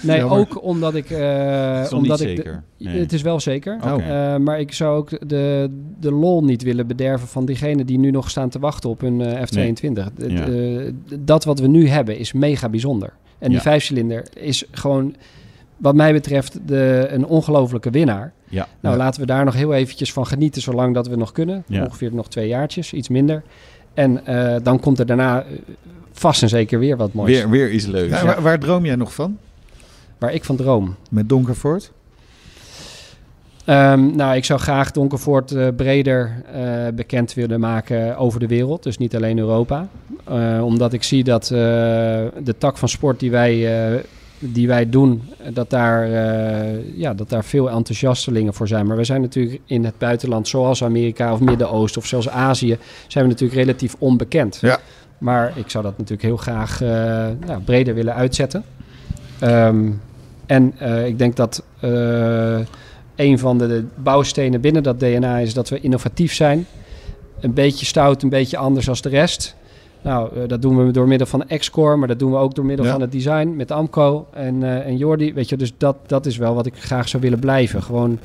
nee 0.03 0.25
ook 0.25 0.62
omdat 0.62 0.95
ik... 0.95 1.11
eh, 1.11 1.75
Dat 1.75 1.85
is 1.85 1.91
nog 1.91 2.01
omdat 2.01 2.18
niet 2.20 2.29
ik 2.29 2.37
de- 2.37 2.43
zeker. 2.43 2.62
Nee. 2.79 2.99
Het 3.01 3.12
is 3.12 3.23
wel 3.23 3.41
zeker. 3.41 3.79
Eh, 3.83 4.37
maar 4.37 4.61
ik 4.61 4.73
zou 4.73 4.97
ook 4.97 5.29
de, 5.29 5.70
de 6.01 6.12
lol 6.12 6.45
niet 6.45 6.62
willen 6.62 6.87
bederven 6.87 7.29
van 7.29 7.45
diegenen 7.45 7.87
die 7.87 7.99
nu 7.99 8.11
nog 8.11 8.31
staan 8.31 8.49
te 8.49 8.59
wachten 8.59 8.91
op 8.91 9.01
hun 9.01 9.20
eh, 9.20 9.41
F22. 9.41 9.93
D- 10.16 10.31
Ja. 10.31 10.47
eh, 10.49 10.93
dat 11.20 11.45
wat 11.45 11.59
we 11.59 11.66
nu 11.66 11.89
hebben 11.89 12.18
is 12.18 12.33
mega 12.33 12.68
bijzonder. 12.68 13.12
En 13.39 13.49
die 13.49 13.57
Ja. 13.57 13.62
vijfcilinder 13.62 14.25
is 14.35 14.64
gewoon, 14.70 15.14
wat 15.77 15.95
mij 15.95 16.12
betreft, 16.12 16.59
de, 16.66 17.07
een 17.11 17.27
ongelofelijke 17.27 17.91
winnaar. 17.91 18.33
Ja. 18.53 18.66
Nou, 18.80 18.96
Ja. 18.96 19.03
laten 19.03 19.20
we 19.20 19.26
daar 19.26 19.44
nog 19.44 19.55
heel 19.55 19.74
eventjes 19.74 20.12
van 20.12 20.26
genieten, 20.26 20.62
zolang 20.62 20.94
dat 20.94 21.07
we 21.07 21.16
nog 21.16 21.32
kunnen. 21.32 21.64
Ja. 21.66 21.84
Ongeveer 21.84 22.14
nog 22.14 22.28
twee 22.28 22.48
jaartjes, 22.48 22.92
iets 22.92 23.09
minder. 23.09 23.42
En 23.94 24.26
eh, 24.26 24.57
dan 24.62 24.80
komt 24.80 24.98
er 24.98 25.07
daarna 25.07 25.40
eh, 25.42 25.46
vast 26.12 26.42
en 26.42 26.48
zeker 26.48 26.78
weer 26.78 26.96
wat 26.96 27.12
moois. 27.12 27.30
Weer, 27.30 27.50
weer 27.50 27.70
iets 27.70 27.86
leuks. 27.86 28.20
Ja, 28.20 28.24
waar, 28.26 28.42
waar 28.42 28.59
droom 28.59 28.84
jij 28.84 28.96
nog 28.96 29.14
van? 29.14 29.38
Waar 30.18 30.32
ik 30.34 30.44
van 30.44 30.57
droom. 30.57 30.94
Met 31.11 31.28
Donkervoort? 31.28 31.92
Ehm, 33.64 34.16
nou, 34.16 34.36
ik 34.36 34.44
zou 34.44 34.61
graag 34.61 34.90
Donkervoort 34.90 35.53
eh, 35.53 35.68
breder 35.76 36.42
eh, 36.53 36.62
bekend 36.94 37.34
willen 37.34 37.61
maken 37.61 38.16
over 38.16 38.40
de 38.40 38.46
wereld. 38.46 38.82
Dus 38.82 38.98
niet 38.98 39.16
alleen 39.16 39.38
Europa. 39.38 39.88
Eh, 40.24 40.61
omdat 40.64 40.92
ik 40.92 41.03
zie 41.03 41.24
dat 41.24 41.42
eh, 41.44 41.48
de 42.42 42.55
tak 42.59 42.76
van 42.78 42.88
sport 42.88 43.20
die 43.20 43.30
wij, 43.30 43.53
eh, 43.94 44.00
die 44.45 44.68
wij 44.68 44.88
doen, 44.88 45.22
dat 45.53 45.70
daar, 45.70 46.12
eh, 46.12 46.99
ja, 46.99 47.14
dat 47.14 47.28
daar 47.28 47.45
veel 47.45 47.70
enthousiastelingen 47.70 48.55
voor 48.55 48.68
zijn. 48.68 48.86
Maar 48.86 48.97
we 48.97 49.05
zijn 49.05 49.20
natuurlijk 49.20 49.61
in 49.66 49.84
het 49.84 49.99
buitenland, 49.99 50.49
zoals 50.49 50.84
Amerika 50.84 51.32
of 51.32 51.40
Midden-Oosten 51.40 52.01
of 52.01 52.07
zelfs 52.07 52.28
Azië, 52.28 52.78
zijn 53.07 53.24
we 53.24 53.30
natuurlijk 53.30 53.61
relatief 53.61 53.95
onbekend. 53.99 54.59
Ja. 54.61 54.78
Maar 55.18 55.53
ik 55.59 55.70
zou 55.70 55.84
dat 55.84 55.99
natuurlijk 55.99 56.22
heel 56.22 56.36
graag 56.36 56.82
eh, 56.82 56.88
nou, 57.47 57.61
breder 57.64 57.95
willen 57.95 58.14
uitzetten. 58.14 58.64
Ehm, 59.38 59.90
en 60.47 60.72
eh, 60.78 61.07
ik 61.07 61.18
denk 61.18 61.36
dat 61.36 61.62
een 63.16 63.38
van 63.38 63.59
de, 63.59 63.66
de 63.66 63.84
bouwstenen 63.97 64.61
binnen 64.61 64.82
dat 64.82 65.01
DNA 65.01 65.38
is 65.38 65.55
dat 65.55 65.68
we 65.68 65.80
innovatief 65.80 66.34
zijn. 66.34 66.66
Een 67.40 67.55
beetje 67.55 67.86
stout, 67.86 68.22
een 68.22 68.28
beetje 68.28 68.57
anders 68.57 68.88
als 68.88 69.03
de 69.03 69.09
rest. 69.09 69.55
Nou, 70.03 70.36
eh, 70.36 70.48
dat 70.48 70.62
doen 70.62 70.86
we 70.86 70.92
door 70.92 71.09
middel 71.09 71.26
van 71.26 71.44
X-Core, 71.59 71.96
maar 71.96 72.09
dat 72.09 72.18
doen 72.18 72.30
we 72.30 72.36
ook 72.36 72.55
door 72.55 72.64
middel 72.64 72.86
Ja. 72.86 72.92
van 72.92 73.00
het 73.00 73.12
design 73.12 73.55
met 73.57 73.70
Amco 73.70 74.26
en, 74.32 74.62
eh 74.62 74.86
en 74.86 74.96
Jordi. 74.96 75.34
Weet 75.34 75.48
je, 75.48 75.57
dus 75.57 75.72
dat, 75.76 75.96
dat 76.07 76.26
is 76.26 76.36
wel 76.36 76.55
wat 76.55 76.66
ik 76.66 76.74
graag 76.76 77.09
zou 77.09 77.22
willen 77.22 77.38
blijven. 77.38 77.82
Gewoon 77.82 78.18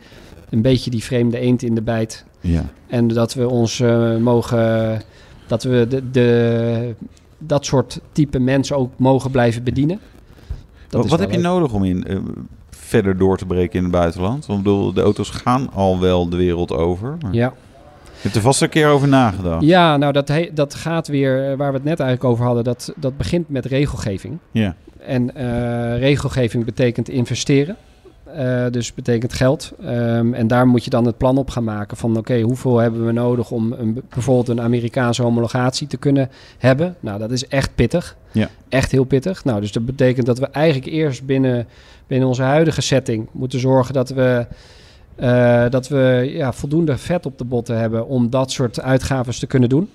een 0.49 0.61
beetje 0.61 0.89
die 0.91 1.03
vreemde 1.03 1.39
eend 1.39 1.61
in 1.63 1.75
de 1.75 1.82
bijt. 1.82 2.25
Ja. 2.41 2.63
En 2.88 3.07
dat 3.07 3.34
we 3.34 3.49
ons 3.49 3.80
eh, 3.80 4.15
mogen, 4.17 5.01
dat 5.47 5.63
we 5.63 5.86
de, 5.89 6.11
de, 6.11 6.95
dat 7.38 7.65
soort 7.65 7.99
type 8.11 8.39
mensen 8.39 8.78
ook 8.78 8.91
mogen 8.95 9.32
blijven 9.32 9.63
bedienen. 9.63 9.99
Dat 10.88 11.03
is 11.03 11.09
wat 11.09 11.19
wel 11.19 11.30
heb 11.30 11.38
je 11.38 11.43
nodig 11.43 11.73
om 11.73 11.84
in, 11.84 12.05
verder 12.69 13.17
door 13.17 13.38
te 13.38 13.45
breken 13.45 13.78
in 13.78 13.84
het 13.84 13.91
buitenland? 13.91 14.45
Want 14.45 14.59
ik 14.59 14.65
bedoel, 14.65 14.93
de 14.93 15.01
auto's 15.01 15.30
gaan 15.30 15.73
al 15.73 15.99
wel 15.99 16.30
de 16.30 16.38
wereld 16.38 16.71
over. 16.71 17.17
Maar 17.21 17.34
Ja. 17.34 17.53
Je 18.22 18.24
hebt 18.24 18.36
er 18.36 18.41
vast 18.41 18.61
een 18.61 18.70
keer 18.70 18.88
over 18.88 19.07
nagedacht. 19.07 19.63
Ja, 19.65 19.97
nou 19.97 20.13
dat, 20.13 20.28
he- 20.28 20.49
dat 20.53 20.76
gaat 20.76 21.07
weer 21.07 21.51
eh, 21.51 21.57
waar 21.57 21.72
we 21.72 21.78
het 21.78 21.84
net 21.88 21.99
eigenlijk 21.99 22.30
over 22.30 22.45
hadden. 22.45 22.63
Dat, 22.63 22.93
dat 22.95 23.18
begint 23.18 23.49
met 23.49 23.65
regelgeving. 23.65 24.38
Ja. 24.51 24.76
En 24.99 25.36
eh, 25.36 25.99
regelgeving 25.99 26.65
betekent 26.65 27.09
investeren. 27.09 27.76
Eh, 28.36 28.65
dus 28.72 28.93
betekent 28.93 29.34
geld. 29.34 29.72
Ehm, 29.82 30.34
en 30.34 30.47
daar 30.47 30.68
moet 30.68 30.84
je 30.84 30.89
dan 30.89 31.05
het 31.05 31.18
plan 31.18 31.38
op 31.38 31.49
gaan 31.49 31.63
maken 31.63 31.97
van 31.97 32.18
oké, 32.18 32.39
hoeveel 32.41 32.78
hebben 32.78 33.05
we 33.05 33.11
nodig 33.11 33.51
om 33.51 33.72
een, 33.72 34.01
bijvoorbeeld 34.09 34.47
een 34.47 34.61
Amerikaanse 34.61 35.22
homologatie 35.22 35.88
te 35.88 35.97
kunnen 35.97 36.30
hebben. 36.57 36.95
Nou, 36.99 37.20
dat 37.20 37.32
is 37.32 37.47
echt 37.47 37.76
pittig. 37.76 38.15
Ja. 38.32 38.49
Echt 38.70 38.91
heel 38.91 39.03
pittig. 39.03 39.43
Nou, 39.43 39.61
dus 39.61 39.72
dat 39.72 39.86
betekent 39.86 40.26
dat 40.26 40.39
we 40.39 40.47
eigenlijk 40.47 40.86
eerst 40.93 41.26
binnen, 41.26 41.68
binnen 42.07 42.28
onze 42.28 42.41
huidige 42.43 42.82
setting 42.82 43.28
moeten 43.32 43.59
zorgen 43.59 43.93
dat 43.93 44.09
we, 44.09 44.47
eh, 45.18 45.70
dat 45.70 45.88
we 45.88 46.32
ja, 46.34 46.53
voldoende 46.53 46.97
vet 46.97 47.26
op 47.26 47.38
de 47.38 47.45
botten 47.45 47.80
hebben 47.80 48.07
om 48.07 48.30
dat 48.30 48.51
soort 48.51 48.82
uitgaves 48.82 49.39
te 49.39 49.47
kunnen 49.47 49.70
doen. 49.70 49.89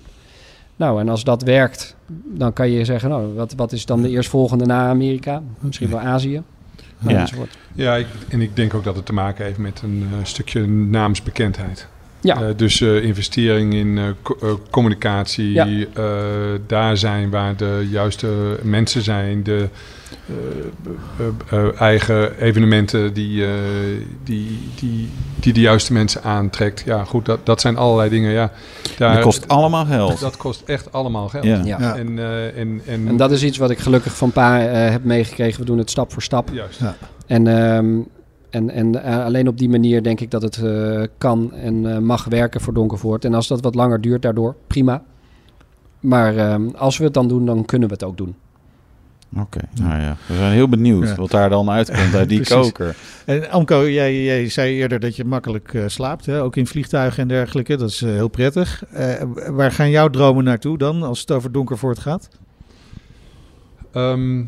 Nou, 0.75 0.99
en 0.99 1.09
als 1.09 1.23
dat 1.23 1.41
werkt, 1.41 1.95
dan 2.25 2.53
kan 2.53 2.69
je 2.69 2.85
zeggen, 2.85 3.09
nou, 3.09 3.33
wat, 3.33 3.53
wat 3.53 3.71
is 3.71 3.85
dan 3.85 4.01
de 4.01 4.09
eerstvolgende 4.09 4.65
na 4.65 4.87
Amerika? 4.87 5.41
Misschien 5.59 5.89
wel 5.89 5.99
Azië. 5.99 6.41
Ja. 7.07 7.19
enzovoort. 7.19 7.57
Ja, 7.73 7.95
ik, 7.95 8.07
en 8.29 8.41
ik 8.41 8.55
denk 8.55 8.73
ook 8.73 8.83
dat 8.83 8.95
het 8.95 9.05
te 9.05 9.13
maken 9.13 9.45
heeft 9.45 9.57
met 9.57 9.81
een 9.81 10.07
eh, 10.11 10.17
stukje 10.23 10.67
naamsbekendheid. 10.67 11.87
Ja. 12.23 12.41
Eh, 12.41 12.47
dus 12.55 12.81
eh, 12.81 13.03
investering 13.03 13.73
in 13.73 13.97
eh, 13.97 14.03
co- 14.21 14.37
eh, 14.41 14.49
communicatie, 14.69 15.51
Ja. 15.51 15.67
eh, 15.93 16.03
daar 16.67 16.97
zijn 16.97 17.29
waar 17.29 17.55
de 17.57 17.87
juiste 17.91 18.59
mensen 18.61 19.01
zijn, 19.01 19.43
de 19.43 19.67
eh, 20.27 20.35
eh, 21.51 21.59
eh, 21.65 21.81
eigen 21.81 22.39
evenementen 22.41 23.13
die, 23.13 23.45
eh, 23.45 23.51
die, 24.23 24.59
die, 24.79 25.09
die 25.39 25.53
de 25.53 25.59
juiste 25.59 25.93
mensen 25.93 26.23
aantrekt. 26.23 26.83
Ja, 26.85 27.03
goed, 27.03 27.25
dat, 27.25 27.45
dat 27.45 27.61
zijn 27.61 27.77
allerlei 27.77 28.09
dingen. 28.09 28.31
Ja, 28.31 28.51
daar, 28.97 29.13
Dat 29.13 29.23
kost 29.23 29.47
allemaal 29.47 29.85
geld. 29.85 30.19
dat 30.19 30.37
kost 30.37 30.63
echt 30.65 30.91
allemaal 30.93 31.27
geld. 31.29 31.43
Ja. 31.65 31.95
En, 31.95 32.19
eh, 32.19 32.45
en, 32.57 32.81
en, 32.85 33.07
En 33.07 33.17
dat 33.17 33.31
is 33.31 33.43
iets 33.43 33.57
wat 33.57 33.69
ik 33.69 33.79
gelukkig 33.79 34.15
van 34.17 34.31
pa 34.31 34.67
eh, 34.67 34.89
heb 34.91 35.03
meegekregen. 35.03 35.59
We 35.59 35.65
doen 35.65 35.77
het 35.77 35.89
stap 35.89 36.13
voor 36.13 36.21
stap. 36.21 36.49
juist. 36.53 36.79
Ja. 36.79 36.95
En, 37.27 37.47
ehm, 37.47 37.85
en, 38.53 38.69
en 38.69 39.03
eh, 39.03 39.25
alleen 39.25 39.47
op 39.47 39.57
die 39.57 39.69
manier 39.69 40.03
denk 40.03 40.19
ik 40.19 40.31
dat 40.31 40.41
het 40.41 40.57
eh, 40.57 41.01
kan 41.17 41.53
en 41.53 41.93
eh, 41.93 41.97
mag 41.97 42.25
werken 42.25 42.61
voor 42.61 42.73
Donkervoort. 42.73 43.25
En 43.25 43.33
als 43.33 43.47
dat 43.47 43.61
wat 43.61 43.75
langer 43.75 44.01
duurt 44.01 44.21
daardoor, 44.21 44.55
prima. 44.67 45.03
Maar 45.99 46.37
ehm, 46.37 46.67
als 46.75 46.97
we 46.97 47.03
het 47.03 47.13
dan 47.13 47.27
doen, 47.27 47.45
dan 47.45 47.65
kunnen 47.65 47.87
we 47.87 47.93
het 47.93 48.03
ook 48.03 48.17
doen. 48.17 48.35
Oké, 49.39 49.59
nou 49.81 50.01
ja. 50.01 50.17
We 50.27 50.35
zijn 50.35 50.51
heel 50.51 50.69
benieuwd 50.69 51.07
Ja. 51.07 51.15
wat 51.15 51.31
daar 51.31 51.49
dan 51.49 51.69
uitkomt 51.69 52.15
uit 52.15 52.29
die 52.35 52.45
koker. 52.45 52.95
En 53.25 53.49
Amco, 53.49 53.89
jij, 53.89 54.23
jij 54.23 54.49
zei 54.49 54.75
eerder 54.75 54.99
dat 54.99 55.15
je 55.15 55.25
makkelijk 55.25 55.73
eh, 55.73 55.83
slaapt, 55.87 56.25
hè? 56.25 56.41
ook 56.41 56.55
in 56.55 56.67
vliegtuigen 56.67 57.21
en 57.21 57.27
dergelijke. 57.27 57.77
Dat 57.77 57.89
is 57.89 58.01
heel 58.01 58.27
prettig. 58.27 58.85
Eh, 58.85 59.21
waar 59.47 59.71
gaan 59.71 59.89
jouw 59.89 60.09
dromen 60.09 60.43
naartoe 60.43 60.77
dan, 60.77 61.03
als 61.03 61.19
het 61.19 61.31
over 61.31 61.51
Donkervoort 61.51 61.99
gaat? 61.99 62.29
Ehm, 63.91 64.43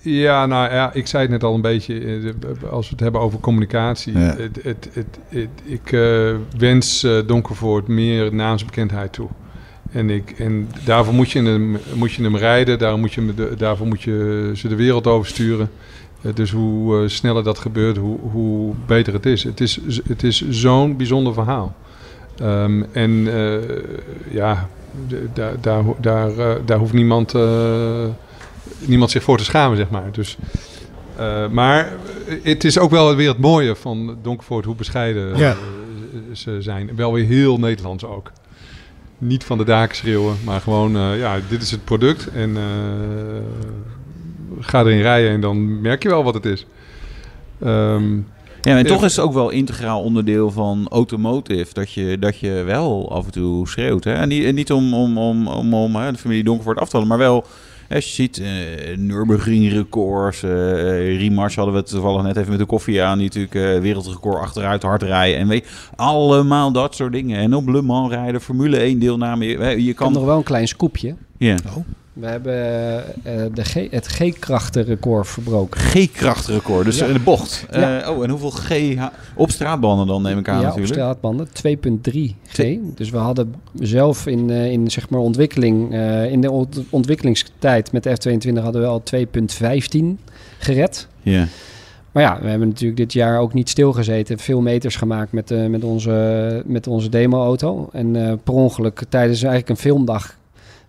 ja, 0.00 0.46
nou 0.46 0.72
ja, 0.72 0.92
ik 0.92 1.06
zei 1.06 1.22
het 1.22 1.30
net 1.32 1.44
al 1.44 1.54
een 1.54 1.60
beetje, 1.60 1.94
eh, 1.94 2.32
de- 2.40 2.66
als 2.70 2.86
we 2.86 2.92
het 2.92 3.00
hebben 3.00 3.20
over 3.20 3.40
communicatie. 3.40 4.12
Ja. 4.18 4.36
Het, 4.36 4.58
het, 4.62 4.88
het, 5.28 5.48
ik 5.64 5.92
eh, 5.92 6.34
wens 6.58 7.02
eh, 7.04 7.12
Donkervoort 7.26 7.88
meer 7.88 8.34
naamsbekendheid 8.34 9.12
toe. 9.12 9.28
En, 9.92 10.10
ik, 10.10 10.30
en 10.38 10.68
daarvoor 10.84 11.14
moet 11.14 11.30
je, 11.30 11.42
hem, 11.42 11.76
moet 11.94 12.12
je 12.12 12.22
hem 12.22 12.36
rijden, 12.36 12.78
daarom 12.78 13.00
moet 13.00 13.12
je, 13.12 13.34
de- 13.34 13.54
daarvoor 13.58 13.86
moet 13.86 14.02
je 14.02 14.50
ze 14.54 14.68
de 14.68 14.74
wereld 14.76 15.06
oversturen. 15.06 15.70
Eh, 16.22 16.34
dus 16.34 16.50
hoe 16.50 17.02
eh, 17.02 17.08
sneller 17.08 17.44
dat 17.44 17.58
gebeurt, 17.58 17.96
hoe, 17.96 18.18
hoe 18.20 18.74
beter 18.86 19.12
het 19.12 19.26
is. 19.26 19.44
Het 19.44 19.60
is, 19.60 19.80
het 20.08 20.22
is 20.22 20.48
zo'n 20.48 20.96
bijzonder 20.96 21.32
verhaal. 21.34 21.74
Ehm, 22.38 22.82
en 22.92 23.26
eh, 23.34 23.54
ja, 24.30 24.68
daar, 25.34 25.52
daar, 25.60 25.82
daar, 26.00 26.38
eh, 26.38 26.50
daar 26.64 26.78
hoeft 26.78 26.92
niemand, 26.92 27.34
eh, 27.34 28.04
niemand 28.80 29.10
zich 29.10 29.22
voor 29.22 29.38
te 29.38 29.44
schamen, 29.44 29.76
zeg 29.76 29.90
maar. 29.90 30.08
Dus, 30.12 30.36
eh, 31.16 31.48
maar 31.48 31.92
het 32.42 32.64
is 32.64 32.78
ook 32.78 32.90
wel 32.90 33.14
weer 33.14 33.28
het 33.28 33.38
mooie 33.38 33.76
van 33.76 34.18
Donkervoort, 34.22 34.64
hoe 34.64 34.74
bescheiden 34.74 35.36
Ja. 35.36 35.50
eh, 35.50 35.56
ze 36.32 36.56
zijn. 36.60 36.90
Wel 36.96 37.12
weer 37.12 37.24
heel 37.24 37.58
Nederlands 37.58 38.04
ook. 38.04 38.32
Niet 39.18 39.44
van 39.44 39.58
de 39.58 39.64
daken 39.64 39.96
schreeuwen, 39.96 40.36
maar 40.44 40.60
gewoon, 40.60 40.96
eh, 40.96 41.18
ja, 41.18 41.38
dit 41.48 41.62
is 41.62 41.70
het 41.70 41.84
product. 41.84 42.28
En 42.34 42.56
eh, 42.56 42.62
ga 44.60 44.80
erin 44.80 45.00
rijden 45.00 45.30
en 45.30 45.40
dan 45.40 45.80
merk 45.80 46.02
je 46.02 46.08
wel 46.08 46.24
wat 46.24 46.34
het 46.34 46.44
is. 46.44 46.66
Ehm, 47.62 48.16
Ja, 48.62 48.76
en 48.78 48.86
toch 48.86 49.04
is 49.04 49.16
het 49.16 49.24
ook 49.24 49.32
wel 49.32 49.50
integraal 49.50 50.02
onderdeel 50.02 50.50
van 50.50 50.86
automotive 50.90 51.72
dat 51.74 51.92
je, 51.92 52.18
dat 52.18 52.38
je 52.38 52.50
wel 52.66 53.12
af 53.12 53.24
en 53.24 53.30
toe 53.32 53.68
schreeuwt. 53.68 54.04
Hè? 54.04 54.12
En 54.12 54.28
niet, 54.28 54.44
en 54.44 54.54
niet 54.54 54.72
om, 54.72 54.94
om, 54.94 55.18
om, 55.18 55.48
om, 55.48 55.74
om 55.74 55.96
hè, 55.96 56.12
de 56.12 56.18
familie 56.18 56.44
Donkervoort 56.44 56.78
af 56.78 56.88
te 56.88 56.92
halen, 56.96 57.08
maar 57.08 57.18
wel, 57.18 57.44
als 57.90 58.04
je 58.04 58.12
ziet, 58.12 58.38
eh 58.38 58.96
Nürburgring 58.96 59.72
records, 59.72 60.42
eh 60.42 61.18
Remarch 61.18 61.54
hadden 61.54 61.74
we 61.74 61.80
het 61.80 61.88
toevallig 61.88 62.22
net 62.22 62.36
even 62.36 62.50
met 62.50 62.58
de 62.58 62.64
koffie 62.64 63.02
aan, 63.02 63.18
die 63.18 63.26
natuurlijk 63.26 63.54
eh, 63.54 63.80
wereldrecord 63.80 64.40
achteruit 64.40 64.82
hard 64.82 65.02
rijden. 65.02 65.38
En 65.38 65.48
weet 65.48 65.66
allemaal 65.96 66.72
dat 66.72 66.94
soort 66.94 67.12
dingen. 67.12 67.38
En 67.38 67.54
op 67.54 67.68
Le 67.68 67.82
Mans 67.82 68.12
rijden, 68.12 68.40
Formule 68.40 68.76
1 68.76 68.98
deelname. 68.98 69.46
Je, 69.46 69.58
hè, 69.58 69.70
je 69.70 69.94
kan... 69.94 70.12
nog 70.12 70.24
wel 70.24 70.36
een 70.36 70.42
klein 70.42 70.68
scoopje. 70.68 71.14
Ja. 71.38 71.56
We 72.20 72.26
hebben 72.26 72.54
eh, 73.24 73.44
de 73.54 73.64
G, 73.64 73.74
het 73.90 74.06
G-krachtenrecord 74.06 75.28
verbroken. 75.28 75.80
G-krachtrecord, 75.80 76.84
dus 76.84 76.98
Ja. 76.98 77.06
in 77.06 77.12
de 77.12 77.18
bocht. 77.20 77.66
Ja. 77.70 78.00
Eh, 78.00 78.10
oh, 78.10 78.24
en 78.24 78.30
hoeveel 78.30 78.50
G 78.50 78.70
op 79.34 79.50
straatbanden 79.50 80.06
dan, 80.06 80.22
neem 80.22 80.38
ik 80.38 80.48
aan 80.48 80.54
ja, 80.54 80.60
op 80.60 80.66
natuurlijk. 80.66 80.92
straatbanden. 80.94 81.48
2.3 81.52 82.34
G. 82.48 82.76
Dus 82.94 83.10
we 83.10 83.16
hadden 83.16 83.54
zelf 83.74 84.26
in, 84.26 84.50
eh, 84.50 84.70
in 84.70 84.90
zeg 84.90 85.10
maar 85.10 85.20
ontwikkeling, 85.20 85.94
in 86.30 86.40
de 86.40 86.50
ont- 86.50 86.80
ontwikkelingstijd 86.90 87.92
met 87.92 88.02
de 88.02 88.10
F22 88.10 88.62
hadden 88.62 88.80
we 88.82 88.86
al 88.88 89.02
2.15 89.02 90.18
gered. 90.58 91.08
Ja. 91.22 91.46
Maar 92.12 92.22
ja, 92.22 92.38
we 92.42 92.48
hebben 92.48 92.68
natuurlijk 92.68 92.96
dit 93.00 93.12
jaar 93.12 93.38
ook 93.40 93.54
niet 93.54 93.68
stilgezeten. 93.68 94.38
Veel 94.38 94.60
meters 94.60 94.96
gemaakt 94.96 95.32
met, 95.32 95.50
eh, 95.50 95.66
met, 95.66 95.84
onze, 95.84 96.62
met 96.66 96.86
onze 96.86 97.08
demo-auto. 97.08 97.88
En 97.92 98.40
per 98.44 98.54
ongeluk 98.54 99.02
tijdens 99.08 99.38
eigenlijk 99.42 99.68
een 99.70 99.76
filmdag 99.76 100.38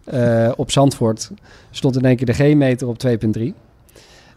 eh, 0.04 0.52
op 0.56 0.72
Zandvoort 0.72 1.32
stond 1.72 1.96
in 1.96 2.06
één 2.06 2.16
keer 2.16 2.26
de 2.26 2.34
G-meter 2.34 2.88
op 2.88 2.98
2.3. 3.08 3.42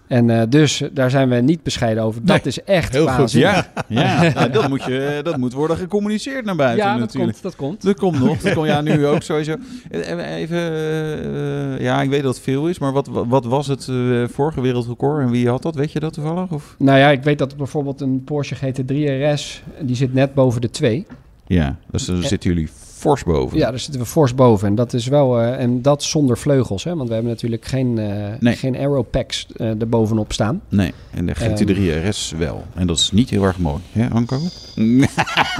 En 0.06 0.30
eh, 0.30 0.42
dus 0.48 0.82
daar 0.92 1.10
zijn 1.10 1.28
we 1.28 1.34
niet 1.36 1.62
bescheiden 1.62 2.02
over. 2.02 2.20
Dat 2.24 2.36
Nee, 2.36 2.46
is 2.46 2.62
echt 2.62 2.92
heel 2.92 3.08
goed. 3.08 3.32
Ja, 3.32 3.72
ja. 3.88 4.32
Nou, 4.34 4.50
dat, 4.50 4.68
moet 4.68 4.84
je, 4.84 5.20
dat 5.22 5.36
moet 5.36 5.52
worden 5.52 5.76
gecommuniceerd 5.76 6.44
naar 6.44 6.56
buiten 6.56 6.84
Ja, 6.84 6.90
dat 6.90 7.00
natuurlijk. 7.00 7.32
komt, 7.32 7.42
dat 7.42 7.56
komt. 7.56 7.82
Dat 7.82 7.96
komt 7.96 8.18
nog. 8.18 8.38
Dat 8.38 8.52
komt 8.52 8.66
ja 8.66 8.80
nu 8.80 9.06
ook 9.06 9.22
sowieso. 9.22 9.56
Even, 9.90 10.58
eh, 10.58 11.80
ja, 11.80 12.02
ik 12.02 12.10
weet 12.10 12.22
dat 12.22 12.34
het 12.34 12.44
veel 12.44 12.68
is, 12.68 12.78
maar 12.78 12.92
wat, 12.92 13.08
wat 13.08 13.44
was 13.44 13.66
het 13.66 13.88
eh, 13.88 14.24
vorige 14.28 14.60
wereldrecord 14.60 15.22
en 15.22 15.30
wie 15.30 15.48
had 15.48 15.62
dat? 15.62 15.74
Weet 15.74 15.92
je 15.92 16.00
dat 16.00 16.12
toevallig? 16.12 16.52
Of? 16.52 16.74
Nou 16.78 16.98
ja, 16.98 17.10
ik 17.10 17.22
weet 17.22 17.38
dat 17.38 17.56
bijvoorbeeld 17.56 18.00
een 18.00 18.24
Porsche 18.24 18.56
GT3 18.56 18.94
RS, 19.32 19.62
die 19.80 19.96
zit 19.96 20.14
net 20.14 20.34
boven 20.34 20.60
de 20.60 20.70
2. 20.70 21.06
Ja, 21.46 21.76
dus 21.90 22.04
daar 22.04 22.22
zitten 22.22 22.50
jullie 22.50 22.68
fors 23.04 23.22
boven. 23.24 23.58
Ja, 23.58 23.70
daar 23.70 23.78
zitten 23.78 24.00
we 24.00 24.06
fors 24.06 24.34
boven. 24.34 24.68
En 24.68 24.74
dat 24.74 24.92
is 24.92 25.06
wel, 25.06 25.40
eh, 25.40 25.60
en 25.60 25.82
dat 25.82 26.02
zonder 26.02 26.38
vleugels, 26.38 26.84
hè? 26.84 26.96
want 26.96 27.08
we 27.08 27.14
hebben 27.14 27.32
natuurlijk 27.32 27.64
geen, 27.64 27.98
eh 27.98 28.32
Nee. 28.40 28.56
geen 28.56 28.76
aeropacks 28.76 29.46
eh 29.56 29.80
erbovenop 29.80 30.32
staan. 30.32 30.60
Nee, 30.68 30.92
en 31.10 31.26
de 31.26 31.34
GT3 31.34 32.08
RS 32.08 32.32
wel. 32.38 32.64
En 32.74 32.86
dat 32.86 32.98
is 32.98 33.10
niet 33.10 33.30
heel 33.30 33.42
erg 33.44 33.58
mooi. 33.58 33.80
Hè, 33.92 34.10
Anko? 34.10 34.38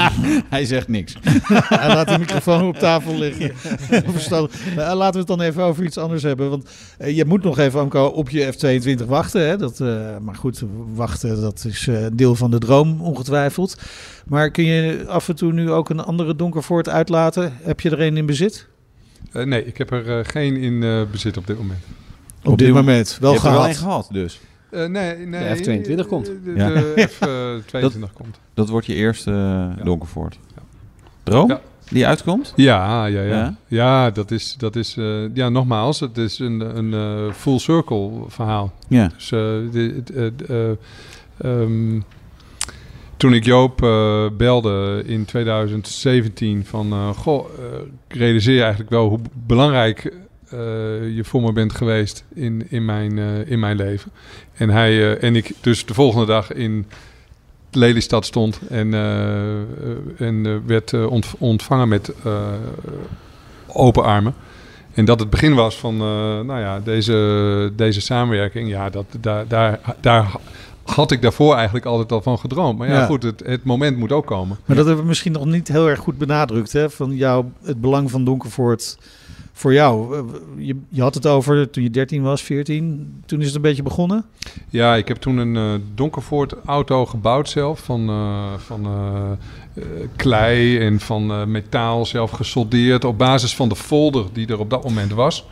Hij 0.55 0.65
zegt 0.65 0.89
niks. 0.89 1.15
Hij 1.79 1.89
laat 1.89 2.09
de 2.09 2.19
microfoon 2.19 2.67
op 2.69 2.77
tafel 2.77 3.15
liggen. 3.19 3.51
Verstandig. 4.07 4.75
Nou, 4.77 4.97
laten 4.97 5.13
we 5.13 5.19
het 5.19 5.39
dan 5.39 5.41
even 5.41 5.63
over 5.63 5.85
iets 5.85 5.99
anders 5.99 6.23
hebben. 6.23 6.51
Want 6.51 6.69
je 7.07 7.25
moet 7.25 7.43
nog 7.43 7.59
even 7.59 7.81
Amco, 7.81 8.05
op 8.07 8.31
je 8.31 8.53
F22 8.53 9.07
wachten. 9.07 9.49
Hè? 9.49 9.57
Dat, 9.57 9.81
eh, 9.81 10.17
maar 10.21 10.35
goed, 10.35 10.63
wachten 10.95 11.41
dat 11.41 11.65
is 11.69 11.87
eh, 11.87 12.07
deel 12.13 12.35
van 12.35 12.51
de 12.51 12.59
droom 12.59 13.01
ongetwijfeld. 13.01 13.77
Maar 14.25 14.51
kun 14.51 14.65
je 14.65 15.05
af 15.09 15.29
en 15.29 15.35
toe 15.37 15.53
nu 15.53 15.71
ook 15.71 15.89
een 15.91 16.01
andere 16.01 16.37
Donkervoort 16.37 16.89
uitlaten? 16.89 17.53
Heb 17.63 17.81
je 17.81 17.91
er 17.91 18.01
een 18.01 18.17
in 18.17 18.27
bezit? 18.27 18.67
eh, 19.33 19.45
nee, 19.45 19.67
ik 19.67 19.79
heb 19.79 19.91
er 19.91 20.19
eh, 20.19 20.25
geen 20.25 20.57
in 20.57 20.83
eh, 20.83 21.03
bezit 21.11 21.37
op 21.37 21.47
dit 21.47 21.59
moment. 21.59 21.79
Op, 22.43 22.53
Op 22.53 22.59
dit 22.59 22.67
dit 22.67 22.77
moment. 22.77 23.19
Wel 23.21 23.33
je 23.33 23.39
hebt 23.39 23.49
er 23.49 23.53
wel 23.55 23.63
gehad. 23.63 23.77
een 23.77 23.83
gehad 23.83 24.09
dus. 24.13 24.41
Eh, 24.71 24.87
nee, 24.87 25.17
nee. 25.17 25.63
De 25.63 25.83
F22 26.05 26.07
komt. 26.09 26.27
De, 26.27 26.53
Ja. 26.57 26.69
de 26.69 27.09
F22 27.99 28.13
komt. 28.13 28.39
Dat 28.55 28.69
wordt 28.69 28.87
je 28.87 28.95
eerste 28.95 29.31
uh, 29.79 29.85
Donkervoort. 29.85 30.39
Droom? 31.23 31.49
Ja. 31.49 31.61
Die 31.91 32.07
uitkomt? 32.07 32.53
Ja, 32.57 33.07
ja, 33.07 33.21
ja. 33.23 33.35
Ja? 33.35 33.55
Ja, 33.67 34.11
dat 34.11 34.31
is, 34.31 34.55
dat 34.59 34.77
is 34.77 34.97
eh, 34.97 35.35
ja, 35.35 35.49
nogmaals, 35.49 36.01
het 36.01 36.19
is 36.19 36.39
een, 36.39 36.77
een 36.77 36.95
eh, 36.95 37.33
full 37.35 37.59
circle 37.59 38.11
verhaal. 38.29 38.73
Ja. 38.89 39.09
Dus 39.15 39.33
eh, 39.33 39.39
de, 39.41 40.03
de- 40.05 40.33
de- 40.37 40.77
eh, 41.39 41.51
ehm, 41.63 42.01
toen 43.25 43.35
ik 43.35 43.45
Joop 43.45 43.83
eh, 43.83 44.27
belde 44.37 45.03
in 45.07 45.25
2017 45.25 46.65
van, 46.67 46.93
eh, 46.93 47.09
goh, 47.09 47.47
eh, 47.59 47.65
ik 48.09 48.17
realiseer 48.17 48.61
eigenlijk 48.61 48.91
wel 48.91 49.09
hoe 49.09 49.19
belangrijk 49.47 50.05
eh, 50.05 50.59
je 51.17 51.21
voor 51.23 51.43
me 51.43 51.53
bent 51.53 51.73
geweest 51.75 52.25
in, 52.35 52.67
in, 52.69 52.85
mijn, 52.85 53.19
eh, 53.19 53.51
in 53.51 53.59
mijn 53.59 53.77
leven. 53.77 54.11
En, 54.55 54.69
hij, 54.71 54.91
eh, 54.91 55.23
en 55.23 55.37
ik 55.37 55.53
dus 55.61 55.87
de 55.87 55.95
volgende 55.95 56.27
dag 56.27 56.53
in 56.53 56.87
Lelystad 57.71 58.25
stond 58.27 58.61
en, 58.69 58.95
eh, 58.95 59.61
eh, 59.61 59.65
en 60.19 60.47
eh, 60.47 60.53
werd 60.67 60.93
eh, 60.93 61.11
ont- 61.11 61.35
ontvangen 61.39 61.89
met 61.89 62.13
eh, 62.25 62.43
open 63.67 64.05
armen. 64.05 64.35
En 64.95 65.05
dat 65.05 65.21
het 65.21 65.31
begin 65.31 65.55
was 65.55 65.77
van 65.77 65.95
eh, 65.95 66.41
nou 66.41 66.61
ja, 66.61 66.81
deze, 66.81 67.73
deze 67.77 68.01
samenwerking. 68.01 68.69
Ja, 68.69 68.91
dat, 68.91 69.07
daar, 69.21 69.49
daar, 69.49 69.81
daar 70.01 70.33
had 70.85 71.11
ik 71.11 71.23
daarvoor 71.23 71.55
eigenlijk 71.55 71.87
altijd 71.87 72.13
al 72.13 72.23
van 72.23 72.39
gedroomd. 72.39 72.79
Maar 72.79 72.89
ja, 72.89 72.95
Ja. 72.95 73.07
goed, 73.07 73.23
het, 73.23 73.43
het 73.47 73.65
moment 73.65 73.97
moet 73.97 74.13
ook 74.13 74.27
komen. 74.27 74.59
Maar 74.65 74.77
dat 74.77 74.85
hebben 74.87 75.03
we 75.03 75.09
misschien 75.09 75.33
nog 75.33 75.45
niet 75.45 75.69
heel 75.69 75.89
erg 75.89 75.99
goed 76.01 76.19
benadrukt. 76.19 76.73
Hè? 76.73 76.91
Van 76.91 77.15
jou, 77.17 77.45
het 77.63 77.81
belang 77.81 78.11
van 78.11 78.25
Donkervoort 78.25 78.99
voor 79.53 79.73
jou. 79.73 80.17
Eh, 80.17 80.23
Je, 80.67 80.77
je 80.89 81.03
had 81.03 81.15
het 81.15 81.27
over 81.27 81.71
toen 81.71 81.83
je 81.83 81.91
13 81.91 82.23
was, 82.23 82.43
14. 82.43 83.23
Toen 83.27 83.41
is 83.41 83.47
het 83.47 83.55
een 83.55 83.61
beetje 83.63 83.83
begonnen. 83.83 84.25
Ja, 84.69 84.95
ik 84.97 85.09
heb 85.09 85.17
toen 85.17 85.37
een 85.37 85.57
eh 85.57 85.81
Donkervoort 85.95 86.55
auto 86.65 87.07
gebouwd 87.07 87.49
zelf. 87.49 87.81
Van, 87.81 88.09
eh, 88.09 88.53
van 88.57 88.87
klei 90.17 90.79
en 90.79 91.01
van 91.01 91.51
metaal 91.51 92.07
zelf 92.07 92.31
gesoldeerd. 92.31 93.05
Op 93.05 93.19
basis 93.19 93.55
van 93.57 93.69
de 93.69 93.77
folder 93.77 94.25
die 94.33 94.47
er 94.47 94.59
op 94.59 94.71
dat 94.71 94.85
moment 94.85 95.13
was. 95.13 95.47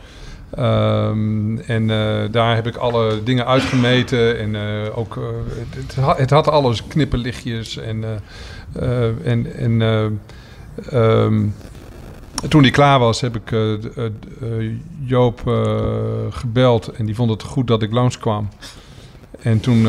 Ehm, 0.55 1.57
en 1.57 1.89
eh, 1.89 2.31
daar 2.31 2.55
heb 2.55 2.67
ik 2.67 2.75
alle 2.75 3.23
dingen 3.23 3.45
uitgemeten. 3.45 4.39
En 4.39 4.55
eh, 4.55 4.97
ook, 4.97 5.17
eh, 5.17 5.23
het, 5.47 5.83
het 5.87 5.95
ha- 5.95 6.15
het 6.17 6.29
had 6.29 6.47
alles, 6.47 6.87
knipperlichtjes. 6.87 7.77
En, 7.77 8.03
en, 9.23 9.53
en 9.55 9.81
eh, 9.81 10.05
ehm, 10.89 11.45
toen 12.49 12.61
die 12.61 12.71
klaar 12.71 12.99
was, 12.99 13.21
heb 13.21 13.35
ik 13.35 13.55
Joop 15.03 15.41
gebeld. 16.29 16.87
En 16.87 17.05
die 17.05 17.15
vond 17.15 17.29
het 17.29 17.43
goed 17.43 17.67
dat 17.67 17.81
ik 17.81 17.91
langskwam. 17.91 18.49
En 19.39 19.59
toen, 19.59 19.87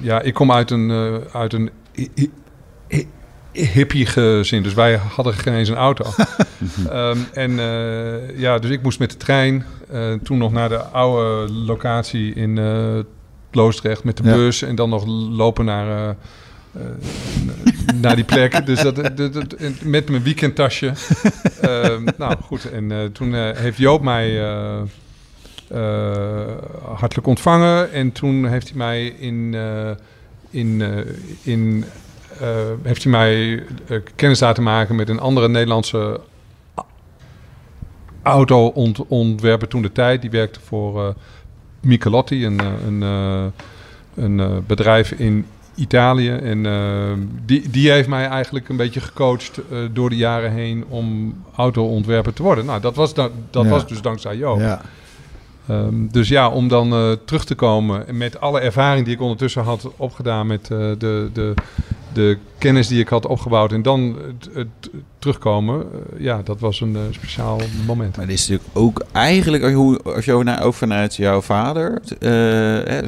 ja, 0.00 0.20
ik 0.20 0.34
kom 0.34 0.52
uit 0.52 0.70
een, 0.70 0.90
uit 1.32 1.52
een 1.52 1.70
hippie 3.52 4.06
gezin. 4.06 4.62
Dus 4.62 4.74
wij 4.74 4.96
hadden 4.96 5.34
geen 5.34 5.54
eens 5.54 5.68
een 5.68 5.76
auto. 5.76 6.04
Ehm, 6.90 7.18
en 7.32 7.58
eh, 7.58 8.38
ja, 8.38 8.58
dus 8.58 8.70
ik 8.70 8.82
moest 8.82 8.98
met 8.98 9.10
de 9.10 9.16
trein 9.16 9.64
eh, 9.90 10.12
toen 10.22 10.38
nog 10.38 10.52
naar 10.52 10.68
de 10.68 10.78
oude 10.82 11.52
locatie 11.52 12.34
in 12.34 12.58
eh 12.58 12.98
Loosdrecht 13.52 14.04
met 14.04 14.16
de 14.16 14.22
Ja. 14.22 14.34
bus. 14.34 14.62
En 14.62 14.74
dan 14.74 14.88
nog 14.88 15.04
lopen 15.30 15.64
naar, 15.64 16.16
naar 17.94 18.14
die 18.16 18.24
plek. 18.24 18.60
Dus 18.66 18.80
dat, 18.82 18.96
dat, 18.96 19.32
dat- 19.32 19.52
en 19.52 19.76
met 19.84 20.08
mijn 20.08 20.22
weekendtasje. 20.22 20.92
Ehm, 21.60 22.04
nou 22.18 22.36
goed, 22.42 22.70
en 22.70 23.10
toen 23.12 23.34
heeft 23.34 23.78
Joop 23.78 24.02
mij 24.02 24.40
hartelijk 26.94 27.26
ontvangen. 27.26 27.92
En 27.92 28.12
toen 28.12 28.46
heeft 28.46 28.68
hij 28.68 28.76
mij 28.76 29.06
in... 29.06 29.56
in, 30.50 30.82
in 31.42 31.84
heeft 32.82 33.02
hij 33.02 33.12
mij 33.12 33.62
eh, 33.86 33.98
kennis 34.14 34.40
laten 34.40 34.62
maken 34.62 34.94
met 34.96 35.08
een 35.08 35.20
andere 35.20 35.48
Nederlandse 35.48 36.20
auto-ontwerper 38.22 39.68
toen 39.68 39.82
de 39.82 39.92
tijd. 39.92 40.20
Die 40.20 40.30
werkte 40.30 40.60
voor 40.60 41.06
eh 41.06 41.14
Michelotti, 41.82 42.46
een, 42.46 42.60
eh, 42.60 42.66
een, 42.86 43.02
eh, 43.02 43.44
een 44.24 44.40
eh, 44.40 44.56
bedrijf 44.66 45.12
in 45.12 45.46
Italië. 45.74 46.30
En 46.30 46.66
eh, 46.66 47.12
die, 47.46 47.70
die 47.70 47.90
heeft 47.90 48.08
mij 48.08 48.26
eigenlijk 48.26 48.68
een 48.68 48.76
beetje 48.76 49.00
gecoacht 49.00 49.60
eh, 49.70 49.78
door 49.92 50.10
de 50.10 50.16
jaren 50.16 50.52
heen 50.52 50.84
om 50.88 51.34
auto-ontwerper 51.56 52.32
te 52.32 52.42
worden. 52.42 52.64
Nou, 52.64 52.80
dat 52.80 52.94
was, 52.96 53.14
dat 53.14 53.30
Ja. 53.50 53.64
was 53.64 53.86
dus 53.86 54.00
dankzij 54.02 54.36
Joop. 54.36 54.58
Ja. 54.60 54.80
Ehm, 55.68 56.06
dus 56.10 56.28
ja, 56.28 56.48
om 56.48 56.68
dan 56.68 56.92
eh, 56.92 57.12
terug 57.24 57.44
te 57.44 57.54
komen 57.54 58.08
en 58.08 58.16
met 58.16 58.40
alle 58.40 58.60
ervaring 58.60 59.04
die 59.04 59.14
ik 59.14 59.20
ondertussen 59.20 59.62
had 59.62 59.90
opgedaan 59.96 60.46
met 60.46 60.62
eh, 60.70 60.78
de, 60.98 61.30
de, 61.32 61.54
de 62.14 62.38
kennis 62.60 62.88
die 62.88 63.00
ik 63.00 63.08
had 63.08 63.26
opgebouwd 63.26 63.72
en 63.72 63.82
dan 63.82 64.16
het, 64.26 64.48
het 64.54 64.90
terugkomen, 65.18 65.80
eh, 65.92 66.20
ja, 66.24 66.40
dat 66.44 66.60
was 66.60 66.80
een 66.80 66.96
eh, 66.96 67.02
speciaal 67.10 67.60
moment. 67.86 68.16
Maar 68.16 68.26
dit 68.26 68.34
is 68.38 68.48
natuurlijk 68.48 68.78
ook 68.78 69.04
eigenlijk, 69.12 69.62
als 69.62 69.70
je, 69.72 69.76
hoe- 69.78 70.02
als 70.02 70.24
je 70.24 70.40
naar, 70.44 70.62
ook 70.62 70.74
vanuit 70.74 71.16
jouw 71.16 71.40
vader. 71.40 72.00
eh, 72.20 72.28
hè, 72.28 73.00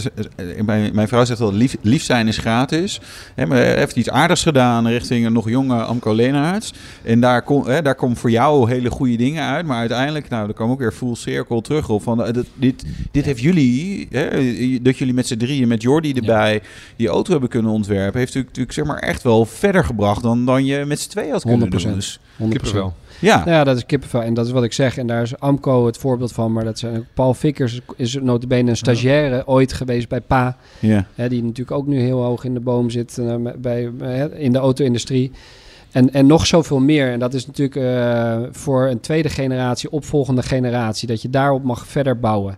mijn, 0.65 0.95
mijn 0.95 1.09
vrouw 1.09 1.25
zegt 1.25 1.39
wel, 1.39 1.53
lief, 1.53 1.77
lief 1.81 2.03
zijn 2.03 2.29
is 2.29 2.39
gratis. 2.39 3.01
Hè, 3.35 3.47
maar 3.47 3.57
hij 3.59 3.77
heeft 3.77 3.97
iets 3.97 4.11
aardigs 4.11 4.43
gedaan 4.43 4.89
richting 4.89 5.27
een 5.27 5.33
nog 5.33 5.49
jonge 5.49 5.83
Amco 5.83 6.13
Leenaerts. 6.15 6.73
En 7.05 7.21
daar, 7.21 7.43
kom, 7.43 7.67
hè, 7.67 7.83
daar 7.83 7.95
komen 7.95 8.17
voor 8.17 8.31
jou 8.31 8.71
hele 8.71 8.91
goede 8.91 9.17
dingen 9.17 9.45
uit. 9.45 9.67
Maar 9.67 9.79
uiteindelijk, 9.79 10.29
nou, 10.29 10.49
er 10.49 10.55
kwam 10.55 10.71
ook 10.71 10.79
weer 10.79 10.93
full 10.93 11.15
circle 11.15 11.63
terug 11.63 11.89
op. 11.89 12.03
Van, 12.03 12.17
dat- 12.17 12.47
dit, 12.55 12.85
dit 13.11 13.25
heeft 13.25 13.41
jullie, 13.41 14.07
hè, 14.11 14.29
dat 14.83 14.99
jullie 14.99 15.15
met 15.15 15.27
z'n 15.27 15.37
drieën, 15.37 15.69
met 15.69 15.83
Jordi 15.83 16.13
erbij, 16.13 16.63
die 16.97 17.09
auto 17.09 17.31
hebben 17.31 17.49
kunnen 17.49 17.71
ontwerpen. 17.73 18.19
Heeft 18.21 18.35
natuurlijk, 18.35 18.47
natuurlijk 18.57 18.73
zeg 18.75 18.85
maar 18.85 18.99
echt 19.09 19.23
wel 19.23 19.42
verder 19.45 19.85
gebracht 19.85 20.23
dan, 20.23 20.45
dan 20.45 20.65
je 20.65 20.85
met 20.85 21.01
z'n 21.01 21.11
tweeën 21.11 21.33
had 21.33 21.43
kunnen 21.43 21.69
100%. 21.69 21.71
doen. 21.71 21.95
Dus, 21.95 22.19
100%. 22.19 22.49
Kippenvel. 22.49 22.95
ja. 23.19 23.37
Nou 23.37 23.51
ja, 23.51 23.65
dat 23.65 23.77
is 23.77 23.87
kippenvel. 23.87 24.23
En 24.23 24.35
dat 24.35 24.47
is 24.47 24.53
wat 24.53 24.65
ik 24.65 24.73
zeg. 24.73 24.99
En 24.99 25.07
daar 25.07 25.23
is 25.23 25.39
Amco 25.39 25.87
het 25.87 25.99
voorbeeld 25.99 26.33
van. 26.33 26.53
Maar 26.53 26.65
dat 26.65 26.79
zijn 26.79 27.07
Paul 27.15 27.35
Vickers 27.35 27.81
is 27.97 28.15
notabene 28.15 28.71
een 28.71 28.77
stagiaire 28.77 29.47
ooit 29.47 29.73
geweest 29.73 30.09
bij 30.09 30.21
Pa. 30.21 30.57
ja. 30.79 31.07
Hè, 31.15 31.29
die 31.29 31.43
natuurlijk 31.43 31.77
ook 31.77 31.87
nu 31.87 32.01
heel 32.01 32.23
hoog 32.23 32.45
in 32.45 32.55
de 32.55 32.61
boom 32.61 32.91
zit 32.91 33.19
eh, 33.19 33.35
bij, 33.59 33.91
eh, 34.01 34.25
in 34.43 34.53
de 34.53 34.59
auto-industrie. 34.59 35.31
En, 35.91 36.13
en 36.13 36.27
nog 36.27 36.47
zoveel 36.47 36.81
meer. 36.81 37.13
En 37.13 37.19
dat 37.19 37.35
is 37.35 37.47
natuurlijk 37.47 37.77
eh, 37.77 38.43
voor 38.51 38.87
een 38.87 39.01
tweede 39.01 39.29
generatie, 39.29 39.91
opvolgende 39.91 40.43
generatie, 40.43 41.09
dat 41.09 41.23
je 41.23 41.31
daarop 41.31 41.63
mag 41.65 41.87
verder 41.87 42.19
bouwen. 42.19 42.57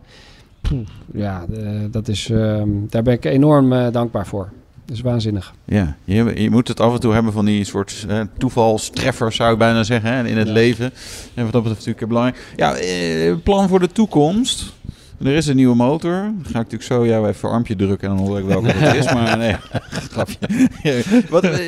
Ja, 1.13 1.45
dat 1.91 2.09
is, 2.09 2.31
ehm, 2.31 2.69
daar 2.89 3.03
ben 3.03 3.15
ik 3.15 3.25
enorm 3.25 3.93
dankbaar 3.93 4.27
voor. 4.27 4.53
Dat 4.87 4.97
is 4.97 5.03
waanzinnig. 5.03 5.55
Ja, 5.65 5.97
je, 6.05 6.41
je 6.43 6.51
moet 6.51 6.69
het 6.69 6.81
af 6.81 6.95
en 6.95 7.01
toe 7.01 7.13
hebben 7.13 7.33
van 7.33 7.45
die 7.45 7.65
soort 7.65 8.05
eh, 8.09 8.21
toevalstreffers, 8.39 9.37
zou 9.37 9.53
ik 9.53 9.59
bijna 9.59 9.83
zeggen, 9.83 10.13
hè, 10.13 10.27
in 10.27 10.37
het 10.37 10.47
Ja. 10.47 10.53
leven. 10.53 10.93
En 11.35 11.43
wat 11.45 11.53
dat 11.53 11.63
betreft 11.63 11.87
natuurlijk 11.87 12.09
belangrijk. 12.09 12.45
Ja, 12.57 12.75
eh, 12.75 13.35
plan 13.43 13.69
voor 13.69 13.81
de 13.81 13.93
toekomst. 13.93 14.73
Er 15.19 15.35
is 15.35 15.47
een 15.47 15.57
nieuwe 15.57 15.75
motor. 15.77 16.13
Dan 16.13 16.35
ga 16.43 16.49
ik 16.49 16.55
natuurlijk 16.55 16.83
zo 16.83 17.07
jou 17.07 17.29
even 17.29 17.49
armpje 17.51 17.77
drukken 17.77 18.11
en 18.11 18.17
dan 18.17 18.27
hoor 18.27 18.39
ik 18.39 18.45
welke 18.45 18.67
het 18.69 18.97
is. 18.97 19.13
Maar 19.13 19.39
nee, 19.39 19.55
grapje. 20.13 20.39
wat, 21.31 21.45
eh, 21.45 21.61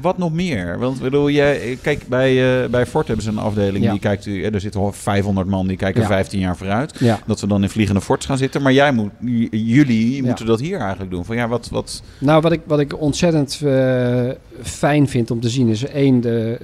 wat 0.00 0.18
nog 0.18 0.32
meer? 0.32 0.78
Want 0.78 1.00
bedoel, 1.00 1.30
jij, 1.30 1.78
kijk, 1.82 2.06
bij, 2.08 2.62
eh, 2.64 2.68
bij 2.70 2.86
Ford 2.86 3.06
hebben 3.06 3.24
ze 3.24 3.30
een 3.30 3.38
afdeling 3.38 3.84
Ja. 3.84 3.90
die 3.90 4.00
kijkt... 4.00 4.26
eh, 4.26 4.54
Er 4.54 4.60
zitten 4.60 4.80
al 4.80 4.92
500 4.92 5.48
man 5.48 5.66
die 5.66 5.76
kijken 5.76 6.00
Ja. 6.00 6.06
15 6.06 6.40
jaar 6.40 6.56
vooruit. 6.56 6.94
Ja. 6.98 7.18
Dat 7.26 7.40
we 7.40 7.46
dan 7.46 7.62
in 7.62 7.68
vliegende 7.68 8.00
Fords 8.00 8.26
gaan 8.26 8.38
zitten. 8.38 8.62
Maar 8.62 8.72
jij 8.72 8.92
moet, 8.92 9.10
jullie 9.50 10.22
moeten 10.22 10.46
dat 10.46 10.60
hier 10.60 10.78
eigenlijk 10.78 11.10
doen. 11.10 11.24
Van 11.24 11.36
ja, 11.36 11.48
wat... 11.48 11.68
wat 11.70 12.02
Nou, 12.18 12.40
wat 12.40 12.52
ik, 12.52 12.60
wat 12.66 12.80
ik 12.80 13.00
ontzettend 13.00 13.60
eh, 13.64 14.28
fijn 14.62 15.08
vind 15.08 15.30
om 15.30 15.40
te 15.40 15.48
zien 15.48 15.68
is 15.68 15.84
één, 15.86 16.20
de, 16.20 16.58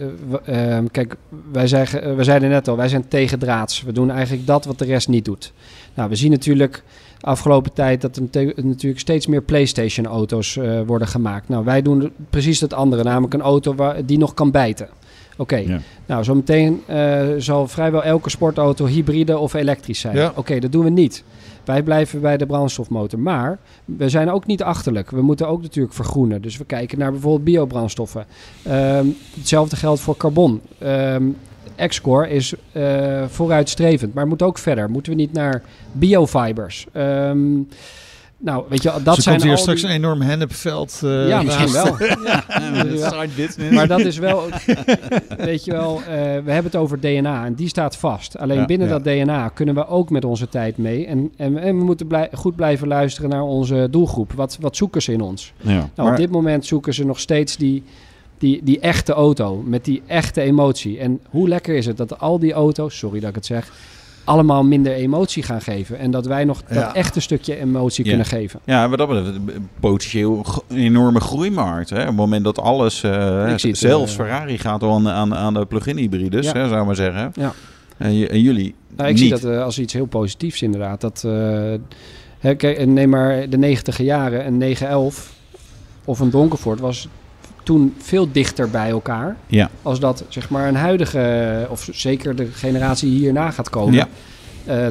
eh, 0.45 0.77
ehm, 0.77 0.87
kijk, 0.91 1.17
wij, 1.53 1.67
zeggen, 1.67 2.03
eh, 2.03 2.15
we 2.15 2.25
zeiden 2.25 2.49
net 2.51 2.69
al, 2.69 2.77
wij 2.77 2.89
zijn 2.89 3.09
tegendraads. 3.09 3.83
We 3.83 3.93
doen 3.93 4.11
eigenlijk 4.11 4.47
dat 4.47 4.65
wat 4.65 4.79
de 4.79 4.85
rest 4.85 5.09
niet 5.09 5.25
doet. 5.25 5.53
Nou, 5.99 6.11
we 6.11 6.17
zien 6.17 6.31
natuurlijk 6.31 6.83
de 7.19 7.27
afgelopen 7.27 7.73
tijd 7.73 8.01
dat 8.01 8.17
er 8.17 8.23
natuurlijk 8.63 9.01
steeds 9.01 9.27
meer 9.27 9.43
PlayStation-auto's 9.43 10.57
eh, 10.57 10.81
worden 10.87 11.09
gemaakt. 11.09 11.49
Nou, 11.49 11.65
wij 11.65 11.83
doen 11.83 12.13
precies 12.31 12.61
het 12.61 12.73
andere, 12.73 13.03
namelijk 13.03 13.35
een 13.35 13.41
auto 13.41 13.75
waar, 13.75 14.07
die 14.07 14.19
nog 14.19 14.35
kan 14.35 14.51
bijten. 14.51 14.89
Oké, 15.37 15.57
Ja. 15.57 15.79
nou 16.07 16.25
zometeen 16.25 16.83
eh 16.87 17.27
zal 17.39 17.69
vrijwel 17.69 18.03
elke 18.05 18.31
sportauto 18.31 18.87
hybride 18.87 19.39
of 19.39 19.55
elektrisch 19.55 20.01
zijn. 20.01 20.17
Ja. 20.17 20.33
Oké, 20.35 20.59
dat 20.59 20.73
doen 20.73 20.85
we 20.85 20.91
niet. 20.91 21.25
Wij 21.65 21.83
blijven 21.83 22.21
bij 22.21 22.37
de 22.37 22.47
brandstofmotor. 22.47 23.19
Maar 23.19 23.59
we 23.85 24.09
zijn 24.09 24.31
ook 24.31 24.47
niet 24.47 24.63
achterlijk. 24.63 25.11
We 25.11 25.23
moeten 25.23 25.49
ook 25.49 25.63
natuurlijk 25.63 25.95
vergroenen. 25.95 26.43
Dus 26.43 26.57
we 26.57 26.65
kijken 26.65 26.99
naar 26.99 27.11
bijvoorbeeld 27.11 27.45
biobrandstoffen. 27.45 28.27
Ehm, 28.63 29.07
hetzelfde 29.37 29.77
geldt 29.77 30.01
voor 30.01 30.17
carbon. 30.17 30.61
Ehm 30.79 31.25
Xcore 31.77 32.29
is 32.31 32.53
eh, 32.73 33.23
vooruitstrevend, 33.29 34.15
maar 34.15 34.27
moet 34.27 34.43
ook 34.43 34.59
verder. 34.59 34.91
Moeten 34.91 35.13
we 35.13 35.19
niet 35.19 35.33
naar 35.33 35.63
biofibers? 35.93 36.87
Ehm, 36.93 37.39
nou, 38.41 38.65
weet 38.69 38.83
je, 38.83 38.93
dat 39.05 39.15
Ze 39.15 39.23
zijn 39.23 39.35
komt 39.35 39.47
hier 39.47 39.57
al 39.57 39.63
straks 39.63 39.81
die- 39.81 39.89
een 39.91 39.97
enorm 39.97 40.21
hennepveld. 40.21 41.01
eh, 41.05 41.29
Ja, 41.29 41.43
misschien 41.43 41.73
wel. 41.73 41.97
Ja, 42.25 43.71
Maar 43.73 43.87
dat 43.89 44.01
is 44.01 44.19
wel, 44.19 44.43
weet 45.39 45.65
je 45.65 45.71
wel, 45.73 45.97
eh, 46.01 46.05
we 46.17 46.51
hebben 46.53 46.65
het 46.65 46.77
over 46.77 47.01
DNA 47.01 47.45
en 47.45 47.55
die 47.55 47.69
staat 47.69 47.97
vast. 47.97 48.39
Alleen 48.39 48.59
Ja, 48.59 48.65
binnen 48.67 48.89
ja. 48.89 48.93
dat 48.99 49.05
DNA 49.05 49.49
kunnen 49.49 49.75
we 49.75 49.87
ook 49.87 50.11
met 50.11 50.25
onze 50.25 50.49
tijd 50.49 50.77
mee. 50.77 51.07
En, 51.07 51.33
en, 51.37 51.59
en 51.59 51.79
we 51.79 51.85
moeten 51.85 52.07
blij- 52.07 52.29
goed 52.33 52.57
blijven 52.57 52.89
luisteren 52.89 53.31
naar 53.31 53.43
onze 53.43 53.89
doelgroep. 53.91 54.33
Wat, 54.33 54.57
wat 54.61 54.77
zoeken 54.77 55.03
ze 55.03 55.13
in 55.13 55.21
ons? 55.21 55.53
Ja. 55.61 55.73
Nou, 55.73 55.89
maar, 55.95 56.11
op 56.11 56.17
dit 56.17 56.31
moment 56.31 56.67
zoeken 56.67 56.95
ze 56.95 57.05
nog 57.07 57.21
steeds 57.21 57.57
die, 57.57 57.83
die, 58.39 58.61
die 58.65 58.81
echte 58.81 59.13
auto 59.13 59.63
met 59.67 59.85
die 59.85 60.03
echte 60.07 60.41
emotie. 60.41 60.99
En 60.99 61.21
hoe 61.31 61.49
lekker 61.49 61.75
is 61.77 61.87
het 61.87 61.97
dat 61.97 62.21
al 62.21 62.39
die 62.39 62.53
auto's, 62.53 62.99
sorry 62.99 63.21
dat 63.21 63.29
ik 63.29 63.35
het 63.35 63.47
zeg, 63.47 63.73
allemaal 64.25 64.65
minder 64.65 64.93
emotie 64.93 65.43
gaan 65.43 65.61
geven. 65.61 65.99
En 65.99 66.11
dat 66.11 66.27
wij 66.27 66.45
nog 66.45 66.63
Ja. 66.69 66.75
dat 66.75 66.95
echte 66.95 67.21
stukje 67.21 67.57
emotie 67.61 68.05
Ja. 68.05 68.11
kunnen 68.11 68.27
geven. 68.27 68.61
ja, 68.65 68.89
wat 68.89 68.99
dat 68.99 69.09
betreft, 69.09 69.29
een 69.37 69.69
potentieel 69.81 70.45
een 70.69 70.77
enorme 70.77 71.21
groeimarkt. 71.21 71.91
Hè? 71.91 72.01
Op 72.01 72.07
het 72.07 72.17
moment 72.17 72.45
dat 72.45 72.59
alles, 72.61 73.03
eh, 73.03 73.55
zelfs 73.57 74.11
eh, 74.13 74.17
Ferrari 74.19 74.59
gaat 74.59 74.83
al 74.83 74.95
aan, 74.95 75.09
aan, 75.09 75.35
aan 75.35 75.55
de 75.55 75.67
plug-in 75.67 75.97
hybrides, 75.97 76.47
Ja. 76.47 76.53
hè, 76.53 76.69
zou 76.69 76.81
ik 76.81 76.87
maar 76.87 76.97
zeggen. 76.97 77.33
Ja. 77.35 77.53
En, 77.97 78.17
jullie 78.43 78.75
Nou, 78.97 79.09
ik 79.09 79.15
niet. 79.15 79.19
zie 79.19 79.31
dat 79.31 79.45
eh, 79.45 79.63
als 79.63 79.79
iets 79.79 79.93
heel 79.93 80.07
positiefs 80.07 80.63
inderdaad. 80.63 81.01
Dat, 81.01 81.23
eh, 81.27 81.33
hè, 82.39 82.55
kijk, 82.55 82.87
neem 82.87 83.09
maar 83.09 83.49
de 83.49 83.59
negentiger 83.59 84.05
jaren, 84.05 84.47
een 84.47 84.57
911 84.57 85.33
of 86.05 86.21
een 86.21 86.31
Donkervoort 86.31 86.81
was 86.81 87.09
toen 87.69 87.95
veel 87.99 88.33
dichter 88.33 88.71
bij 88.71 88.89
elkaar. 88.91 89.37
Ja. 89.47 89.71
Als 89.83 90.01
dat 90.01 90.25
zeg 90.29 90.51
maar 90.51 90.69
een 90.69 90.77
huidige, 90.77 91.67
of 91.71 91.89
zeker 91.93 92.37
de 92.37 92.47
generatie 92.47 93.11
die 93.11 93.19
hierna 93.19 93.51
gaat 93.51 93.71
komen, 93.71 93.95
Ja. 93.95 94.09
eh, 94.65 94.87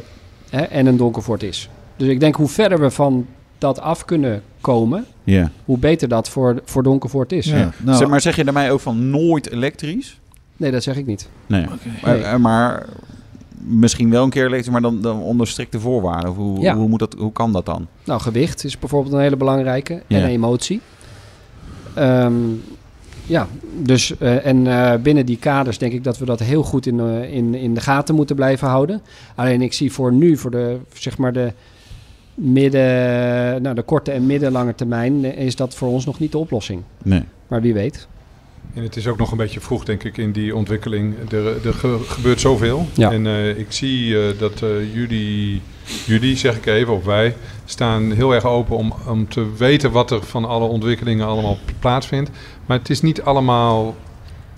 hè, 0.50 0.62
en 0.62 0.86
een 0.86 0.98
Donkervoort 0.98 1.44
is. 1.44 1.70
Dus 1.96 2.08
ik 2.08 2.20
denk 2.20 2.36
hoe 2.36 2.48
verder 2.48 2.80
we 2.80 2.90
van 2.92 3.26
dat 3.58 3.80
af 3.80 4.06
kunnen 4.06 4.42
komen, 4.62 5.06
Ja. 5.24 5.52
hoe 5.66 5.78
beter 5.78 6.08
dat 6.08 6.30
voor, 6.30 6.62
voor 6.66 6.84
Donkervoort 6.84 7.32
is. 7.32 7.46
Ja. 7.46 7.72
Nou, 7.84 7.98
zeg, 7.98 8.08
maar 8.08 8.22
zeg 8.22 8.36
je 8.36 8.44
daarmee 8.44 8.72
ook 8.72 8.80
van 8.80 9.10
nooit 9.10 9.52
elektrisch? 9.52 10.20
Nee, 10.58 10.72
dat 10.72 10.84
zeg 10.84 10.96
ik 10.98 11.06
niet. 11.06 11.30
Nee. 11.46 11.66
Maar, 12.04 12.20
eh, 12.22 12.36
maar 12.36 12.86
misschien 13.60 14.10
wel 14.10 14.24
een 14.24 14.30
keer 14.30 14.46
elektrisch, 14.46 14.70
maar 14.72 14.82
dan, 14.82 15.02
dan 15.02 15.20
onder 15.22 15.48
strikte 15.48 15.80
voorwaarden. 15.80 16.32
Hoe, 16.32 16.60
Ja. 16.62 16.76
hoe, 16.76 16.88
moet 16.88 17.00
dat, 17.00 17.16
hoe 17.18 17.32
kan 17.32 17.52
dat 17.54 17.66
dan? 17.66 17.88
Nou, 18.04 18.22
gewicht 18.22 18.64
is 18.64 18.80
bijvoorbeeld 18.80 19.14
een 19.14 19.22
hele 19.22 19.38
belangrijke. 19.38 20.02
Ja. 20.08 20.18
En 20.18 20.26
emotie. 20.26 20.82
Ehm, 21.98 22.34
ja, 23.26 23.48
dus 23.84 24.18
eh, 24.18 24.46
en 24.46 24.68
eh, 24.68 25.02
binnen 25.02 25.26
die 25.26 25.38
kaders 25.38 25.78
denk 25.78 25.94
ik 25.94 26.04
dat 26.04 26.18
we 26.18 26.26
dat 26.26 26.40
heel 26.40 26.64
goed 26.64 26.86
in, 26.86 27.00
eh, 27.00 27.34
in, 27.34 27.56
in 27.56 27.74
de 27.74 27.82
gaten 27.82 28.16
moeten 28.16 28.36
blijven 28.36 28.68
houden. 28.68 29.02
Alleen 29.36 29.62
ik 29.62 29.74
zie 29.74 29.92
voor 29.92 30.14
nu, 30.14 30.38
voor 30.38 30.52
de, 30.52 30.78
zeg 30.94 31.18
maar 31.18 31.34
de 31.34 31.54
midden, 32.34 33.62
nou 33.62 33.76
de 33.76 33.82
korte 33.82 34.12
en 34.12 34.26
middellange 34.26 34.76
termijn, 34.76 35.26
is 35.38 35.56
dat 35.56 35.76
voor 35.76 35.90
ons 35.90 36.06
nog 36.06 36.20
niet 36.20 36.32
de 36.32 36.38
oplossing. 36.38 36.82
Nee. 37.04 37.24
Maar 37.48 37.62
wie 37.62 37.74
weet. 37.74 38.08
En 38.78 38.84
het 38.84 38.96
is 38.96 39.08
ook 39.08 39.18
nog 39.18 39.32
een 39.32 39.38
beetje 39.38 39.60
vroeg, 39.60 39.86
denk 39.86 40.04
ik, 40.04 40.18
in 40.18 40.32
die 40.32 40.56
ontwikkeling. 40.56 41.16
Er, 41.32 41.66
er 41.68 41.74
ge- 41.74 42.00
gebeurt 42.08 42.42
zoveel. 42.42 42.88
Ja. 42.94 43.12
En 43.12 43.28
eh, 43.28 43.58
ik 43.58 43.66
zie 43.72 44.20
eh, 44.28 44.40
dat 44.40 44.62
eh, 44.62 44.94
jullie, 44.94 45.62
jullie, 46.06 46.38
zeg 46.38 46.56
ik 46.58 46.66
even, 46.66 46.94
of 46.94 47.04
wij, 47.06 47.36
staan 47.66 48.12
heel 48.12 48.34
erg 48.34 48.46
open 48.46 48.76
om, 48.78 48.94
om 49.08 49.30
te 49.30 49.56
weten 49.58 49.92
wat 49.92 50.12
er 50.12 50.24
van 50.24 50.46
alle 50.46 50.66
ontwikkelingen 50.68 51.28
allemaal 51.28 51.58
plaatsvindt. 51.80 52.30
Maar 52.66 52.78
het 52.78 52.90
is 52.90 53.02
niet 53.02 53.22
allemaal 53.22 53.96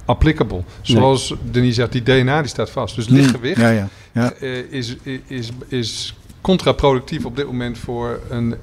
applicable. 0.06 0.64
Zoals 0.82 1.34
Denis 1.52 1.76
zegt, 1.76 1.92
die 1.92 2.04
DNA 2.04 2.40
die 2.42 2.50
staat 2.50 2.70
vast. 2.70 2.96
Dus 2.96 3.08
lichtgewicht 3.08 3.62
Ja, 3.62 3.70
ja. 3.70 3.90
ja. 4.14 4.32
eh, 4.34 4.58
is, 4.72 4.96
is, 5.28 5.50
is 5.68 6.14
contraproductief 6.42 7.26
op 7.26 7.36
dit 7.36 7.46
moment 7.46 7.78
voor 7.78 8.20
een 8.30 8.56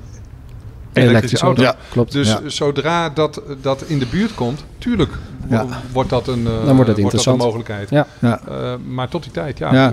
elektrische 0.96 1.44
auto. 1.46 1.62
Ja. 1.62 1.74
klopt. 1.90 2.12
Dus 2.12 2.28
Ja. 2.28 2.40
zodra 2.46 3.08
dat, 3.10 3.42
dat 3.60 3.82
in 3.82 3.98
de 3.98 4.06
buurt 4.06 4.34
komt, 4.34 4.64
tuurlijk 4.78 5.10
wo- 5.46 5.54
Ja. 5.56 5.66
wordt 5.92 6.10
dat 6.10 6.28
een, 6.28 6.46
eh, 6.46 6.52
wordt 6.74 6.88
het 6.88 6.96
een 6.96 7.02
interessant. 7.02 7.38
mogelijkheid. 7.42 7.90
Ja. 7.90 8.06
Ja. 8.18 8.40
Eh, 8.48 8.72
maar 8.88 9.08
tot 9.08 9.22
die 9.22 9.32
tijd, 9.32 9.58
ja. 9.58 9.72
Ja. 9.72 9.92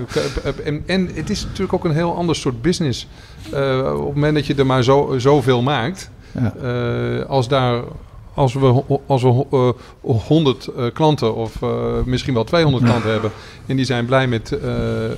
En, 0.64 0.82
en 0.86 1.10
het 1.14 1.30
is 1.30 1.44
natuurlijk 1.44 1.72
ook 1.72 1.84
een 1.84 1.94
heel 1.94 2.16
ander 2.16 2.36
soort 2.36 2.62
business. 2.62 3.06
Eh, 3.52 3.78
op 3.96 4.04
het 4.06 4.14
moment 4.14 4.34
dat 4.34 4.46
je 4.46 4.54
er 4.54 4.66
maar 4.66 4.82
zo, 4.82 5.14
zoveel 5.18 5.62
maakt, 5.62 6.10
Ja. 6.32 6.54
eh, 6.62 7.26
als 7.28 7.48
daar... 7.48 7.82
Als 8.34 8.54
we, 8.54 8.82
als 9.06 9.22
we 9.22 9.46
eh, 9.50 9.70
100 10.26 10.66
eh, 10.66 10.84
klanten 10.92 11.34
of 11.34 11.62
eh, 11.62 12.02
misschien 12.04 12.34
wel 12.34 12.44
200 12.44 12.84
Ja. 12.84 12.88
klanten 12.90 13.10
hebben 13.12 13.30
en 13.66 13.76
die 13.76 13.84
zijn 13.84 14.04
blij 14.06 14.26
met 14.26 14.52
eh, 14.52 14.70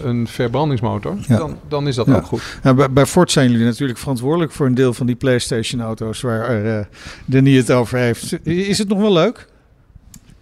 een 0.03 0.27
verbrandingsmotor, 0.29 1.17
Ja. 1.29 1.37
dan, 1.37 1.57
dan 1.69 1.89
is 1.89 1.95
dat 1.95 2.07
Ja. 2.07 2.15
ook 2.17 2.25
goed. 2.27 2.59
Nou, 2.63 2.77
bij, 2.77 2.91
bij 2.91 3.07
Ford 3.07 3.31
zijn 3.31 3.51
jullie 3.51 3.67
natuurlijk 3.67 3.99
verantwoordelijk 3.99 4.53
voor 4.53 4.67
een 4.67 4.75
deel 4.75 4.93
van 4.95 5.07
die 5.07 5.17
PlayStation-auto's 5.17 6.21
waar 6.21 6.65
eh 6.67 6.85
Denis 7.25 7.57
het 7.59 7.71
over 7.71 7.99
heeft. 7.99 8.47
Is 8.47 8.79
het 8.79 8.89
nog 8.89 8.99
wel 8.99 9.13
leuk? 9.13 9.47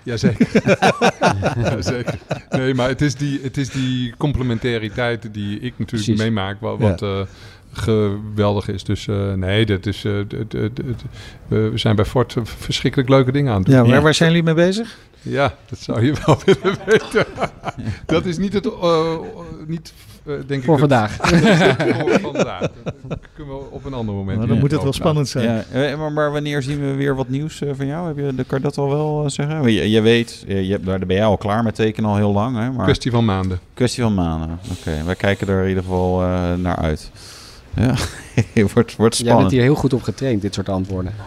Jazeker. 0.02 0.48
Jazeker. 1.62 2.18
Nee, 2.50 2.74
maar 2.74 2.88
het 2.88 3.00
is 3.02 3.14
die, 3.14 3.40
het 3.42 3.56
is 3.56 3.68
die 3.70 4.14
complementariteit 4.16 5.28
die 5.32 5.54
ik 5.54 5.62
natuurlijk 5.78 5.88
Precies. 5.88 6.18
meemaak, 6.18 6.60
wat, 6.60 7.02
eh, 7.02 7.20
geweldig 7.74 8.68
is. 8.68 8.84
Dus 8.84 9.08
eh, 9.08 9.32
nee, 9.32 9.66
dat 9.66 9.86
is, 9.86 10.04
eh, 10.04 10.12
d- 10.20 10.28
d- 10.28 10.50
d- 10.50 10.76
d- 10.76 11.04
we 11.48 11.70
zijn 11.74 11.96
bij 11.96 12.04
Ford 12.04 12.36
verschrikkelijk 12.42 13.08
leuke 13.10 13.32
dingen 13.32 13.52
aan 13.52 13.58
het 13.58 13.66
doen. 13.66 13.74
Ja, 13.74 13.82
waar, 13.82 13.94
Ja. 13.94 14.00
waar 14.00 14.14
zijn 14.14 14.28
jullie 14.28 14.44
mee 14.44 14.54
bezig? 14.54 14.96
Ja, 15.22 15.54
dat 15.70 15.78
zou 15.78 16.04
je 16.06 16.12
wel 16.26 16.38
willen 16.44 16.78
weten. 16.86 17.26
dat 18.06 18.24
is 18.24 18.38
niet 18.38 18.52
het, 18.52 18.66
eh, 18.66 19.16
niet, 19.66 19.92
eh, 20.24 20.32
denk 20.46 20.60
ik, 20.60 20.64
Voor 20.64 20.80
het- 20.80 20.80
vandaag. 20.80 21.16
voor 22.00 22.20
vandaag. 22.20 22.60
Dat 23.08 23.18
kunnen 23.34 23.54
we 23.58 23.64
op 23.70 23.84
een 23.84 23.92
ander 23.94 24.14
moment. 24.14 24.36
Nou, 24.36 24.48
dan 24.48 24.58
moet 24.58 24.70
het 24.70 24.82
wel 24.82 24.92
spannend 24.92 25.28
zijn. 25.28 25.64
Ja, 25.72 25.88
eh, 25.90 25.98
maar, 25.98 26.12
maar 26.12 26.32
wanneer 26.32 26.62
zien 26.62 26.80
we 26.80 26.94
weer 26.94 27.14
wat 27.16 27.28
nieuws 27.28 27.60
eh, 27.60 27.70
van 27.76 27.86
jou? 27.86 28.06
Heb 28.06 28.16
je, 28.16 28.44
kan 28.44 28.58
je 28.58 28.64
dat 28.64 28.78
al 28.78 28.88
wel 28.88 29.24
eh, 29.24 29.30
zeggen? 29.30 29.72
Je, 29.72 29.90
je 29.90 30.00
weet, 30.00 30.44
je, 30.46 30.66
je 30.66 30.72
hebt, 30.72 30.86
daar 30.86 30.98
ben 30.98 31.16
jij 31.16 31.24
al 31.24 31.36
klaar 31.36 31.62
met 31.62 31.74
tekenen 31.74 32.10
al 32.10 32.16
heel 32.16 32.32
lang. 32.32 32.56
Hè? 32.58 32.70
Maar 32.70 32.84
Kwestie 32.84 33.10
van 33.10 33.24
maanden. 33.24 33.58
kwestie 33.74 34.02
van 34.02 34.14
maanden. 34.14 34.58
Oké, 34.78 35.04
wij 35.04 35.14
kijken 35.14 35.48
er 35.48 35.62
in 35.62 35.68
ieder 35.68 35.82
geval 35.82 36.22
eh, 36.22 36.54
naar 36.54 36.76
uit. 36.76 37.10
Ja, 37.76 37.94
wordt, 38.74 38.74
wordt 38.74 38.96
Jij 38.96 38.96
bent 38.96 39.16
spannend. 39.18 39.50
hier 39.50 39.62
heel 39.62 39.74
goed 39.74 39.92
op 39.92 40.02
getraind, 40.02 40.42
dit 40.42 40.54
soort 40.54 40.68
antwoorden. 40.68 41.12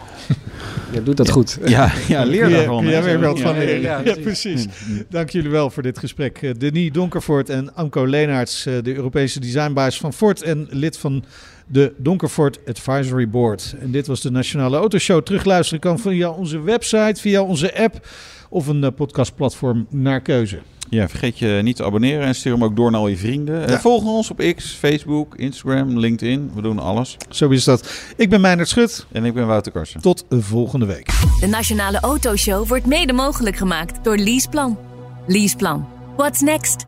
Je 0.92 1.02
doet 1.02 1.16
dat 1.16 1.30
goed. 1.30 1.58
Ja, 1.66 1.92
ja, 2.08 2.24
leer 2.24 2.48
daarvan. 2.50 2.84
hè. 2.84 3.02
weer 3.02 3.20
wat 3.20 3.40
van 3.40 3.52
Ja, 3.54 3.58
leren. 3.58 3.80
ja, 3.80 4.00
Ja, 4.04 4.14
precies. 4.22 4.66
precies. 4.66 5.02
Dank 5.08 5.30
jullie 5.30 5.50
wel 5.50 5.70
voor 5.70 5.82
dit 5.82 5.98
gesprek. 5.98 6.42
Eh, 6.42 6.50
Denis 6.58 6.92
Donkervoort 6.92 7.50
en 7.50 7.74
Amco 7.74 8.04
Leenaerts, 8.06 8.66
eh, 8.66 8.74
de 8.82 8.94
Europese 8.94 9.40
designbaas 9.40 9.98
van 9.98 10.12
Ford 10.12 10.42
en 10.42 10.66
lid 10.70 10.98
van 10.98 11.24
de 11.66 11.92
Donkervoort 11.96 12.58
Advisory 12.68 13.28
Board. 13.28 13.74
En 13.80 13.90
dit 13.90 14.06
was 14.06 14.20
de 14.20 14.30
Nationale 14.30 14.76
Autoshow. 14.76 15.22
Terugluisteren 15.22 15.80
kan 15.80 15.98
via 15.98 16.30
onze 16.30 16.60
website, 16.60 17.20
via 17.20 17.42
onze 17.42 17.78
app 17.78 18.08
of 18.48 18.66
een 18.66 18.84
eh, 18.84 18.90
podcastplatform 18.96 19.86
naar 19.90 20.20
keuze. 20.20 20.58
Ja, 20.90 21.08
vergeet 21.08 21.38
je 21.38 21.60
niet 21.62 21.76
te 21.76 21.84
abonneren 21.84 22.26
en 22.26 22.34
stuur 22.34 22.52
hem 22.52 22.64
ook 22.64 22.76
door 22.76 22.90
naar 22.90 23.00
al 23.00 23.08
je 23.08 23.16
vrienden. 23.16 23.60
Ja. 23.60 23.66
En 23.66 23.80
volg 23.80 24.04
ons 24.04 24.30
op 24.30 24.54
X, 24.56 24.72
Facebook, 24.72 25.34
Instagram, 25.36 25.98
LinkedIn. 25.98 26.50
We 26.54 26.62
doen 26.62 26.78
alles. 26.78 27.16
Zo 27.30 27.48
is 27.48 27.64
dat. 27.64 27.90
Ik 28.16 28.30
ben 28.30 28.40
Meijnerd 28.40 28.68
Schut. 28.68 29.06
En 29.12 29.24
ik 29.24 29.34
ben 29.34 29.46
Wouter 29.46 29.72
Karsen. 29.72 30.00
Tot 30.00 30.24
volgende 30.30 30.86
week. 30.86 31.06
De 31.40 31.46
Nationale 31.46 32.00
Autoshow 32.00 32.66
wordt 32.68 32.86
mede 32.86 33.12
mogelijk 33.12 33.56
gemaakt 33.56 34.04
door 34.04 34.16
Leaseplan. 34.16 34.78
Leaseplan. 35.26 35.88
What's 36.16 36.40
next? 36.40 36.87